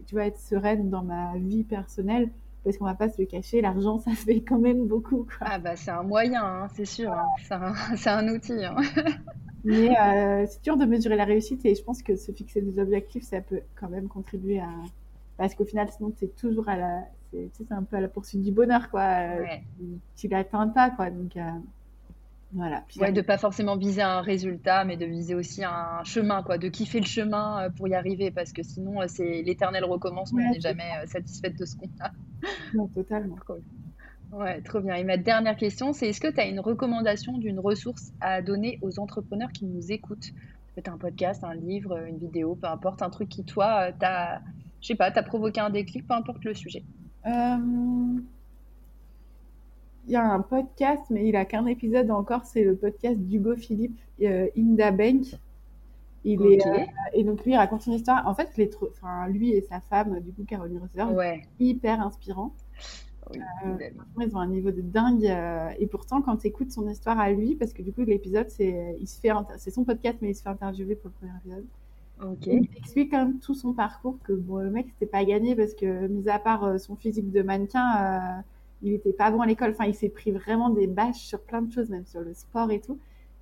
tu 0.07 0.15
vas 0.15 0.27
être 0.27 0.39
sereine 0.39 0.91
dans 0.91 1.03
ma 1.03 1.37
vie 1.37 1.65
personnelle 1.65 2.31
parce 2.65 2.77
qu'on 2.77 2.85
va 2.85 2.95
pas 2.95 3.09
se 3.09 3.21
le 3.21 3.27
cacher, 3.27 3.61
l'argent, 3.61 3.99
ça 4.05 4.13
fait 4.13 4.41
quand 4.41 4.59
même 4.59 4.87
beaucoup. 4.87 5.27
Ah 5.41 5.59
bah 5.59 5.77
c'est 5.77 5.91
un 5.91 6.03
moyen, 6.03 6.45
hein, 6.45 6.69
c'est 6.75 6.85
sûr, 6.85 7.13
hein. 7.13 7.27
c'est 7.97 8.11
un, 8.11 8.29
outil. 8.35 8.65
Hein. 8.65 8.77
Mais 9.65 9.91
euh, 9.99 10.47
c'est 10.49 10.63
dur 10.63 10.77
de 10.77 10.85
mesurer 10.85 11.17
la 11.17 11.25
réussite 11.25 11.65
et 11.67 11.75
je 11.75 11.83
pense 11.83 12.03
que 12.03 12.17
se 12.17 12.33
fixer 12.33 12.63
des 12.63 12.79
objectifs, 12.79 13.25
ça 13.25 13.41
peut 13.41 13.61
quand 13.75 13.89
même 13.89 14.09
contribuer 14.09 14.61
à... 14.61 14.71
Parce 15.37 15.55
qu'au 15.55 15.65
final, 15.65 15.89
sinon, 15.91 16.13
c'est 16.17 16.35
toujours 16.37 16.69
à 16.69 16.77
la... 16.77 17.01
C'est 17.33 17.71
un 17.71 17.83
peu 17.83 17.97
à 17.97 18.01
la 18.01 18.09
poursuite 18.09 18.43
du 18.43 18.53
bonheur, 18.53 18.89
quoi. 18.89 19.03
Ouais. 19.03 19.63
Tu 20.17 20.29
l'atteins 20.29 20.69
pas, 20.69 20.91
quoi. 20.91 21.11
Donc, 21.11 21.37
euh, 21.37 21.43
voilà. 22.53 22.85
Ouais, 22.97 23.13
de 23.13 23.21
pas 23.21 23.37
forcément 23.37 23.77
viser 23.77 24.01
un 24.01 24.23
résultat, 24.23 24.85
mais 24.85 24.97
de 24.97 25.05
viser 25.05 25.35
aussi 25.35 25.65
un 25.65 26.03
chemin, 26.05 26.43
quoi, 26.43 26.57
de 26.57 26.69
kiffer 26.69 27.01
le 27.01 27.07
chemin 27.07 27.65
euh, 27.65 27.71
pour 27.71 27.89
y 27.89 27.95
arriver, 27.95 28.31
parce 28.31 28.53
que 28.53 28.63
sinon 28.63 29.03
euh, 29.03 29.05
c'est 29.07 29.43
l'éternel 29.43 29.85
recommencement, 29.85 30.43
on 30.43 30.53
n'est 30.53 30.61
jamais 30.61 30.91
euh, 31.03 31.07
satisfaite 31.07 31.59
de 31.59 31.67
ce 31.67 31.77
qu'on 31.77 31.91
a. 32.01 32.11
totalement. 32.95 33.37
Ouais, 34.33 34.63
trop 34.63 34.81
bien. 34.81 34.95
Et 34.95 35.05
ma 35.05 35.19
dernière 35.19 35.57
question, 35.57 35.93
c'est 35.93 36.09
est-ce 36.09 36.21
que 36.21 36.33
tu 36.33 36.41
as 36.41 36.47
une 36.47 36.61
recommandation 36.61 37.37
d'une 37.37 37.59
ressource 37.59 38.13
à 38.21 38.41
donner 38.41 38.79
aux 38.81 38.99
entrepreneurs 38.99 39.53
qui 39.53 39.67
nous 39.67 39.93
écoutent? 39.93 40.31
Peut-être 40.75 40.89
un 40.89 40.99
podcast, 40.99 41.45
un 41.45 41.55
livre, 41.55 41.99
une 42.07 42.19
vidéo, 42.19 42.55
peu 42.55 42.69
importe, 42.69 43.03
un 43.03 43.11
truc 43.11 43.29
qui, 43.29 43.45
toi, 43.45 43.93
t'as, 43.93 44.39
je 44.81 44.87
sais 44.87 44.95
pas, 44.95 45.11
t'as 45.11 45.23
provoqué 45.23 45.61
un 45.61 45.71
déclic, 45.71 46.07
peu 46.07 46.15
importe 46.15 46.45
le 46.45 46.55
sujet 46.55 46.83
il 50.09 50.13
y 50.13 50.17
a 50.17 50.25
un 50.25 50.41
podcast, 50.41 51.03
mais 51.11 51.29
il 51.29 51.37
a 51.37 51.45
qu'un 51.45 51.67
épisode 51.67 52.11
encore, 52.11 52.45
c'est 52.47 52.65
le 52.65 52.75
podcast 52.75 53.19
d'Hugo 53.21 53.57
Philippe, 53.57 53.99
euh, 54.23 54.49
Inda 54.57 54.91
Bank. 54.91 55.27
Il 56.25 56.43
est, 56.47 56.67
euh, 56.67 56.79
et 57.13 57.25
donc 57.25 57.45
lui, 57.45 57.53
il 57.53 57.57
raconte 57.57 57.83
son 57.83 57.93
histoire. 57.93 58.27
En 58.27 58.35
fait, 58.35 58.49
les 58.57 58.71
enfin, 58.83 59.29
lui 59.29 59.51
et 59.51 59.61
sa 59.61 59.81
femme, 59.81 60.19
du 60.21 60.33
coup, 60.33 60.45
Caroline 60.45 60.79
Rosser, 60.79 61.13
ouais. 61.15 61.43
hyper 61.61 62.01
inspirants. 62.01 62.53
Oui, 63.31 63.41
euh, 63.67 63.77
ils 64.21 64.35
ont 64.35 64.41
un 64.41 64.49
niveau 64.49 64.71
de 64.71 64.81
dingue. 64.81 65.31
et 65.79 65.87
pourtant, 65.87 66.23
quand 66.23 66.39
tu 66.39 66.47
écoutes 66.47 66.73
son 66.73 66.89
histoire 66.89 67.21
à 67.21 67.31
lui, 67.31 67.55
parce 67.55 67.75
que 67.75 67.83
du 67.83 67.93
coup, 67.93 68.03
l'épisode, 68.03 68.49
c'est, 68.49 68.97
il 68.99 69.07
se 69.07 69.21
fait, 69.21 69.31
c'est 69.59 69.71
son 69.71 69.85
podcast, 69.85 70.19
mais 70.23 70.31
il 70.31 70.35
se 70.35 70.43
fait 70.43 70.49
interviewer 70.49 70.97
pour 70.97 71.11
le 71.11 71.27
premier 71.27 71.39
épisode. 71.39 71.67
Il 72.47 72.69
explique 72.77 73.11
quand 73.11 73.19
même 73.19 73.39
tout 73.39 73.55
son 73.55 73.75
parcours 73.75 74.17
que 74.25 74.33
bon, 74.33 74.57
le 74.57 74.71
mec, 74.71 74.87
c'était 74.95 75.11
pas 75.11 75.25
gagné 75.25 75.55
parce 75.55 75.75
que, 75.75 76.07
mis 76.09 76.29
à 76.31 76.39
part 76.39 76.81
son 76.81 76.97
physique 76.97 77.31
de 77.31 77.43
mannequin, 77.43 78.43
il 78.83 78.93
était 78.95 79.13
pas 79.13 79.31
bon 79.31 79.41
à 79.41 79.47
l'école. 79.47 79.71
Enfin, 79.71 79.87
il 79.87 79.95
s'est 79.95 80.09
pris 80.09 80.31
vraiment 80.31 80.71
des 80.71 80.87
bâches 80.87 81.21
sur 81.21 81.41
plein 81.41 81.63
de 81.63 81.73
choses, 81.73 81.91
même 81.91 82.07
sur 82.07 82.21
le 82.21 82.33
sport 82.35 82.71
et 82.71 82.81
tout. 82.81 82.99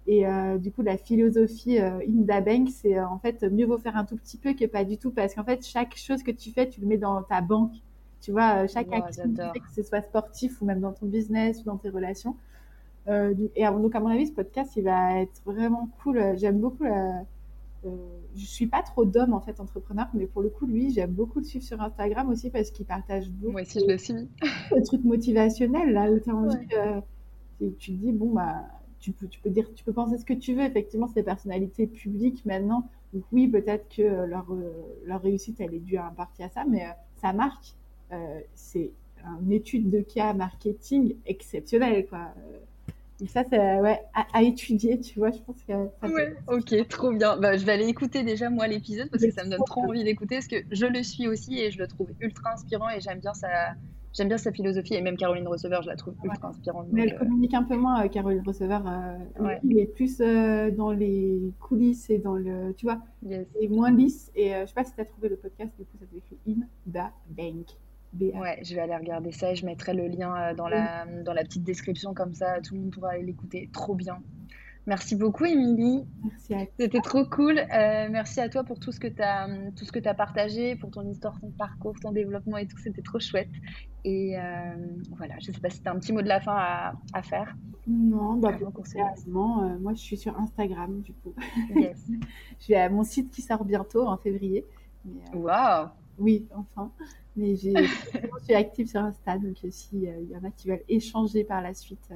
Et 0.06 0.26
euh, 0.26 0.56
du 0.58 0.70
coup, 0.70 0.82
la 0.82 0.96
philosophie 0.96 1.78
euh, 1.78 1.98
Inda 2.08 2.40
Bank, 2.40 2.68
c'est 2.70 2.96
euh, 2.96 3.08
en 3.08 3.18
fait 3.18 3.42
mieux 3.42 3.66
vaut 3.66 3.78
faire 3.78 3.96
un 3.96 4.04
tout 4.04 4.16
petit 4.16 4.36
peu 4.36 4.54
que 4.54 4.64
pas 4.64 4.84
du 4.84 4.98
tout, 4.98 5.10
parce 5.10 5.34
qu'en 5.34 5.44
fait, 5.44 5.66
chaque 5.66 5.96
chose 5.96 6.22
que 6.22 6.30
tu 6.30 6.52
fais, 6.52 6.68
tu 6.68 6.80
le 6.80 6.86
mets 6.86 6.98
dans 6.98 7.22
ta 7.22 7.40
banque. 7.40 7.74
Tu 8.20 8.32
vois, 8.32 8.66
chaque 8.66 8.92
activité, 8.92 9.60
que 9.60 9.70
ce 9.74 9.82
soit 9.82 10.00
sportif 10.00 10.60
ou 10.60 10.64
même 10.64 10.80
dans 10.80 10.92
ton 10.92 11.06
business 11.06 11.60
ou 11.60 11.64
dans 11.64 11.76
tes 11.76 11.90
relations. 11.90 12.34
et 13.06 13.64
donc, 13.64 13.94
à 13.94 14.00
mon 14.00 14.08
avis, 14.08 14.26
ce 14.26 14.32
podcast, 14.32 14.72
il 14.76 14.84
va 14.84 15.20
être 15.20 15.42
vraiment 15.44 15.88
cool. 16.02 16.36
J'aime 16.36 16.58
beaucoup 16.58 16.82
la, 16.82 16.90
euh, 16.90 17.22
je 17.84 18.44
suis 18.44 18.66
pas 18.66 18.82
trop 18.82 19.04
d'homme 19.04 19.32
en 19.32 19.40
fait 19.40 19.60
entrepreneur, 19.60 20.06
mais 20.14 20.26
pour 20.26 20.42
le 20.42 20.48
coup, 20.48 20.66
lui, 20.66 20.90
j'aime 20.92 21.12
beaucoup 21.12 21.38
le 21.38 21.44
suivre 21.44 21.64
sur 21.64 21.80
Instagram 21.80 22.28
aussi 22.28 22.50
parce 22.50 22.70
qu'il 22.70 22.86
partage 22.86 23.30
beaucoup. 23.30 23.52
Moi 23.52 23.62
aussi, 23.62 23.80
je 23.80 23.90
le 23.90 23.98
suis. 23.98 24.14
Le 24.14 24.82
truc 24.82 25.04
motivationnel 25.04 25.92
là, 25.92 26.10
où 26.10 26.16
as 26.16 26.34
envie, 26.34 26.66
euh, 26.74 27.00
et 27.60 27.72
tu 27.74 27.92
te 27.92 27.96
dis 27.96 28.12
bon 28.12 28.32
bah, 28.32 28.64
tu 28.98 29.12
peux, 29.12 29.26
tu 29.28 29.40
peux 29.40 29.50
dire, 29.50 29.72
tu 29.74 29.84
peux 29.84 29.92
penser 29.92 30.18
ce 30.18 30.24
que 30.24 30.34
tu 30.34 30.54
veux. 30.54 30.62
Effectivement, 30.62 31.06
c'est 31.06 31.14
des 31.14 31.22
personnalités 31.22 31.86
publiques 31.86 32.44
maintenant. 32.44 32.88
Donc 33.12 33.24
oui, 33.32 33.48
peut-être 33.48 33.88
que 33.94 34.02
leur, 34.02 34.52
euh, 34.52 34.72
leur 35.04 35.22
réussite, 35.22 35.60
elle 35.60 35.74
est 35.74 35.80
due 35.80 35.98
en 35.98 36.12
partie 36.12 36.42
à 36.42 36.48
ça, 36.48 36.64
mais 36.68 36.84
ça 37.16 37.32
marque. 37.32 37.74
c'est 38.54 38.92
une 39.42 39.52
étude 39.52 39.90
de 39.90 40.00
cas 40.00 40.32
marketing 40.34 41.16
exceptionnelle 41.26 42.06
quoi. 42.06 42.32
Et 43.20 43.28
ça, 43.28 43.44
c'est 43.48 43.58
ouais, 43.58 44.00
à, 44.14 44.42
étudier, 44.42 45.00
tu 45.00 45.18
vois, 45.18 45.30
je 45.30 45.38
pense 45.38 45.62
que 45.62 45.72
ça 45.72 46.08
Ouais, 46.08 46.36
ok, 46.48 46.88
trop 46.88 47.12
bien. 47.12 47.36
Bah, 47.38 47.56
je 47.56 47.64
vais 47.64 47.72
aller 47.72 47.86
écouter 47.86 48.22
déjà 48.22 48.50
moi 48.50 48.66
l'épisode 48.66 49.08
parce 49.10 49.24
que 49.24 49.30
ça 49.30 49.44
me 49.44 49.50
donne 49.50 49.64
trop 49.64 49.82
envie 49.82 50.04
d'écouter 50.04 50.36
parce 50.36 50.48
que 50.48 50.56
je 50.70 50.86
le 50.86 51.02
suis 51.02 51.26
aussi 51.26 51.58
et 51.58 51.70
je 51.70 51.78
le 51.78 51.86
trouve 51.86 52.10
ultra 52.20 52.52
inspirant 52.52 52.90
et 52.90 53.00
j'aime 53.00 53.20
bien 53.20 53.32
sa, 53.32 53.48
j'aime 54.12 54.28
bien 54.28 54.36
sa 54.36 54.52
philosophie 54.52 54.94
et 54.94 55.00
même 55.00 55.16
Caroline 55.16 55.48
Receveur, 55.48 55.82
je 55.82 55.88
la 55.88 55.96
trouve 55.96 56.14
ultra 56.24 56.48
inspirante. 56.48 56.88
Mais 56.92 57.04
elle 57.04 57.14
euh, 57.14 57.18
communique 57.18 57.54
un 57.54 57.62
peu 57.62 57.76
moins, 57.76 58.04
euh, 58.04 58.08
Caroline 58.08 58.42
Receveur. 58.46 58.84
Euh, 58.86 59.54
Il 59.64 59.78
est 59.78 59.86
plus 59.86 60.18
dans 60.18 60.92
les 60.92 61.54
coulisses 61.60 62.10
et 62.10 62.18
dans 62.18 62.34
le, 62.34 62.74
tu 62.76 62.84
vois, 62.84 63.00
yes. 63.22 63.46
est 63.60 63.68
moins 63.68 63.90
lisse. 63.90 64.30
Et 64.34 64.50
je 64.50 64.66
sais 64.66 64.74
pas 64.74 64.84
si 64.84 64.94
tu 64.94 65.00
as 65.00 65.06
trouvé 65.06 65.30
le 65.30 65.36
podcast, 65.36 65.72
du 65.78 65.84
coup, 65.84 65.96
ça 65.98 66.06
s'écrit 66.06 66.38
In 66.46 66.66
the 66.92 67.10
Bank. 67.30 67.68
Ouais, 68.20 68.58
je 68.62 68.74
vais 68.74 68.80
aller 68.80 68.96
regarder 68.96 69.32
ça 69.32 69.52
et 69.52 69.56
je 69.56 69.64
mettrai 69.66 69.94
le 69.94 70.08
lien 70.08 70.34
euh, 70.36 70.54
dans 70.54 70.68
la, 70.68 71.06
dans 71.24 71.32
la 71.32 71.42
petite 71.42 71.64
description 71.64 72.14
comme 72.14 72.34
ça, 72.34 72.60
tout 72.60 72.74
le 72.74 72.80
monde 72.80 72.90
pourra 72.90 73.10
aller 73.10 73.24
l'écouter. 73.24 73.68
Trop 73.72 73.94
bien. 73.94 74.18
Merci 74.86 75.16
beaucoup, 75.16 75.44
Émilie. 75.44 76.06
Merci 76.22 76.54
à 76.54 76.58
toi. 76.58 76.74
C'était 76.78 77.00
trop 77.00 77.24
cool. 77.24 77.58
Euh, 77.58 78.08
merci 78.08 78.40
à 78.40 78.48
toi 78.48 78.62
pour 78.62 78.78
tout 78.78 78.92
ce 78.92 79.00
que 79.00 79.08
tu 79.08 79.20
as, 79.20 79.48
tout 79.76 79.84
ce 79.84 79.90
que 79.90 80.06
as 80.08 80.14
partagé, 80.14 80.76
pour 80.76 80.92
ton 80.92 81.08
histoire, 81.08 81.40
ton 81.40 81.50
parcours, 81.50 81.94
ton 82.00 82.12
développement 82.12 82.56
et 82.56 82.68
tout. 82.68 82.78
C'était 82.78 83.02
trop 83.02 83.18
chouette. 83.18 83.50
Et 84.04 84.38
euh, 84.38 84.42
voilà, 85.16 85.34
je 85.40 85.50
ne 85.50 85.54
sais 85.54 85.60
pas 85.60 85.70
si 85.70 85.82
tu 85.82 85.88
as 85.88 85.92
un 85.92 85.98
petit 85.98 86.12
mot 86.12 86.22
de 86.22 86.28
la 86.28 86.40
fin 86.40 86.54
à, 86.56 86.92
à 87.12 87.22
faire. 87.22 87.56
Non, 87.88 88.34
bah, 88.34 88.56
euh, 88.60 89.78
moi 89.80 89.94
je 89.94 90.00
suis 90.00 90.16
sur 90.16 90.38
Instagram 90.38 91.00
du 91.02 91.12
coup. 91.14 91.34
Yes. 91.74 92.06
je 92.60 92.68
vais 92.68 92.76
à 92.76 92.88
mon 92.88 93.02
site 93.02 93.32
qui 93.32 93.42
sort 93.42 93.64
bientôt 93.64 94.06
en 94.06 94.16
février. 94.16 94.64
Waouh! 95.34 95.88
Oui, 96.18 96.46
enfin. 96.54 96.90
Mais 97.36 97.54
je 97.56 97.70
suis 98.44 98.54
active 98.54 98.88
sur 98.88 99.00
Insta, 99.00 99.36
donc 99.38 99.56
euh, 99.64 99.70
s'il 99.70 100.08
euh, 100.08 100.22
y 100.30 100.36
en 100.36 100.44
a 100.44 100.50
qui 100.50 100.68
veulent 100.68 100.84
échanger 100.88 101.44
par 101.44 101.60
la 101.60 101.74
suite, 101.74 102.08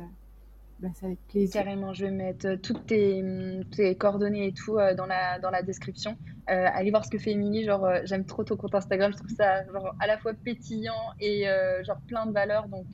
bah, 0.79 0.89
c'est 0.95 1.07
avec 1.07 1.19
plaisir. 1.29 1.63
Carrément, 1.63 1.93
je 1.93 2.07
vais 2.07 2.11
mettre 2.11 2.55
toutes 2.55 2.87
tes, 2.87 3.23
tes, 3.71 3.95
coordonnées 3.97 4.47
et 4.47 4.53
tout 4.53 4.77
dans, 4.97 5.05
la, 5.07 5.39
dans 5.39 5.51
la 5.51 5.63
description. 5.63 6.17
allez 6.47 6.91
voir 6.91 7.05
ce 7.05 7.11
que 7.11 7.19
fait 7.19 7.33
Émilie, 7.33 7.65
genre 7.65 7.87
j'aime 8.05 8.25
trop 8.25 8.45
ton 8.45 8.57
compte 8.57 8.75
Instagram, 8.75 9.13
je 9.13 9.19
trouve 9.19 9.37
ça 9.37 9.67
genre 9.67 9.95
à 10.01 10.07
la 10.07 10.17
fois 10.17 10.33
pétillant 10.33 11.13
et 11.21 11.45
genre 11.85 12.01
plein 12.07 12.25
de 12.25 12.33
valeurs, 12.33 12.69
donc 12.69 12.87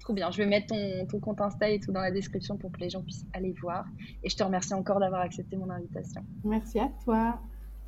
trop 0.00 0.12
bien. 0.12 0.30
Je 0.30 0.36
vais 0.36 0.46
mettre 0.46 0.66
ton, 0.66 1.06
ton, 1.06 1.20
compte 1.20 1.40
Insta 1.40 1.70
et 1.70 1.80
tout 1.80 1.90
dans 1.90 2.02
la 2.02 2.10
description 2.10 2.58
pour 2.58 2.70
que 2.70 2.80
les 2.80 2.90
gens 2.90 3.02
puissent 3.02 3.26
aller 3.32 3.54
voir. 3.62 3.86
Et 4.22 4.28
je 4.28 4.36
te 4.36 4.42
remercie 4.42 4.74
encore 4.74 5.00
d'avoir 5.00 5.22
accepté 5.22 5.56
mon 5.56 5.70
invitation. 5.70 6.22
Merci 6.44 6.78
à 6.80 6.90
toi. 7.02 7.40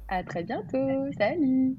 À 0.08 0.24
très 0.24 0.42
bientôt. 0.42 1.12
Salut. 1.18 1.76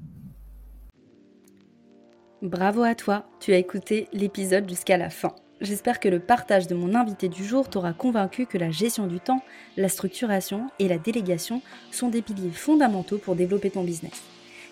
Bravo 2.42 2.82
à 2.84 2.94
toi, 2.94 3.26
tu 3.38 3.52
as 3.52 3.58
écouté 3.58 4.08
l'épisode 4.14 4.66
jusqu'à 4.66 4.96
la 4.96 5.10
fin. 5.10 5.34
J'espère 5.60 6.00
que 6.00 6.08
le 6.08 6.20
partage 6.20 6.66
de 6.66 6.74
mon 6.74 6.94
invité 6.94 7.28
du 7.28 7.44
jour 7.44 7.68
t'aura 7.68 7.92
convaincu 7.92 8.46
que 8.46 8.56
la 8.56 8.70
gestion 8.70 9.06
du 9.06 9.20
temps, 9.20 9.42
la 9.76 9.90
structuration 9.90 10.70
et 10.78 10.88
la 10.88 10.96
délégation 10.96 11.60
sont 11.90 12.08
des 12.08 12.22
piliers 12.22 12.50
fondamentaux 12.50 13.18
pour 13.18 13.34
développer 13.34 13.68
ton 13.68 13.84
business. 13.84 14.22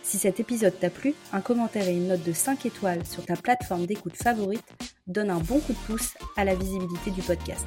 Si 0.09 0.17
cet 0.17 0.41
épisode 0.41 0.73
t'a 0.81 0.89
plu, 0.89 1.13
un 1.35 1.43
commentaire 1.43 1.87
et 1.87 1.93
une 1.93 2.09
note 2.09 2.23
de 2.23 2.33
5 2.33 2.65
étoiles 2.65 3.05
sur 3.05 3.27
ta 3.27 3.37
plateforme 3.37 3.85
d'écoute 3.85 4.17
favorite 4.17 4.65
donne 5.07 5.29
un 5.29 5.39
bon 5.39 5.61
coup 5.61 5.75
de 5.75 5.79
pouce 5.87 6.15
à 6.35 6.47
la 6.47 6.55
visibilité 6.55 7.11
du 7.11 7.21
podcast. 7.21 7.67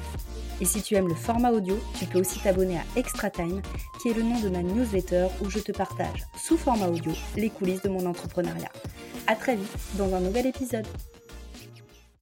Et 0.60 0.64
si 0.64 0.82
tu 0.82 0.96
aimes 0.96 1.06
le 1.06 1.14
format 1.14 1.52
audio, 1.52 1.78
tu 1.96 2.04
peux 2.04 2.18
aussi 2.18 2.40
t'abonner 2.40 2.78
à 2.78 2.98
Extra 2.98 3.30
Time, 3.30 3.62
qui 4.02 4.08
est 4.08 4.14
le 4.14 4.24
nom 4.24 4.40
de 4.40 4.48
ma 4.48 4.60
newsletter 4.60 5.28
où 5.40 5.50
je 5.50 5.60
te 5.60 5.70
partage, 5.70 6.26
sous 6.36 6.56
format 6.56 6.88
audio, 6.88 7.12
les 7.36 7.48
coulisses 7.48 7.82
de 7.82 7.90
mon 7.90 8.06
entrepreneuriat. 8.06 8.72
À 9.28 9.36
très 9.36 9.54
vite 9.54 9.78
dans 9.96 10.12
un 10.12 10.18
nouvel 10.18 10.46
épisode. 10.46 10.88